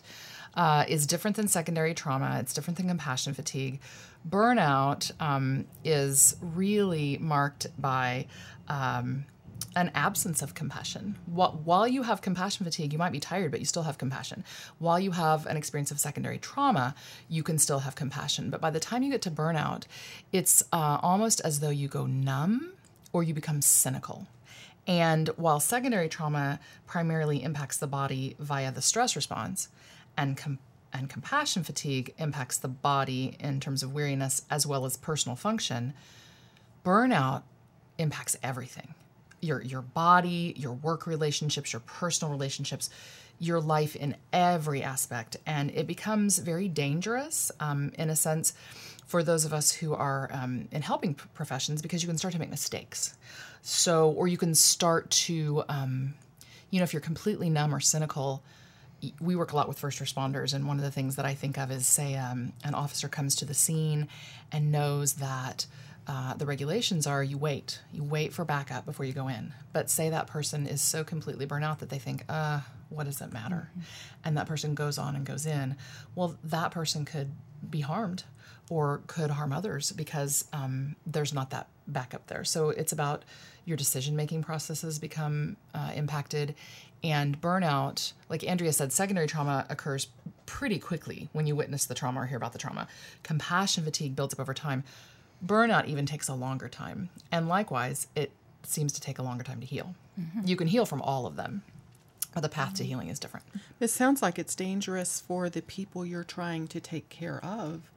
uh, 0.55 0.85
is 0.87 1.05
different 1.05 1.35
than 1.35 1.47
secondary 1.47 1.93
trauma. 1.93 2.37
It's 2.39 2.53
different 2.53 2.77
than 2.77 2.87
compassion 2.87 3.33
fatigue. 3.33 3.79
Burnout 4.27 5.11
um, 5.21 5.65
is 5.83 6.35
really 6.41 7.17
marked 7.19 7.67
by 7.79 8.27
um, 8.67 9.25
an 9.75 9.91
absence 9.93 10.41
of 10.41 10.53
compassion. 10.53 11.17
While 11.25 11.87
you 11.87 12.03
have 12.03 12.21
compassion 12.21 12.65
fatigue, 12.65 12.93
you 12.93 12.99
might 12.99 13.11
be 13.11 13.19
tired, 13.19 13.51
but 13.51 13.59
you 13.59 13.65
still 13.65 13.83
have 13.83 13.97
compassion. 13.97 14.43
While 14.79 14.99
you 14.99 15.11
have 15.11 15.45
an 15.45 15.57
experience 15.57 15.91
of 15.91 15.99
secondary 15.99 16.37
trauma, 16.37 16.95
you 17.27 17.43
can 17.43 17.57
still 17.57 17.79
have 17.79 17.95
compassion. 17.95 18.49
But 18.49 18.61
by 18.61 18.69
the 18.69 18.79
time 18.79 19.03
you 19.03 19.11
get 19.11 19.21
to 19.23 19.31
burnout, 19.31 19.83
it's 20.31 20.63
uh, 20.71 20.99
almost 21.01 21.41
as 21.41 21.59
though 21.59 21.69
you 21.69 21.87
go 21.87 22.05
numb 22.05 22.71
or 23.11 23.23
you 23.23 23.33
become 23.33 23.61
cynical. 23.61 24.27
And 24.87 25.29
while 25.29 25.59
secondary 25.59 26.09
trauma 26.09 26.59
primarily 26.85 27.43
impacts 27.43 27.77
the 27.77 27.87
body 27.87 28.35
via 28.39 28.71
the 28.71 28.81
stress 28.81 29.15
response, 29.15 29.67
and 30.17 30.37
com- 30.37 30.59
and 30.93 31.09
compassion 31.09 31.63
fatigue 31.63 32.13
impacts 32.17 32.57
the 32.57 32.67
body 32.67 33.35
in 33.39 33.59
terms 33.59 33.83
of 33.83 33.93
weariness 33.93 34.43
as 34.49 34.65
well 34.65 34.85
as 34.85 34.95
personal 34.95 35.35
function, 35.35 35.93
burnout 36.85 37.43
impacts 37.97 38.37
everything. 38.41 38.93
Your 39.41 39.61
your 39.61 39.81
body, 39.81 40.53
your 40.55 40.73
work 40.73 41.05
relationships, 41.05 41.73
your 41.73 41.81
personal 41.81 42.31
relationships, 42.31 42.89
your 43.39 43.59
life 43.59 43.95
in 43.95 44.15
every 44.31 44.81
aspect, 44.81 45.37
and 45.45 45.71
it 45.71 45.87
becomes 45.87 46.39
very 46.39 46.67
dangerous 46.67 47.51
um, 47.59 47.91
in 47.97 48.09
a 48.09 48.15
sense 48.15 48.53
for 49.05 49.21
those 49.23 49.45
of 49.45 49.53
us 49.53 49.71
who 49.71 49.93
are 49.93 50.29
um, 50.31 50.67
in 50.71 50.81
helping 50.81 51.13
professions 51.13 51.81
because 51.81 52.01
you 52.01 52.07
can 52.07 52.17
start 52.17 52.33
to 52.33 52.39
make 52.39 52.49
mistakes. 52.49 53.15
So, 53.61 54.11
or 54.11 54.27
you 54.27 54.37
can 54.37 54.55
start 54.55 55.09
to, 55.11 55.63
um, 55.69 56.13
you 56.69 56.79
know, 56.79 56.83
if 56.83 56.93
you're 56.93 57.01
completely 57.01 57.49
numb 57.49 57.73
or 57.73 57.79
cynical, 57.79 58.43
we 59.19 59.35
work 59.35 59.51
a 59.51 59.55
lot 59.55 59.67
with 59.67 59.79
first 59.79 59.99
responders, 59.99 60.53
and 60.53 60.67
one 60.67 60.77
of 60.77 60.83
the 60.83 60.91
things 60.91 61.15
that 61.15 61.25
I 61.25 61.33
think 61.33 61.57
of 61.57 61.71
is 61.71 61.87
say 61.87 62.15
um, 62.15 62.53
an 62.63 62.73
officer 62.73 63.07
comes 63.07 63.35
to 63.37 63.45
the 63.45 63.53
scene 63.53 64.07
and 64.51 64.71
knows 64.71 65.13
that 65.13 65.65
uh, 66.07 66.35
the 66.35 66.45
regulations 66.45 67.07
are 67.07 67.23
you 67.23 67.37
wait, 67.37 67.79
you 67.91 68.03
wait 68.03 68.31
for 68.31 68.45
backup 68.45 68.85
before 68.85 69.05
you 69.05 69.13
go 69.13 69.27
in. 69.27 69.53
But 69.73 69.89
say 69.89 70.09
that 70.09 70.27
person 70.27 70.67
is 70.67 70.81
so 70.81 71.03
completely 71.03 71.45
burnt 71.45 71.65
out 71.65 71.79
that 71.79 71.89
they 71.89 71.97
think, 71.97 72.23
uh, 72.29 72.61
what 72.89 73.05
does 73.05 73.21
it 73.21 73.33
matter? 73.33 73.69
And 74.23 74.37
that 74.37 74.47
person 74.47 74.75
goes 74.75 74.97
on 74.97 75.15
and 75.15 75.25
goes 75.25 75.45
in. 75.45 75.75
Well, 76.13 76.37
that 76.43 76.71
person 76.71 77.05
could 77.05 77.31
be 77.67 77.81
harmed 77.81 78.23
or 78.69 79.01
could 79.07 79.31
harm 79.31 79.51
others 79.51 79.91
because 79.91 80.45
um, 80.53 80.95
there's 81.05 81.33
not 81.33 81.49
that 81.51 81.67
backup 81.87 82.27
there. 82.27 82.43
So 82.43 82.69
it's 82.69 82.91
about 82.91 83.23
your 83.65 83.77
decision 83.77 84.15
making 84.15 84.43
processes 84.43 84.99
become 84.99 85.57
uh, 85.73 85.91
impacted 85.95 86.55
and 87.05 87.39
burnout. 87.39 88.13
Like 88.29 88.43
Andrea 88.43 88.73
said, 88.73 88.91
secondary 88.91 89.27
trauma 89.27 89.65
occurs 89.69 90.07
pretty 90.47 90.79
quickly 90.79 91.29
when 91.33 91.45
you 91.45 91.55
witness 91.55 91.85
the 91.85 91.93
trauma 91.93 92.21
or 92.21 92.25
hear 92.25 92.37
about 92.37 92.51
the 92.51 92.59
trauma. 92.59 92.87
Compassion 93.21 93.83
fatigue 93.83 94.15
builds 94.15 94.33
up 94.33 94.39
over 94.39 94.53
time. 94.53 94.83
Burnout 95.45 95.87
even 95.87 96.05
takes 96.05 96.27
a 96.27 96.33
longer 96.33 96.67
time. 96.67 97.09
And 97.31 97.47
likewise, 97.47 98.07
it 98.15 98.31
seems 98.63 98.91
to 98.93 99.01
take 99.01 99.19
a 99.19 99.23
longer 99.23 99.43
time 99.43 99.59
to 99.59 99.67
heal. 99.67 99.93
Mm-hmm. 100.19 100.47
You 100.47 100.55
can 100.55 100.67
heal 100.67 100.85
from 100.85 101.01
all 101.01 101.27
of 101.27 101.35
them, 101.35 101.61
but 102.33 102.41
the 102.41 102.49
path 102.49 102.73
to 102.75 102.83
mm-hmm. 102.83 102.89
healing 102.89 103.09
is 103.09 103.19
different. 103.19 103.45
It 103.79 103.89
sounds 103.89 104.21
like 104.21 104.39
it's 104.39 104.55
dangerous 104.55 105.21
for 105.21 105.49
the 105.49 105.61
people 105.61 106.05
you're 106.05 106.23
trying 106.23 106.67
to 106.69 106.79
take 106.79 107.09
care 107.09 107.43
of, 107.43 107.91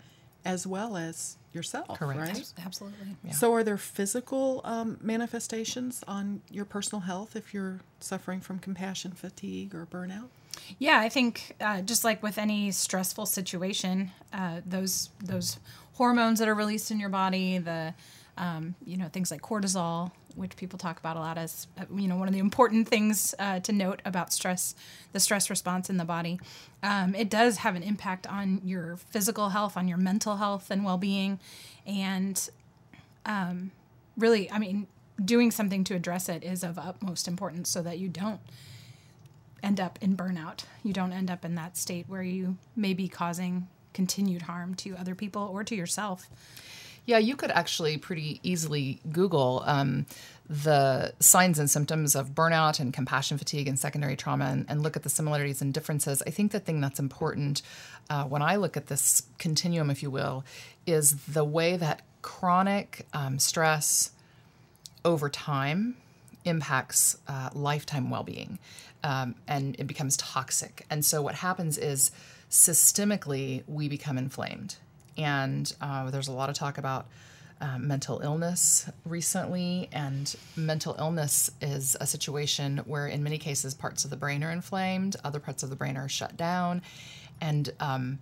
as 0.45 0.67
well 0.67 0.97
as 0.97 1.37
yourself. 1.53 1.99
Correct. 1.99 2.21
Right. 2.21 2.53
Absolutely. 2.65 3.17
So, 3.33 3.53
are 3.55 3.65
there 3.65 3.79
physical 3.79 4.61
um, 4.65 4.99
manifestations 5.01 6.03
on 6.07 6.43
your 6.51 6.65
personal 6.65 7.01
health 7.03 7.37
if 7.37 7.53
you're 7.53 7.81
suffering 8.01 8.41
from 8.41 8.59
compassion 8.59 9.13
fatigue 9.13 9.75
or 9.75 9.87
burnout? 9.87 10.29
Yeah, 10.79 11.01
I 11.01 11.09
think 11.09 11.57
uh, 11.61 11.83
just 11.83 12.05
like 12.05 12.23
with 12.23 12.39
any 12.39 12.71
stressful 12.71 13.27
situation, 13.27 14.11
uh, 14.33 14.61
those 14.67 15.11
those 15.25 15.59
hormones 15.95 16.39
that 16.39 16.49
are 16.49 16.55
released 16.55 16.91
in 16.91 17.01
your 17.01 17.09
body, 17.09 17.59
the 17.59 17.95
um, 18.37 18.75
you 18.85 18.97
know 18.97 19.09
things 19.09 19.31
like 19.31 19.43
cortisol, 19.43 20.11
which 20.35 20.57
people 20.57 20.79
talk 20.79 20.99
about 20.99 21.17
a 21.17 21.21
lot 21.21 21.39
as 21.39 21.67
uh, 21.79 21.85
you 21.95 22.09
know 22.09 22.17
one 22.17 22.29
of 22.29 22.35
the 22.35 22.41
important 22.41 22.89
things 22.89 23.35
uh, 23.39 23.61
to 23.61 23.73
note 23.73 24.01
about 24.05 24.33
stress, 24.33 24.75
the 25.13 25.21
stress 25.21 25.51
response 25.51 25.91
in 25.91 25.97
the 25.97 26.05
body. 26.05 26.41
Um, 26.83 27.15
it 27.15 27.31
does 27.31 27.59
have 27.59 27.77
an 27.77 27.83
impact 27.83 28.27
on 28.27 28.61
your 28.65 28.97
physical 28.97 29.51
health, 29.51 29.77
on 29.77 29.89
your 29.89 29.99
mental 29.99 30.37
health 30.37 30.71
and 30.71 30.85
well 30.85 30.99
being, 30.99 31.41
and 31.87 32.49
um, 33.27 33.73
really, 34.17 34.51
I 34.51 34.59
mean, 34.59 34.87
doing 35.23 35.51
something 35.51 35.85
to 35.85 35.95
address 35.95 36.29
it 36.29 36.45
is 36.45 36.63
of 36.63 36.79
utmost 36.79 37.29
importance 37.29 37.71
so 37.71 37.83
that 37.83 37.99
you 37.99 38.09
don't 38.09 38.41
end 39.63 39.81
up 39.81 39.99
in 40.01 40.17
burnout. 40.17 40.65
You 40.83 40.93
don't 40.93 41.13
end 41.13 41.31
up 41.31 41.45
in 41.45 41.55
that 41.57 41.77
state 41.77 42.07
where 42.09 42.23
you 42.23 42.57
may 42.77 42.95
be 42.95 43.09
causing 43.09 43.69
continued 43.93 44.43
harm 44.43 44.75
to 44.77 44.97
other 44.97 45.15
people 45.15 45.43
or 45.53 45.65
to 45.65 45.75
yourself. 45.75 46.29
Yeah, 47.09 47.17
you 47.17 47.37
could 47.37 47.51
actually 47.51 47.97
pretty 47.97 48.39
easily 48.43 49.01
Google 49.11 49.63
um, 49.65 50.05
the 50.47 51.15
signs 51.21 51.59
and 51.59 51.71
symptoms 51.71 52.15
of 52.15 52.35
burnout 52.35 52.81
and 52.81 52.93
compassion 52.93 53.39
fatigue 53.39 53.67
and 53.67 53.79
secondary 53.79 54.15
trauma 54.15 54.45
and, 54.45 54.67
and 54.69 54.83
look 54.83 54.95
at 54.95 55.05
the 55.05 55.09
similarities 55.09 55.63
and 55.63 55.73
differences. 55.73 56.23
I 56.27 56.29
think 56.29 56.53
the 56.53 56.61
thing 56.61 56.83
that's 56.83 57.01
important 57.01 57.63
uh, 58.11 58.25
when 58.25 58.43
I 58.43 58.57
look 58.57 58.77
at 58.77 58.89
this 58.89 59.23
continuum, 59.39 59.89
if 59.89 60.03
you 60.03 60.11
will, 60.11 60.45
is 60.87 61.15
the 61.25 61.45
way 61.45 61.79
that 61.79 62.03
chronic 62.21 63.07
um, 63.15 63.39
stress 63.39 64.11
over 65.03 65.31
time 65.31 65.97
impacts 66.45 67.17
uh, 67.27 67.49
lifetime 67.55 68.11
well 68.11 68.23
being 68.23 68.59
um, 69.03 69.35
and 69.47 69.77
it 69.79 69.87
becomes 69.87 70.19
toxic. 70.19 70.85
And 70.91 71.03
so 71.07 71.23
what 71.23 71.37
happens 71.37 71.79
is 71.79 72.11
systemically 72.51 73.63
we 73.67 73.89
become 73.89 74.19
inflamed. 74.19 74.77
And 75.19 75.71
uh, 75.81 76.11
there's 76.11 76.29
a 76.29 76.33
lot 76.33 76.49
of 76.49 76.55
talk 76.55 76.79
about 76.79 77.07
uh, 77.61 77.77
mental 77.79 78.21
illness 78.21 78.89
recently, 79.05 79.89
and 79.93 80.35
mental 80.57 80.95
illness 80.99 81.51
is 81.61 81.97
a 82.01 82.07
situation 82.07 82.79
where, 82.87 83.09
in 83.09 83.23
many 83.23 83.37
cases, 83.37 83.75
parts 83.75 84.05
of 84.05 84.11
the 84.11 84.17
brain 84.17 84.45
are 84.45 84.53
inflamed, 84.53 85.17
other 85.25 85.41
parts 85.41 85.65
of 85.65 85.71
the 85.71 85.77
brain 85.77 85.97
are 85.97 86.09
shut 86.09 86.37
down, 86.37 86.83
and 87.41 87.73
um, 87.81 88.21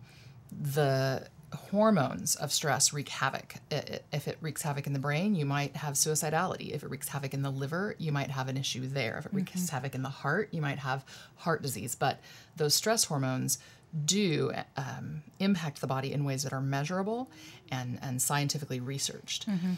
the 0.51 1.27
hormones 1.53 2.35
of 2.37 2.53
stress 2.53 2.93
wreak 2.93 3.09
havoc. 3.09 3.57
If 3.71 4.27
it 4.27 4.39
wreaks 4.41 4.63
havoc 4.63 4.87
in 4.87 4.93
the 4.93 4.99
brain, 4.99 5.35
you 5.35 5.47
might 5.47 5.77
have 5.77 5.95
suicidality. 5.95 6.71
If 6.71 6.83
it 6.83 6.91
wreaks 6.91 7.09
havoc 7.09 7.35
in 7.35 7.43
the 7.43 7.51
liver, 7.51 7.95
you 7.99 8.13
might 8.13 8.31
have 8.31 8.49
an 8.49 8.57
issue 8.57 8.87
there. 8.87 9.19
If 9.19 9.27
it 9.27 9.35
wreaks 9.35 9.53
mm-hmm. 9.53 9.75
havoc 9.75 9.95
in 9.95 10.03
the 10.03 10.09
heart, 10.09 10.49
you 10.51 10.61
might 10.61 10.79
have 10.79 11.05
heart 11.37 11.63
disease. 11.63 11.95
But 11.95 12.21
those 12.57 12.75
stress 12.75 13.05
hormones 13.05 13.59
do 14.05 14.53
um, 14.77 15.23
impact 15.39 15.81
the 15.81 15.87
body 15.87 16.13
in 16.13 16.25
ways 16.25 16.43
that 16.43 16.53
are 16.53 16.61
measurable 16.61 17.29
and, 17.71 17.99
and 18.03 18.21
scientifically 18.21 18.81
researched. 18.81 19.49
Mm-hmm. 19.49 19.75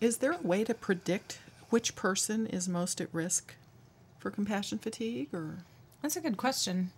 Is 0.00 0.18
there 0.18 0.32
a 0.32 0.46
way 0.46 0.64
to 0.64 0.74
predict 0.74 1.38
which 1.70 1.96
person 1.96 2.46
is 2.46 2.68
most 2.68 3.00
at 3.00 3.08
risk 3.12 3.54
for 4.18 4.30
compassion 4.30 4.78
fatigue 4.78 5.28
or 5.32 5.58
That's 6.02 6.16
a 6.16 6.20
good 6.20 6.36
question. 6.36 6.90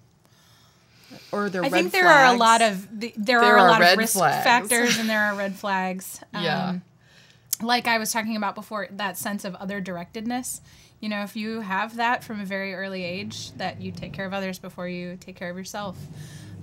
Or 1.32 1.48
there 1.48 1.64
I 1.64 1.70
think 1.70 1.92
there 1.92 2.02
flags? 2.02 2.30
are 2.30 2.34
a 2.34 2.38
lot 2.38 2.60
of 2.60 3.00
the, 3.00 3.14
there, 3.16 3.40
there, 3.40 3.50
are, 3.50 3.58
are 3.58 3.68
a 3.68 3.70
lot 3.70 3.82
of 3.82 3.96
risk 3.96 4.14
flags. 4.14 4.44
factors 4.44 4.98
and 4.98 5.08
there 5.08 5.22
are 5.22 5.34
red 5.34 5.54
flags. 5.54 6.20
yeah. 6.34 6.68
Um, 6.68 6.82
like 7.62 7.86
I 7.86 7.98
was 7.98 8.12
talking 8.12 8.36
about 8.36 8.54
before, 8.54 8.88
that 8.90 9.16
sense 9.16 9.44
of 9.44 9.54
other 9.54 9.80
directedness 9.80 10.60
you 11.00 11.08
know, 11.08 11.22
if 11.22 11.36
you 11.36 11.60
have 11.60 11.96
that 11.96 12.24
from 12.24 12.40
a 12.40 12.44
very 12.44 12.74
early 12.74 13.04
age, 13.04 13.52
that 13.52 13.80
you 13.80 13.92
take 13.92 14.12
care 14.12 14.26
of 14.26 14.32
others 14.32 14.58
before 14.58 14.88
you 14.88 15.16
take 15.20 15.36
care 15.36 15.50
of 15.50 15.56
yourself. 15.56 15.96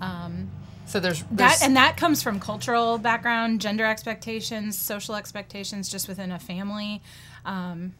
Um, 0.01 0.51
so 0.85 0.99
there's, 0.99 1.23
there's, 1.31 1.59
that, 1.59 1.63
and 1.63 1.75
that 1.77 1.97
comes 1.97 2.21
from 2.21 2.39
cultural 2.39 2.97
background, 2.97 3.61
gender 3.61 3.85
expectations, 3.85 4.77
social 4.77 5.15
expectations, 5.15 5.89
just 5.89 6.07
within 6.07 6.31
a 6.31 6.39
family. 6.39 7.01
Um, 7.45 7.93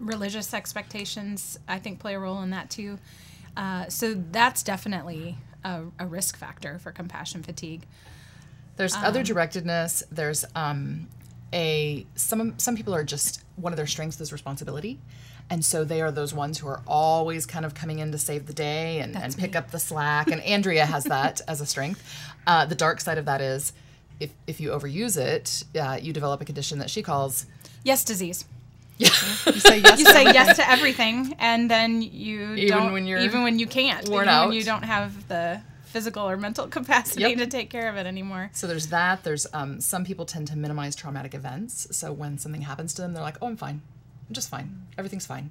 religious 0.00 0.52
expectations, 0.52 1.58
I 1.68 1.78
think, 1.78 2.00
play 2.00 2.14
a 2.14 2.18
role 2.18 2.42
in 2.42 2.50
that 2.50 2.70
too. 2.70 2.98
Uh, 3.56 3.88
so 3.88 4.14
that's 4.14 4.62
definitely 4.62 5.36
a, 5.62 5.82
a, 5.98 6.06
risk 6.06 6.36
factor 6.36 6.78
for 6.78 6.90
compassion 6.90 7.42
fatigue. 7.42 7.82
There's 8.76 8.94
um, 8.94 9.04
other 9.04 9.22
directedness. 9.22 10.02
There's 10.10 10.44
um, 10.56 11.06
a 11.52 12.06
some 12.14 12.58
some 12.58 12.76
people 12.76 12.94
are 12.94 13.04
just 13.04 13.44
one 13.56 13.72
of 13.72 13.76
their 13.76 13.86
strengths 13.86 14.20
is 14.20 14.32
responsibility 14.32 14.98
and 15.52 15.62
so 15.62 15.84
they 15.84 16.00
are 16.00 16.10
those 16.10 16.32
ones 16.32 16.58
who 16.58 16.66
are 16.66 16.80
always 16.86 17.44
kind 17.44 17.66
of 17.66 17.74
coming 17.74 17.98
in 17.98 18.10
to 18.12 18.16
save 18.16 18.46
the 18.46 18.54
day 18.54 19.00
and, 19.00 19.14
and 19.14 19.36
pick 19.36 19.54
up 19.54 19.70
the 19.70 19.78
slack. 19.78 20.28
And 20.28 20.40
Andrea 20.40 20.86
has 20.86 21.04
that 21.04 21.42
as 21.46 21.60
a 21.60 21.66
strength. 21.66 22.02
Uh, 22.46 22.64
the 22.64 22.74
dark 22.74 23.02
side 23.02 23.18
of 23.18 23.26
that 23.26 23.42
is 23.42 23.74
if, 24.18 24.32
if 24.46 24.60
you 24.60 24.70
overuse 24.70 25.18
it, 25.18 25.64
uh, 25.78 25.98
you 26.00 26.14
develop 26.14 26.40
a 26.40 26.46
condition 26.46 26.78
that 26.78 26.88
she 26.88 27.02
calls 27.02 27.44
yes 27.84 28.02
disease. 28.02 28.46
Yeah. 28.96 29.08
you 29.46 29.60
say 29.60 29.78
yes. 29.80 29.98
you 29.98 30.06
say 30.06 30.24
yes 30.24 30.56
to 30.56 30.70
everything, 30.70 31.36
and 31.38 31.70
then 31.70 32.00
you 32.00 32.54
even 32.54 32.68
don't, 32.68 32.92
when 32.94 33.06
you're 33.06 33.20
even 33.20 33.42
when 33.42 33.58
you 33.58 33.66
can't, 33.66 34.08
worn 34.08 34.22
even 34.22 34.28
out, 34.34 34.48
when 34.48 34.56
you 34.56 34.64
don't 34.64 34.84
have 34.84 35.28
the 35.28 35.60
physical 35.84 36.26
or 36.26 36.38
mental 36.38 36.66
capacity 36.78 37.22
yep. 37.22 37.36
to 37.36 37.46
take 37.46 37.68
care 37.68 37.90
of 37.90 37.96
it 37.96 38.06
anymore. 38.06 38.50
So 38.54 38.66
there's 38.66 38.86
that. 38.86 39.22
There's 39.22 39.46
um, 39.52 39.82
some 39.82 40.06
people 40.06 40.24
tend 40.24 40.46
to 40.48 40.56
minimize 40.56 40.96
traumatic 40.96 41.34
events. 41.34 41.88
So 41.90 42.10
when 42.10 42.38
something 42.38 42.62
happens 42.62 42.94
to 42.94 43.02
them, 43.02 43.12
they're 43.12 43.22
like, 43.22 43.36
"Oh, 43.42 43.48
I'm 43.48 43.56
fine. 43.58 43.82
I'm 44.32 44.34
just 44.34 44.48
fine. 44.48 44.86
Everything's 44.96 45.26
fine. 45.26 45.50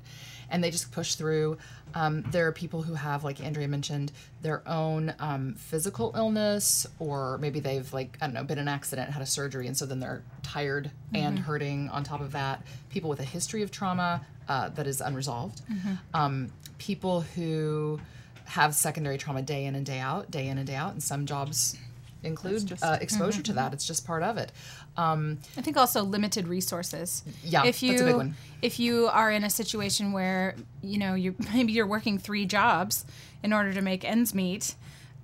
And 0.49 0.63
they 0.63 0.71
just 0.71 0.91
push 0.91 1.13
through. 1.13 1.59
Um, 1.93 2.23
there 2.32 2.47
are 2.47 2.51
people 2.51 2.82
who 2.82 2.95
have, 2.95 3.23
like 3.23 3.39
Andrea 3.39 3.67
mentioned, 3.67 4.11
their 4.41 4.67
own 4.67 5.13
um, 5.19 5.53
physical 5.53 6.11
illness, 6.15 6.88
or 6.97 7.38
maybe 7.38 7.59
they've, 7.59 7.93
like, 7.93 8.17
I 8.19 8.25
don't 8.25 8.34
know, 8.34 8.43
been 8.43 8.57
in 8.57 8.63
an 8.63 8.73
accident, 8.73 9.11
had 9.11 9.21
a 9.21 9.27
surgery, 9.27 9.67
and 9.67 9.77
so 9.77 9.86
then 9.86 9.99
they're 9.99 10.23
tired 10.41 10.89
mm-hmm. 11.13 11.15
and 11.23 11.38
hurting 11.38 11.89
on 11.89 12.03
top 12.03 12.21
of 12.21 12.32
that. 12.32 12.65
People 12.89 13.07
with 13.07 13.19
a 13.19 13.23
history 13.23 13.61
of 13.61 13.69
trauma 13.69 14.25
uh, 14.49 14.69
that 14.69 14.88
is 14.88 14.99
unresolved. 14.99 15.61
Mm-hmm. 15.71 15.93
Um, 16.15 16.51
people 16.79 17.21
who 17.21 17.99
have 18.45 18.73
secondary 18.73 19.19
trauma 19.19 19.43
day 19.43 19.65
in 19.65 19.75
and 19.75 19.86
day 19.86 19.99
out, 19.99 20.32
day 20.32 20.47
in 20.47 20.57
and 20.57 20.65
day 20.65 20.73
out, 20.73 20.93
and 20.93 21.03
some 21.03 21.27
jobs 21.27 21.77
include 22.24 22.65
just, 22.67 22.84
uh, 22.84 22.97
exposure 23.01 23.38
mm-hmm. 23.38 23.43
to 23.43 23.53
that. 23.53 23.74
It's 23.74 23.86
just 23.86 24.05
part 24.05 24.24
of 24.24 24.38
it. 24.38 24.51
Um, 24.97 25.39
I 25.57 25.61
think 25.61 25.78
also 25.78 26.03
limited 26.03 26.47
resources. 26.47 27.24
Yeah, 27.43 27.65
if 27.65 27.82
you, 27.82 27.91
that's 27.91 28.01
a 28.01 28.05
big 28.05 28.15
one. 28.15 28.36
If 28.61 28.80
you 28.80 29.07
are 29.07 29.32
in 29.32 29.43
a 29.43 29.49
situation 29.49 30.11
where 30.11 30.55
you 30.82 30.97
know 30.97 31.15
you 31.15 31.36
maybe 31.53 31.74
you're 31.74 31.88
working 31.88 32.17
three 32.17 32.45
jobs 32.45 33.05
in 33.43 33.53
order 33.53 33.74
to 33.74 33.82
make 33.82 34.03
ends 34.05 34.34
meet, 34.34 34.76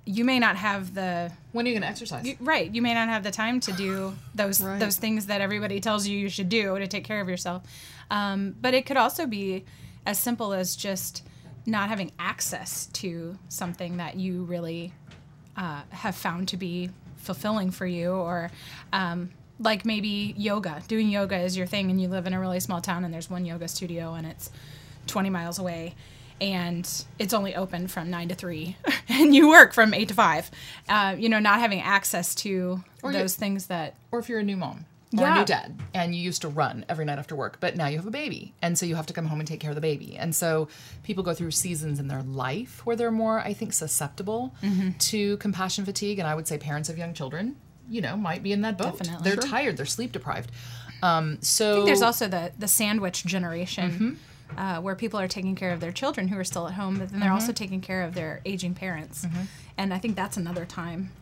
you 0.04 0.24
may 0.24 0.38
not 0.38 0.56
have 0.56 0.94
the 0.94 1.30
when 1.52 1.66
are 1.66 1.68
you 1.68 1.74
going 1.74 1.82
to 1.82 1.88
exercise? 1.88 2.26
You, 2.26 2.36
right, 2.40 2.74
you 2.74 2.82
may 2.82 2.94
not 2.94 3.08
have 3.08 3.22
the 3.22 3.30
time 3.30 3.60
to 3.60 3.72
do 3.72 4.14
those 4.34 4.60
right. 4.60 4.80
those 4.80 4.96
things 4.96 5.26
that 5.26 5.40
everybody 5.40 5.80
tells 5.80 6.06
you 6.06 6.18
you 6.18 6.28
should 6.28 6.48
do 6.48 6.78
to 6.78 6.86
take 6.86 7.04
care 7.04 7.20
of 7.20 7.28
yourself. 7.28 7.62
Um, 8.10 8.56
but 8.60 8.74
it 8.74 8.86
could 8.86 8.96
also 8.96 9.26
be 9.26 9.64
as 10.06 10.18
simple 10.18 10.54
as 10.54 10.74
just 10.74 11.22
not 11.66 11.90
having 11.90 12.10
access 12.18 12.86
to 12.86 13.38
something 13.50 13.98
that 13.98 14.16
you 14.16 14.44
really 14.44 14.94
uh, 15.58 15.82
have 15.90 16.14
found 16.14 16.48
to 16.48 16.56
be 16.56 16.88
fulfilling 17.16 17.70
for 17.70 17.84
you, 17.84 18.12
or 18.12 18.50
um, 18.92 19.30
like 19.58 19.84
maybe 19.84 20.34
yoga. 20.38 20.82
Doing 20.88 21.10
yoga 21.10 21.36
is 21.36 21.56
your 21.56 21.66
thing, 21.66 21.90
and 21.90 22.00
you 22.00 22.08
live 22.08 22.26
in 22.26 22.32
a 22.32 22.40
really 22.40 22.60
small 22.60 22.80
town, 22.80 23.04
and 23.04 23.12
there's 23.12 23.28
one 23.28 23.44
yoga 23.44 23.68
studio, 23.68 24.14
and 24.14 24.26
it's 24.26 24.50
20 25.08 25.28
miles 25.28 25.58
away, 25.58 25.94
and 26.40 26.88
it's 27.18 27.34
only 27.34 27.54
open 27.56 27.88
from 27.88 28.08
nine 28.08 28.28
to 28.28 28.34
three, 28.34 28.76
and 29.08 29.34
you 29.34 29.48
work 29.48 29.74
from 29.74 29.92
eight 29.92 30.08
to 30.08 30.14
five. 30.14 30.50
Uh, 30.88 31.16
you 31.18 31.28
know, 31.28 31.40
not 31.40 31.60
having 31.60 31.80
access 31.80 32.34
to 32.36 32.82
or 33.02 33.12
those 33.12 33.34
things 33.34 33.66
that, 33.66 33.96
or 34.12 34.20
if 34.20 34.28
you're 34.28 34.40
a 34.40 34.44
new 34.44 34.56
mom 34.56 34.86
yeah. 35.10 35.34
a 35.34 35.38
new 35.38 35.44
dad 35.44 35.78
and 35.94 36.14
you 36.14 36.22
used 36.22 36.42
to 36.42 36.48
run 36.48 36.84
every 36.88 37.04
night 37.04 37.18
after 37.18 37.34
work 37.34 37.58
but 37.60 37.76
now 37.76 37.86
you 37.86 37.96
have 37.96 38.06
a 38.06 38.10
baby 38.10 38.52
and 38.60 38.78
so 38.78 38.84
you 38.84 38.94
have 38.94 39.06
to 39.06 39.12
come 39.12 39.26
home 39.26 39.40
and 39.40 39.48
take 39.48 39.60
care 39.60 39.70
of 39.70 39.74
the 39.74 39.80
baby 39.80 40.16
and 40.16 40.34
so 40.34 40.68
people 41.02 41.22
go 41.22 41.32
through 41.32 41.50
seasons 41.50 41.98
in 41.98 42.08
their 42.08 42.22
life 42.22 42.84
where 42.84 42.96
they're 42.96 43.10
more 43.10 43.40
i 43.40 43.52
think 43.52 43.72
susceptible 43.72 44.54
mm-hmm. 44.62 44.90
to 44.98 45.36
compassion 45.38 45.84
fatigue 45.84 46.18
and 46.18 46.28
i 46.28 46.34
would 46.34 46.46
say 46.46 46.58
parents 46.58 46.88
of 46.88 46.98
young 46.98 47.14
children 47.14 47.56
you 47.88 48.00
know 48.00 48.16
might 48.16 48.42
be 48.42 48.52
in 48.52 48.60
that 48.60 48.76
boat 48.76 48.98
Definitely. 48.98 49.24
they're 49.24 49.40
sure. 49.40 49.50
tired 49.50 49.76
they're 49.76 49.86
sleep 49.86 50.12
deprived 50.12 50.50
um, 51.00 51.38
so 51.40 51.84
there's 51.84 52.02
also 52.02 52.26
the 52.26 52.52
the 52.58 52.68
sandwich 52.68 53.24
generation 53.24 53.90
mm-hmm. 53.90 54.14
Uh, 54.56 54.80
where 54.80 54.96
people 54.96 55.20
are 55.20 55.28
taking 55.28 55.54
care 55.54 55.72
of 55.72 55.80
their 55.80 55.92
children 55.92 56.26
who 56.26 56.38
are 56.38 56.42
still 56.42 56.66
at 56.66 56.72
home, 56.72 56.98
but 56.98 57.10
then 57.10 57.20
they're 57.20 57.28
mm-hmm. 57.28 57.34
also 57.34 57.52
taking 57.52 57.82
care 57.82 58.02
of 58.02 58.14
their 58.14 58.40
aging 58.46 58.72
parents. 58.72 59.26
Mm-hmm. 59.26 59.42
And 59.76 59.92
I 59.92 59.98
think 59.98 60.16
that's 60.16 60.38
another 60.38 60.64
time 60.64 61.12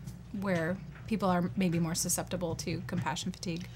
where 0.41 0.77
people 1.07 1.29
are 1.29 1.51
maybe 1.57 1.79
more 1.79 1.95
susceptible 1.95 2.55
to 2.57 2.83
compassion 2.87 3.33
fatigue. 3.33 3.67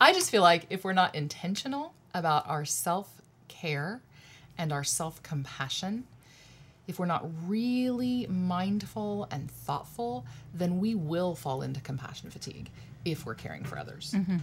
I 0.00 0.12
just 0.12 0.30
feel 0.30 0.42
like 0.42 0.66
if 0.70 0.84
we're 0.84 0.92
not 0.92 1.14
intentional 1.14 1.92
about 2.14 2.48
our 2.48 2.64
self 2.64 3.20
care 3.48 4.00
and 4.56 4.72
our 4.72 4.84
self 4.84 5.22
compassion, 5.22 6.06
if 6.88 6.98
we're 6.98 7.06
not 7.06 7.28
really 7.46 8.26
mindful 8.28 9.28
and 9.30 9.50
thoughtful, 9.50 10.24
then 10.54 10.80
we 10.80 10.94
will 10.94 11.34
fall 11.34 11.62
into 11.62 11.80
compassion 11.80 12.30
fatigue 12.30 12.70
if 13.04 13.24
we're 13.24 13.34
caring 13.34 13.64
for 13.64 13.78
others. 13.78 14.12
Mm-hmm. 14.16 14.38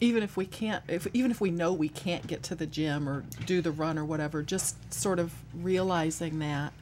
Even 0.00 0.22
if 0.22 0.36
we 0.36 0.46
can't, 0.46 0.82
if 0.88 1.06
even 1.12 1.30
if 1.30 1.40
we 1.40 1.50
know 1.50 1.72
we 1.72 1.88
can't 1.88 2.26
get 2.26 2.42
to 2.44 2.54
the 2.54 2.66
gym 2.66 3.08
or 3.08 3.24
do 3.46 3.60
the 3.60 3.70
run 3.70 3.98
or 3.98 4.04
whatever, 4.04 4.42
just 4.42 4.92
sort 4.92 5.18
of 5.18 5.32
realizing 5.54 6.38
that 6.40 6.72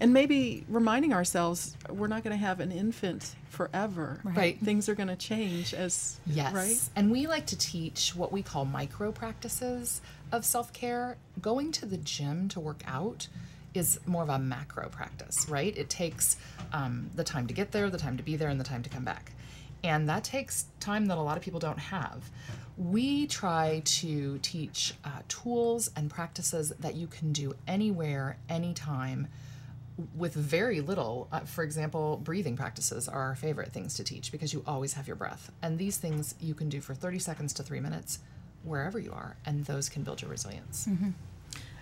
and 0.00 0.12
maybe 0.12 0.64
reminding 0.68 1.12
ourselves 1.12 1.76
we're 1.88 2.08
not 2.08 2.24
going 2.24 2.36
to 2.36 2.44
have 2.44 2.60
an 2.60 2.72
infant 2.72 3.34
forever. 3.48 4.20
Right. 4.24 4.58
Things 4.58 4.88
are 4.88 4.94
going 4.94 5.08
to 5.08 5.16
change 5.16 5.72
as 5.74 6.18
yes. 6.26 6.52
Right. 6.52 6.80
And 6.96 7.10
we 7.10 7.26
like 7.26 7.46
to 7.46 7.58
teach 7.58 8.14
what 8.14 8.32
we 8.32 8.42
call 8.42 8.64
micro 8.64 9.12
practices 9.12 10.00
of 10.32 10.44
self 10.44 10.72
care. 10.72 11.16
Going 11.40 11.72
to 11.72 11.86
the 11.86 11.96
gym 11.98 12.48
to 12.50 12.60
work 12.60 12.82
out 12.86 13.28
is 13.72 13.98
more 14.06 14.22
of 14.22 14.28
a 14.28 14.38
macro 14.38 14.88
practice, 14.88 15.48
right? 15.48 15.76
It 15.76 15.90
takes 15.90 16.36
um, 16.72 17.10
the 17.14 17.24
time 17.24 17.46
to 17.48 17.54
get 17.54 17.72
there, 17.72 17.90
the 17.90 17.98
time 17.98 18.16
to 18.16 18.22
be 18.22 18.36
there, 18.36 18.48
and 18.48 18.58
the 18.58 18.64
time 18.64 18.82
to 18.82 18.90
come 18.90 19.04
back. 19.04 19.32
And 19.82 20.08
that 20.08 20.24
takes 20.24 20.66
time 20.80 21.06
that 21.06 21.18
a 21.18 21.20
lot 21.20 21.36
of 21.36 21.42
people 21.42 21.60
don't 21.60 21.78
have. 21.78 22.30
We 22.78 23.26
try 23.26 23.82
to 23.84 24.38
teach 24.38 24.94
uh, 25.04 25.08
tools 25.28 25.90
and 25.94 26.08
practices 26.10 26.72
that 26.80 26.94
you 26.94 27.06
can 27.06 27.32
do 27.32 27.54
anywhere, 27.68 28.38
anytime 28.48 29.28
with 30.16 30.34
very 30.34 30.80
little. 30.80 31.28
Uh, 31.30 31.40
for 31.40 31.62
example, 31.62 32.20
breathing 32.22 32.56
practices 32.56 33.08
are 33.08 33.20
our 33.20 33.34
favorite 33.34 33.72
things 33.72 33.94
to 33.94 34.04
teach 34.04 34.32
because 34.32 34.52
you 34.52 34.62
always 34.66 34.94
have 34.94 35.06
your 35.06 35.16
breath. 35.16 35.52
And 35.62 35.78
these 35.78 35.98
things 35.98 36.34
you 36.40 36.54
can 36.54 36.68
do 36.68 36.80
for 36.80 36.94
30 36.94 37.18
seconds 37.18 37.52
to 37.54 37.62
three 37.62 37.80
minutes 37.80 38.18
wherever 38.64 38.98
you 38.98 39.12
are, 39.12 39.36
and 39.44 39.64
those 39.66 39.88
can 39.88 40.02
build 40.02 40.22
your 40.22 40.30
resilience. 40.30 40.86
Mm-hmm. 40.88 41.10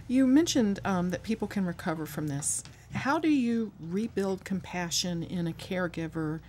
You 0.08 0.26
mentioned 0.26 0.80
um, 0.84 1.10
that 1.10 1.22
people 1.22 1.48
can 1.48 1.64
recover 1.64 2.06
from 2.06 2.28
this. 2.28 2.64
How 2.92 3.18
do 3.18 3.28
you 3.28 3.72
rebuild 3.80 4.44
compassion 4.44 5.22
in 5.22 5.46
a 5.46 5.52
caregiver 5.52 6.40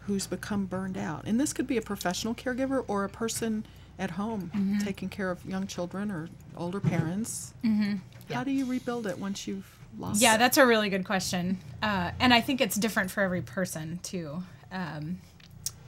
who's 0.00 0.26
become 0.26 0.66
burned 0.66 0.98
out? 0.98 1.24
And 1.24 1.40
this 1.40 1.52
could 1.52 1.66
be 1.66 1.76
a 1.76 1.82
professional 1.82 2.34
caregiver 2.34 2.84
or 2.88 3.04
a 3.04 3.08
person 3.08 3.64
at 3.98 4.12
home 4.12 4.50
mm-hmm. 4.54 4.78
taking 4.78 5.08
care 5.08 5.30
of 5.30 5.44
young 5.46 5.66
children 5.66 6.10
or 6.10 6.28
older 6.56 6.80
parents. 6.80 7.54
Mm-hmm. 7.64 7.96
How 8.34 8.44
do 8.44 8.50
you 8.50 8.66
rebuild 8.66 9.06
it 9.06 9.18
once 9.18 9.46
you've 9.46 9.75
lost 9.98 10.20
Yeah, 10.20 10.36
that's 10.36 10.56
a 10.56 10.66
really 10.66 10.88
good 10.88 11.04
question. 11.04 11.58
Uh, 11.82 12.10
and 12.20 12.32
I 12.32 12.40
think 12.40 12.60
it's 12.60 12.76
different 12.76 13.10
for 13.10 13.22
every 13.22 13.42
person, 13.42 14.00
too. 14.02 14.42
Um, 14.72 15.20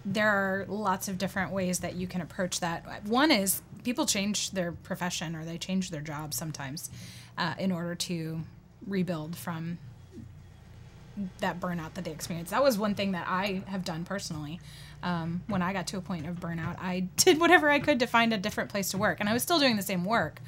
there 0.05 0.29
are 0.29 0.65
lots 0.69 1.09
of 1.09 1.19
different 1.19 1.53
ways 1.53 1.81
that 1.81 1.95
you 1.95 2.07
can 2.07 2.21
approach 2.21 2.61
that. 2.61 3.05
One 3.05 3.31
is 3.31 3.63
people 3.85 4.07
change 4.07 4.53
their 4.53 4.73
profession 4.73 5.35
or 5.37 5.45
they 5.45 5.59
change 5.59 5.91
their 5.91 6.01
job 6.01 6.35
sometimes 6.35 6.91
uh, 7.37 7.55
in 7.59 7.73
order 7.73 7.95
to 7.95 8.41
rebuild 8.87 9.37
from 9.37 9.79
that 11.41 11.61
burnout 11.61 11.95
that 11.95 12.05
they 12.05 12.11
experienced. 12.11 12.53
That 12.53 12.63
was 12.63 12.79
one 12.79 12.95
thing 12.95 13.13
that 13.13 13.27
I 13.29 13.63
have 13.67 13.85
done 13.85 14.05
personally. 14.05 14.61
Um, 15.03 15.43
when 15.47 15.63
I 15.63 15.73
got 15.73 15.87
to 15.89 15.99
a 15.99 16.01
point 16.01 16.27
of 16.27 16.37
burnout, 16.37 16.77
I 16.81 17.01
did 17.17 17.41
whatever 17.41 17.71
I 17.71 17.79
could 17.79 18.01
to 18.01 18.07
find 18.07 18.33
a 18.33 18.39
different 18.39 18.71
place 18.71 18.91
to 18.91 18.99
work. 18.99 19.21
And 19.21 19.29
I 19.29 19.33
was 19.33 19.43
still 19.43 19.59
doing 19.59 19.77
the 19.77 19.83
same 19.83 20.05
work, 20.05 20.41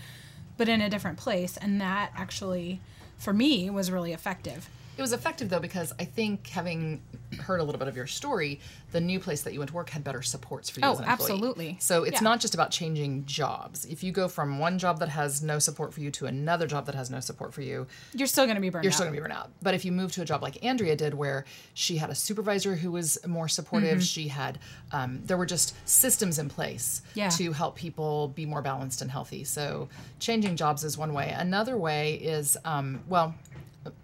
but 0.56 0.68
in 0.68 0.80
a 0.80 0.88
different 0.88 1.18
place. 1.18 1.56
And 1.56 1.80
that 1.80 2.12
actually, 2.16 2.80
for 3.20 3.32
me, 3.32 3.70
was 3.70 3.92
really 3.92 4.12
effective. 4.12 4.68
It 5.00 5.02
was 5.02 5.14
effective 5.14 5.48
though 5.48 5.60
because 5.60 5.94
I 5.98 6.04
think 6.04 6.46
having 6.48 7.00
heard 7.40 7.60
a 7.60 7.64
little 7.64 7.78
bit 7.78 7.88
of 7.88 7.96
your 7.96 8.06
story, 8.06 8.60
the 8.92 9.00
new 9.00 9.18
place 9.18 9.40
that 9.44 9.54
you 9.54 9.58
went 9.60 9.70
to 9.70 9.74
work 9.74 9.88
had 9.88 10.04
better 10.04 10.20
supports 10.20 10.68
for 10.68 10.80
you. 10.80 10.86
Oh, 10.86 11.00
absolutely. 11.02 11.78
So 11.80 12.02
it's 12.04 12.16
Yeah. 12.20 12.28
not 12.28 12.38
just 12.40 12.52
about 12.52 12.70
changing 12.70 13.24
jobs. 13.24 13.86
If 13.86 14.02
you 14.04 14.12
go 14.12 14.28
from 14.28 14.58
one 14.58 14.78
job 14.78 14.98
that 14.98 15.08
has 15.08 15.40
no 15.42 15.58
support 15.58 15.94
for 15.94 16.00
you 16.02 16.10
to 16.10 16.26
another 16.26 16.66
job 16.66 16.84
that 16.84 16.94
has 16.94 17.08
no 17.10 17.18
support 17.20 17.54
for 17.54 17.62
you, 17.62 17.86
You're 18.12 18.26
still 18.26 18.44
going 18.44 18.56
to 18.56 18.60
be 18.60 18.68
burned 18.68 18.82
out. 18.82 18.84
you're 18.84 18.90
out. 18.90 18.94
still 18.94 19.06
gonna 19.06 19.16
be 19.16 19.20
burnt 19.22 19.32
out. 19.32 19.50
But 19.62 19.72
if 19.72 19.86
you 19.86 19.92
move 19.92 20.12
to 20.12 20.20
a 20.20 20.26
job 20.26 20.42
like 20.42 20.62
Andrea 20.62 20.96
did, 20.96 21.14
where 21.14 21.46
she 21.72 21.96
had 21.96 22.10
a 22.10 22.14
supervisor 22.14 22.74
who 22.76 22.92
was 22.92 23.16
more 23.26 23.48
supportive, 23.48 23.80
Mm-hmm. 24.00 24.00
she 24.00 24.28
had, 24.28 24.58
um, 24.92 25.22
there 25.24 25.38
were 25.38 25.46
just 25.46 25.72
systems 25.88 26.38
in 26.38 26.50
place 26.50 27.00
Yeah. 27.14 27.30
to 27.30 27.52
help 27.52 27.74
people 27.74 28.28
be 28.28 28.44
more 28.44 28.60
balanced 28.60 29.00
and 29.00 29.10
healthy. 29.10 29.44
So 29.44 29.88
changing 30.18 30.56
jobs 30.56 30.84
is 30.84 30.98
one 30.98 31.14
way. 31.14 31.30
Another 31.30 31.78
way 31.78 32.16
is, 32.16 32.58
um, 32.66 33.00
well, 33.08 33.34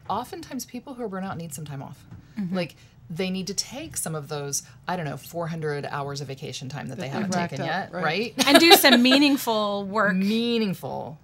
oftentimes 0.08 0.64
people 0.64 0.94
who 0.94 1.02
are 1.04 1.08
burnout 1.08 1.36
need 1.36 1.52
some 1.54 1.64
time 1.64 1.82
off. 1.82 2.04
Mm-hmm. 2.38 2.54
Like 2.54 2.76
they 3.08 3.30
need 3.30 3.46
to 3.48 3.54
take 3.54 3.96
some 3.96 4.14
of 4.14 4.28
those, 4.28 4.62
I 4.88 4.96
don't 4.96 5.04
know, 5.04 5.16
400 5.16 5.86
hours 5.86 6.20
of 6.20 6.26
vacation 6.28 6.68
time 6.68 6.88
that 6.88 6.98
they 6.98 7.08
haven't 7.08 7.32
taken 7.32 7.60
up, 7.60 7.66
yet, 7.66 7.92
right. 7.92 8.02
right? 8.04 8.34
and 8.46 8.58
do 8.58 8.72
some 8.72 9.02
meaningful 9.02 9.84
work. 9.88 10.14
meaningful 10.16 11.18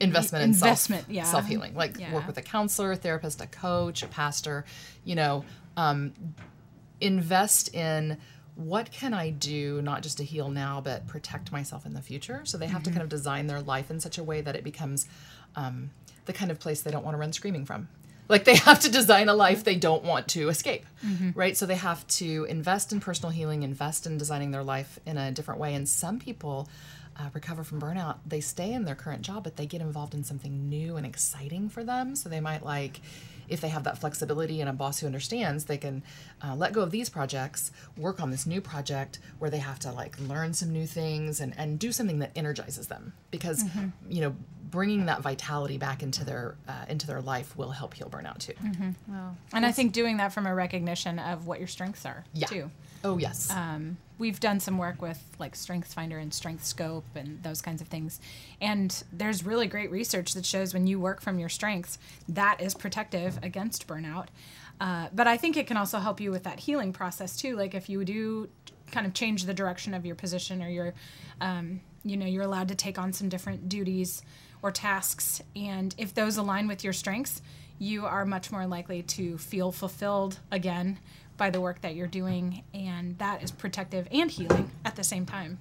investment 0.00 0.42
in 0.42 0.50
Investment, 0.50 1.04
self 1.04 1.14
yeah. 1.14 1.22
self 1.24 1.46
healing. 1.46 1.74
Like 1.76 1.96
Yeah. 1.98 2.12
work 2.12 2.26
with 2.26 2.36
a 2.38 2.42
counselor, 2.42 2.96
therapist, 2.96 3.40
a 3.40 3.46
coach, 3.46 4.02
a 4.02 4.08
pastor. 4.08 4.64
You 5.04 5.14
know, 5.14 5.44
um, 5.76 6.12
invest 7.00 7.74
in 7.74 8.18
what 8.54 8.90
can 8.90 9.14
I 9.14 9.30
do 9.30 9.80
not 9.82 10.02
just 10.02 10.18
to 10.18 10.24
heal 10.24 10.50
now, 10.50 10.80
but 10.80 11.06
protect 11.06 11.52
myself 11.52 11.86
in 11.86 11.94
the 11.94 12.02
future. 12.02 12.42
So 12.44 12.58
they 12.58 12.66
have 12.66 12.82
to 12.82 12.90
Mm-hmm. 12.90 12.98
kind 12.98 13.02
of 13.04 13.08
design 13.08 13.46
their 13.46 13.60
life 13.62 13.90
in 13.90 14.00
such 14.00 14.18
a 14.18 14.22
way 14.24 14.40
that 14.42 14.54
it 14.56 14.64
becomes 14.64 15.06
um, 15.56 15.90
the 16.26 16.32
kind 16.32 16.50
of 16.50 16.58
place 16.60 16.82
they 16.82 16.90
don't 16.90 17.04
want 17.04 17.14
to 17.14 17.18
run 17.18 17.32
screaming 17.32 17.64
from. 17.64 17.88
Like 18.28 18.44
they 18.44 18.56
have 18.56 18.80
to 18.80 18.90
design 18.90 19.28
a 19.28 19.34
life 19.34 19.64
they 19.64 19.76
don't 19.76 20.04
want 20.04 20.28
to 20.28 20.48
escape, 20.48 20.86
Mm-hmm. 21.04 21.30
right? 21.34 21.56
So 21.56 21.66
they 21.66 21.74
have 21.76 22.06
to 22.08 22.44
invest 22.48 22.92
in 22.92 23.00
personal 23.00 23.30
healing, 23.30 23.62
invest 23.62 24.06
in 24.06 24.16
designing 24.16 24.52
their 24.52 24.62
life 24.62 24.98
in 25.04 25.18
a 25.18 25.30
different 25.32 25.60
way. 25.60 25.74
And 25.74 25.88
some 25.88 26.18
people 26.20 26.68
uh, 27.18 27.28
recover 27.34 27.62
from 27.64 27.80
burnout, 27.80 28.18
they 28.24 28.40
stay 28.40 28.72
in 28.72 28.84
their 28.84 28.94
current 28.94 29.22
job, 29.22 29.44
but 29.44 29.56
they 29.56 29.66
get 29.66 29.80
involved 29.82 30.14
in 30.14 30.24
something 30.24 30.68
new 30.68 30.96
and 30.96 31.04
exciting 31.04 31.68
for 31.68 31.84
them. 31.84 32.14
So 32.16 32.28
they 32.28 32.40
might 32.40 32.64
like, 32.64 33.00
if 33.52 33.60
they 33.60 33.68
have 33.68 33.84
that 33.84 33.98
flexibility 33.98 34.60
and 34.60 34.68
a 34.70 34.72
boss 34.72 34.98
who 35.00 35.06
understands, 35.06 35.66
they 35.66 35.76
can 35.78 36.02
uh, 36.42 36.54
let 36.56 36.72
go 36.72 36.80
of 36.80 36.90
these 36.90 37.08
projects, 37.10 37.70
work 37.96 38.20
on 38.20 38.30
this 38.30 38.46
new 38.46 38.60
project 38.60 39.18
where 39.38 39.50
they 39.50 39.58
have 39.58 39.78
to 39.80 39.92
like 39.92 40.18
learn 40.20 40.54
some 40.54 40.72
new 40.72 40.86
things 40.86 41.40
and, 41.40 41.52
and 41.58 41.78
do 41.78 41.92
something 41.92 42.18
that 42.20 42.30
energizes 42.34 42.86
them. 42.88 43.12
Because, 43.30 43.64
you 44.08 44.20
know, 44.22 44.34
bringing 44.70 45.04
that 45.06 45.20
vitality 45.20 45.76
back 45.76 46.02
into 46.02 46.24
their 46.24 46.54
uh, 46.66 46.86
into 46.88 47.06
their 47.06 47.20
life 47.20 47.56
will 47.58 47.70
help 47.70 47.92
heal 47.94 48.08
burnout 48.08 48.38
too. 48.38 48.54
Wow, 49.06 49.36
And 49.52 49.66
I 49.66 49.72
think 49.72 49.92
doing 49.92 50.16
that 50.16 50.32
from 50.32 50.46
a 50.46 50.54
recognition 50.54 51.18
of 51.18 51.46
what 51.46 51.58
your 51.58 51.68
strengths 51.68 52.06
are, 52.06 52.24
Yeah. 52.32 52.46
too. 52.46 52.70
Oh 53.04 53.18
yes. 53.18 53.50
Um, 53.50 53.98
we've 54.22 54.38
done 54.38 54.60
some 54.60 54.78
work 54.78 55.02
with 55.02 55.20
like 55.40 55.56
Strengths 55.56 55.92
Finder 55.92 56.16
and 56.16 56.32
Strength 56.32 56.64
Scope 56.64 57.04
and 57.16 57.42
those 57.42 57.60
kinds 57.60 57.82
of 57.82 57.88
things. 57.88 58.20
And 58.60 59.02
there's 59.12 59.44
really 59.44 59.66
great 59.66 59.90
research 59.90 60.34
that 60.34 60.46
shows 60.46 60.72
when 60.72 60.86
you 60.86 61.00
work 61.00 61.20
from 61.20 61.40
your 61.40 61.48
strengths, 61.48 61.98
that 62.28 62.60
is 62.60 62.72
protective 62.72 63.40
against 63.42 63.88
burnout. 63.88 64.28
Uh, 64.80 65.08
but 65.12 65.26
I 65.26 65.36
think 65.36 65.56
it 65.56 65.66
can 65.66 65.76
also 65.76 65.98
help 65.98 66.20
you 66.20 66.30
with 66.30 66.44
that 66.44 66.60
healing 66.60 66.92
process 66.92 67.36
too. 67.36 67.56
Like 67.56 67.74
if 67.74 67.88
you 67.88 68.04
do 68.04 68.48
kind 68.92 69.08
of 69.08 69.12
change 69.12 69.44
the 69.44 69.54
direction 69.54 69.92
of 69.92 70.06
your 70.06 70.14
position 70.14 70.62
or 70.62 70.68
your, 70.68 70.94
um, 71.40 71.80
you 72.04 72.16
know, 72.16 72.26
you're 72.26 72.44
allowed 72.44 72.68
to 72.68 72.76
take 72.76 73.00
on 73.00 73.12
some 73.12 73.28
different 73.28 73.68
duties 73.68 74.22
or 74.62 74.70
tasks. 74.70 75.42
And 75.56 75.92
if 75.98 76.14
those 76.14 76.36
align 76.36 76.68
with 76.68 76.84
your 76.84 76.92
strengths, 76.92 77.42
you 77.80 78.06
are 78.06 78.24
much 78.24 78.52
more 78.52 78.68
likely 78.68 79.02
to 79.02 79.36
feel 79.36 79.72
fulfilled 79.72 80.38
again 80.52 81.00
by 81.42 81.50
the 81.50 81.60
work 81.60 81.80
that 81.80 81.96
you're 81.96 82.06
doing. 82.06 82.62
And 82.72 83.18
that 83.18 83.42
is 83.42 83.50
protective 83.50 84.06
and 84.12 84.30
healing 84.30 84.70
at 84.84 84.94
the 84.94 85.02
same 85.02 85.26
time. 85.26 85.58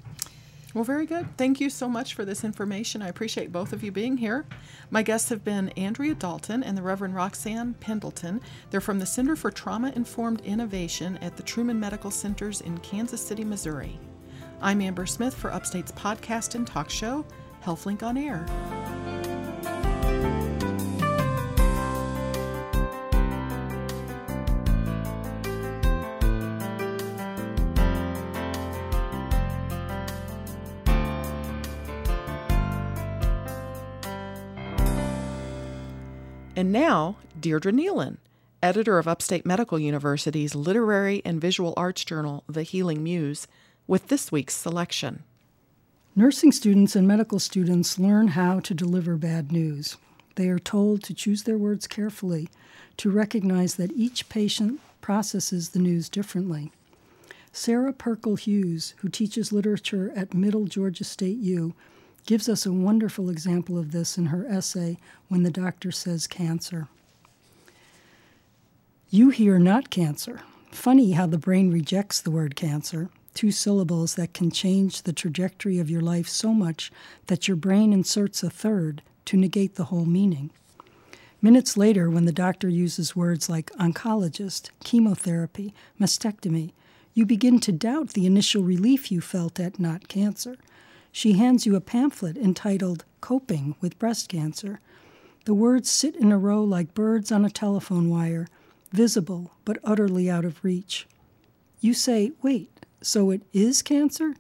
Well, 0.76 0.84
very 0.84 1.08
good. 1.08 1.36
Thank 1.38 1.60
you 1.60 1.72
so 1.72 1.90
much 1.90 2.14
for 2.14 2.24
this 2.24 2.44
information. 2.44 3.02
I 3.02 3.08
appreciate 3.08 3.52
both 3.52 3.74
of 3.74 3.84
you 3.84 3.92
being 3.92 4.18
here. 4.18 4.46
My 4.92 5.02
guests 5.02 5.30
have 5.30 5.44
been 5.44 5.70
Andrea 5.70 6.14
Dalton 6.14 6.62
and 6.62 6.78
the 6.78 6.84
Reverend 6.84 7.16
Roxanne 7.16 7.74
Pendleton. 7.80 8.42
They're 8.70 8.80
from 8.80 9.00
the 9.00 9.08
Center 9.08 9.36
for 9.36 9.50
Trauma 9.50 9.92
Informed 9.96 10.42
Innovation 10.42 11.18
at 11.18 11.36
the 11.36 11.42
Truman 11.42 11.80
Medical 11.80 12.12
Centers 12.12 12.62
in 12.62 12.78
Kansas 12.78 13.26
City, 13.26 13.44
Missouri. 13.44 13.98
I'm 14.62 14.82
Amber 14.82 15.08
Smith 15.08 15.34
for 15.34 15.52
Upstate's 15.52 15.94
podcast 15.94 16.54
and 16.54 16.68
talk 16.68 16.92
show, 16.92 17.26
HealthLink 17.64 18.04
on 18.04 18.18
Air. 18.18 18.46
And 36.62 36.72
now, 36.72 37.16
Deirdre 37.40 37.72
Neilen, 37.72 38.18
editor 38.62 39.00
of 39.00 39.08
Upstate 39.08 39.48
Medical 39.48 39.80
University's 39.80 40.54
literary 40.54 41.24
and 41.26 41.42
visual 41.42 41.74
arts 41.76 42.06
journal, 42.06 42.44
The 42.48 42.62
Healing 42.62 43.04
Muse, 43.04 43.48
with 43.88 44.10
this 44.10 44.32
week's 44.32 44.54
selection. 44.54 45.24
Nursing 46.16 46.52
students 46.52 46.96
and 46.96 47.08
medical 47.08 47.40
students 47.40 47.98
learn 47.98 48.28
how 48.28 48.60
to 48.60 48.76
deliver 48.76 49.18
bad 49.18 49.52
news. 49.52 49.98
They 50.36 50.50
are 50.50 50.60
told 50.60 51.02
to 51.06 51.16
choose 51.16 51.46
their 51.46 51.58
words 51.58 51.88
carefully, 51.88 52.48
to 52.98 53.10
recognize 53.10 53.74
that 53.78 53.94
each 53.94 54.30
patient 54.30 54.82
processes 55.02 55.70
the 55.70 55.80
news 55.80 56.10
differently. 56.10 56.72
Sarah 57.52 57.92
Pirkle 57.92 58.38
Hughes, 58.38 58.94
who 58.98 59.10
teaches 59.10 59.52
literature 59.52 60.14
at 60.16 60.36
Middle 60.36 60.66
Georgia 60.66 61.06
State 61.06 61.40
U, 61.40 61.74
gives 62.26 62.48
us 62.48 62.66
a 62.66 62.72
wonderful 62.72 63.30
example 63.30 63.78
of 63.78 63.92
this 63.92 64.18
in 64.18 64.28
her 64.28 64.46
essay, 64.48 64.98
When 65.28 65.44
the 65.44 65.52
Doctor 65.52 65.92
Says 65.92 66.28
Cancer. 66.28 66.88
You 69.10 69.30
hear 69.30 69.60
not 69.60 69.90
cancer. 69.90 70.42
Funny 70.72 71.12
how 71.12 71.28
the 71.28 71.38
brain 71.38 71.72
rejects 71.72 72.22
the 72.22 72.32
word 72.32 72.56
cancer, 72.56 73.10
two 73.34 73.52
syllables 73.52 74.16
that 74.16 74.34
can 74.34 74.52
change 74.52 75.02
the 75.02 75.14
trajectory 75.14 75.80
of 75.80 75.90
your 75.90 76.02
life 76.02 76.30
so 76.30 76.54
much 76.54 76.92
that 77.28 77.48
your 77.48 77.58
brain 77.58 77.92
inserts 77.92 78.44
a 78.44 78.50
third 78.50 79.02
to 79.26 79.38
negate 79.38 79.76
the 79.76 79.86
whole 79.86 80.06
meaning. 80.06 80.50
Minutes 81.42 81.76
later, 81.76 82.10
when 82.10 82.26
the 82.26 82.32
doctor 82.32 82.70
uses 82.70 83.16
words 83.16 83.50
like 83.50 83.72
oncologist, 83.72 84.70
chemotherapy, 84.84 85.74
mastectomy, 86.00 86.72
you 87.14 87.26
begin 87.26 87.60
to 87.60 87.72
doubt 87.72 88.10
the 88.10 88.26
initial 88.26 88.64
relief 88.64 89.12
you 89.12 89.22
felt 89.22 89.60
at 89.60 89.80
not 89.80 90.08
cancer. 90.08 90.56
She 91.12 91.34
hands 91.34 91.66
you 91.66 91.76
a 91.76 91.82
pamphlet 91.82 92.38
entitled 92.38 93.04
Coping 93.20 93.76
with 93.82 94.00
Breast 94.00 94.30
Cancer. 94.30 94.80
The 95.46 95.54
words 95.54 95.90
sit 95.90 96.16
in 96.16 96.32
a 96.32 96.38
row 96.38 96.64
like 96.64 96.94
birds 96.94 97.32
on 97.32 97.44
a 97.44 97.50
telephone 97.50 98.10
wire, 98.10 98.48
visible 98.92 99.52
but 99.66 99.80
utterly 99.84 100.30
out 100.30 100.46
of 100.46 100.64
reach. 100.64 101.08
You 101.82 101.94
say, 101.94 102.32
Wait, 102.42 102.86
so 103.02 103.32
it 103.32 103.42
is 103.52 103.82
cancer? 103.82 104.36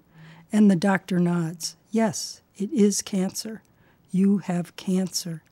And 0.51 0.69
the 0.69 0.75
doctor 0.75 1.19
nods. 1.19 1.75
Yes, 1.89 2.41
it 2.57 2.71
is 2.71 3.01
cancer. 3.01 3.63
You 4.11 4.39
have 4.39 4.75
cancer. 4.75 5.43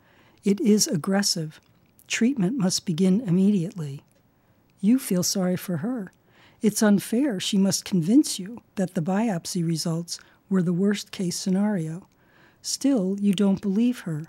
It 0.44 0.62
is 0.62 0.88
aggressive. 0.88 1.60
Treatment 2.08 2.58
must 2.58 2.86
begin 2.86 3.22
immediately. 3.22 4.04
You 4.80 5.00
feel 5.00 5.24
sorry 5.24 5.58
for 5.58 5.78
her. 5.78 6.12
It's 6.62 6.84
unfair 6.84 7.40
she 7.40 7.58
must 7.58 7.86
convince 7.86 8.40
you 8.40 8.62
that 8.76 8.94
the 8.94 9.02
biopsy 9.02 9.66
results 9.66 10.20
were 10.50 10.62
the 10.62 10.74
worst 10.74 11.12
case 11.12 11.38
scenario. 11.38 12.08
Still, 12.62 13.18
you 13.20 13.34
don't 13.34 13.62
believe 13.62 14.02
her. 14.02 14.28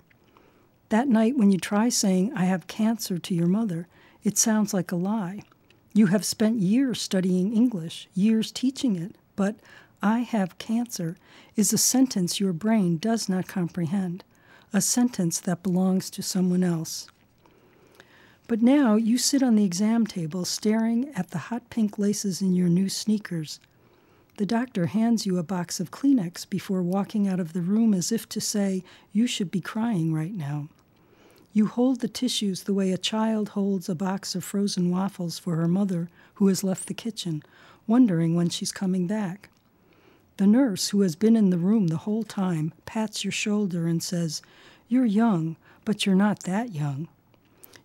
That 0.89 1.07
night, 1.07 1.37
when 1.37 1.51
you 1.51 1.57
try 1.57 1.89
saying, 1.89 2.33
I 2.35 2.45
have 2.45 2.67
cancer 2.67 3.17
to 3.17 3.33
your 3.33 3.47
mother, 3.47 3.87
it 4.23 4.37
sounds 4.37 4.73
like 4.73 4.91
a 4.91 4.95
lie. 4.95 5.43
You 5.93 6.07
have 6.07 6.23
spent 6.23 6.59
years 6.59 7.01
studying 7.01 7.55
English, 7.55 8.07
years 8.13 8.51
teaching 8.51 8.95
it, 8.95 9.15
but 9.35 9.55
I 10.01 10.19
have 10.19 10.57
cancer 10.57 11.17
is 11.55 11.73
a 11.73 11.77
sentence 11.77 12.39
your 12.39 12.53
brain 12.53 12.97
does 12.97 13.27
not 13.27 13.47
comprehend, 13.47 14.23
a 14.73 14.81
sentence 14.81 15.39
that 15.41 15.63
belongs 15.63 16.09
to 16.11 16.21
someone 16.21 16.63
else. 16.63 17.07
But 18.47 18.61
now 18.61 18.95
you 18.95 19.17
sit 19.17 19.43
on 19.43 19.55
the 19.55 19.63
exam 19.63 20.07
table 20.07 20.43
staring 20.43 21.09
at 21.15 21.31
the 21.31 21.37
hot 21.37 21.69
pink 21.69 21.97
laces 21.99 22.41
in 22.41 22.53
your 22.53 22.67
new 22.67 22.89
sneakers. 22.89 23.59
The 24.41 24.47
doctor 24.47 24.87
hands 24.87 25.27
you 25.27 25.37
a 25.37 25.43
box 25.43 25.79
of 25.79 25.91
Kleenex 25.91 26.49
before 26.49 26.81
walking 26.81 27.27
out 27.27 27.39
of 27.39 27.53
the 27.53 27.61
room 27.61 27.93
as 27.93 28.11
if 28.11 28.27
to 28.29 28.41
say, 28.41 28.83
You 29.11 29.27
should 29.27 29.51
be 29.51 29.61
crying 29.61 30.15
right 30.15 30.33
now. 30.33 30.67
You 31.53 31.67
hold 31.67 31.99
the 31.99 32.07
tissues 32.07 32.63
the 32.63 32.73
way 32.73 32.91
a 32.91 32.97
child 32.97 33.49
holds 33.49 33.87
a 33.87 33.93
box 33.93 34.33
of 34.33 34.43
frozen 34.43 34.89
waffles 34.89 35.37
for 35.37 35.57
her 35.57 35.67
mother 35.67 36.09
who 36.33 36.47
has 36.47 36.63
left 36.63 36.87
the 36.87 36.95
kitchen, 36.95 37.43
wondering 37.85 38.33
when 38.33 38.49
she's 38.49 38.71
coming 38.71 39.05
back. 39.05 39.49
The 40.37 40.47
nurse, 40.47 40.89
who 40.89 41.01
has 41.01 41.15
been 41.15 41.35
in 41.35 41.51
the 41.51 41.59
room 41.59 41.89
the 41.89 41.97
whole 41.97 42.23
time, 42.23 42.73
pats 42.87 43.23
your 43.23 43.31
shoulder 43.31 43.85
and 43.85 44.01
says, 44.01 44.41
You're 44.87 45.05
young, 45.05 45.55
but 45.85 46.07
you're 46.07 46.15
not 46.15 46.45
that 46.45 46.73
young. 46.73 47.09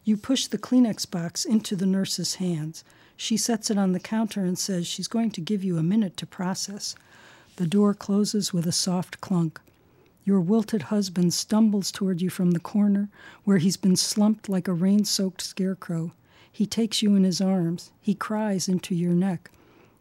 You 0.04 0.16
push 0.16 0.46
the 0.46 0.56
Kleenex 0.56 1.10
box 1.10 1.44
into 1.44 1.76
the 1.76 1.84
nurse's 1.84 2.36
hands. 2.36 2.82
She 3.16 3.36
sets 3.36 3.70
it 3.70 3.78
on 3.78 3.92
the 3.92 4.00
counter 4.00 4.44
and 4.44 4.58
says 4.58 4.86
she's 4.86 5.08
going 5.08 5.30
to 5.32 5.40
give 5.40 5.64
you 5.64 5.78
a 5.78 5.82
minute 5.82 6.16
to 6.18 6.26
process. 6.26 6.94
The 7.56 7.66
door 7.66 7.94
closes 7.94 8.52
with 8.52 8.66
a 8.66 8.72
soft 8.72 9.20
clunk. 9.20 9.60
Your 10.24 10.40
wilted 10.40 10.82
husband 10.82 11.32
stumbles 11.32 11.90
toward 11.90 12.20
you 12.20 12.28
from 12.28 12.50
the 12.50 12.60
corner, 12.60 13.08
where 13.44 13.58
he's 13.58 13.76
been 13.76 13.96
slumped 13.96 14.48
like 14.48 14.68
a 14.68 14.74
rain 14.74 15.04
soaked 15.04 15.40
scarecrow. 15.40 16.12
He 16.52 16.66
takes 16.66 17.00
you 17.00 17.14
in 17.14 17.24
his 17.24 17.40
arms. 17.40 17.92
He 18.00 18.14
cries 18.14 18.68
into 18.68 18.94
your 18.94 19.12
neck. 19.12 19.50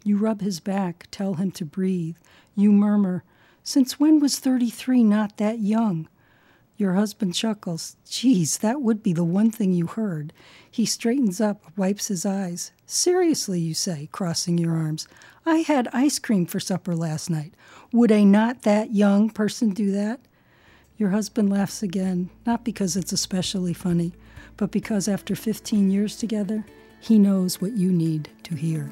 You 0.04 0.18
rub 0.18 0.42
his 0.42 0.60
back, 0.60 1.08
tell 1.12 1.36
him 1.36 1.52
to 1.52 1.66
breathe. 1.66 2.18
You 2.56 2.72
murmur, 2.72 3.24
Since 3.64 4.00
when 4.00 4.20
was 4.20 4.40
33 4.40 5.04
not 5.04 5.38
that 5.38 5.60
young? 5.60 6.08
Your 6.78 6.94
husband 6.94 7.34
chuckles. 7.34 7.96
Geez, 8.10 8.58
that 8.58 8.82
would 8.82 9.02
be 9.02 9.14
the 9.14 9.24
one 9.24 9.50
thing 9.50 9.72
you 9.72 9.88
heard. 9.88 10.34
He 10.70 10.86
straightens 10.86 11.40
up, 11.40 11.62
wipes 11.78 12.10
his 12.10 12.26
eyes. 12.26 12.72
Seriously, 12.86 13.60
you 13.60 13.74
say, 13.74 14.10
crossing 14.12 14.58
your 14.58 14.76
arms. 14.76 15.08
I 15.46 15.58
had 15.58 15.88
ice 15.94 16.20
cream 16.20 16.46
for 16.46 16.60
supper 16.60 16.96
last 16.96 17.30
night. 17.30 17.54
Would 17.94 18.12
a 18.12 18.26
not 18.26 18.64
that 18.64 18.94
young 18.94 19.30
person 19.30 19.70
do 19.70 19.92
that? 19.92 20.20
Your 20.98 21.10
husband 21.12 21.50
laughs 21.50 21.82
again, 21.82 22.30
not 22.46 22.66
because 22.66 22.98
it's 22.98 23.14
especially 23.14 23.74
funny, 23.74 24.14
but 24.58 24.72
because 24.72 25.08
after 25.08 25.36
15 25.36 25.90
years 25.90 26.18
together, 26.18 26.66
he 27.00 27.20
knows 27.20 27.62
what 27.62 27.74
you 27.74 27.92
need 27.92 28.30
to 28.44 28.56
hear. 28.56 28.90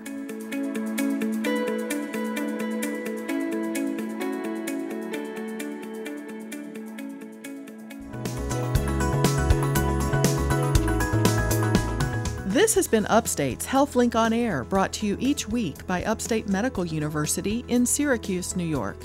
This 12.74 12.88
has 12.88 12.92
been 12.92 13.06
Upstate's 13.06 13.68
HealthLink 13.68 14.16
on 14.16 14.34
Air, 14.34 14.64
brought 14.64 14.92
to 14.94 15.06
you 15.06 15.16
each 15.20 15.48
week 15.48 15.86
by 15.86 16.04
Upstate 16.06 16.50
Medical 16.50 16.84
University 16.84 17.64
in 17.68 17.86
Syracuse, 17.86 18.56
New 18.56 18.66
York. 18.66 18.98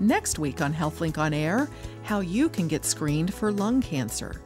Next 0.00 0.40
week 0.40 0.60
on 0.60 0.74
HealthLink 0.74 1.16
on 1.16 1.32
Air, 1.32 1.70
how 2.02 2.18
you 2.18 2.48
can 2.48 2.66
get 2.66 2.84
screened 2.84 3.32
for 3.32 3.52
lung 3.52 3.80
cancer. 3.80 4.40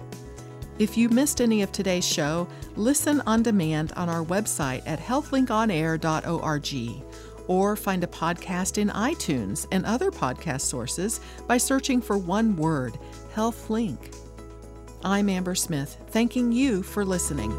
If 0.79 0.99
you 0.99 1.09
missed 1.09 1.41
any 1.41 1.63
of 1.63 1.73
today's 1.73 2.07
show, 2.07 2.47
listen 2.77 3.23
on 3.23 3.43
demand 3.43 3.95
on 3.97 4.11
our 4.11 4.27
website 4.27 4.83
at 4.85 5.01
healthlinkonair.org 5.01 7.05
or 7.49 7.77
find 7.77 8.05
a 8.05 8.09
podcast 8.09 8.77
in 8.77 8.91
iTunes 8.91 9.67
and 9.73 9.87
other 9.87 10.11
podcast 10.11 10.61
sources 10.61 11.21
by 11.49 11.57
searching 11.57 12.03
for 12.03 12.19
one 12.19 12.55
word, 12.57 12.99
HealthLink. 13.35 14.15
I'm 15.03 15.31
Amber 15.31 15.55
Smith, 15.55 15.97
thanking 16.09 16.53
you 16.53 16.83
for 16.83 17.07
listening. 17.07 17.59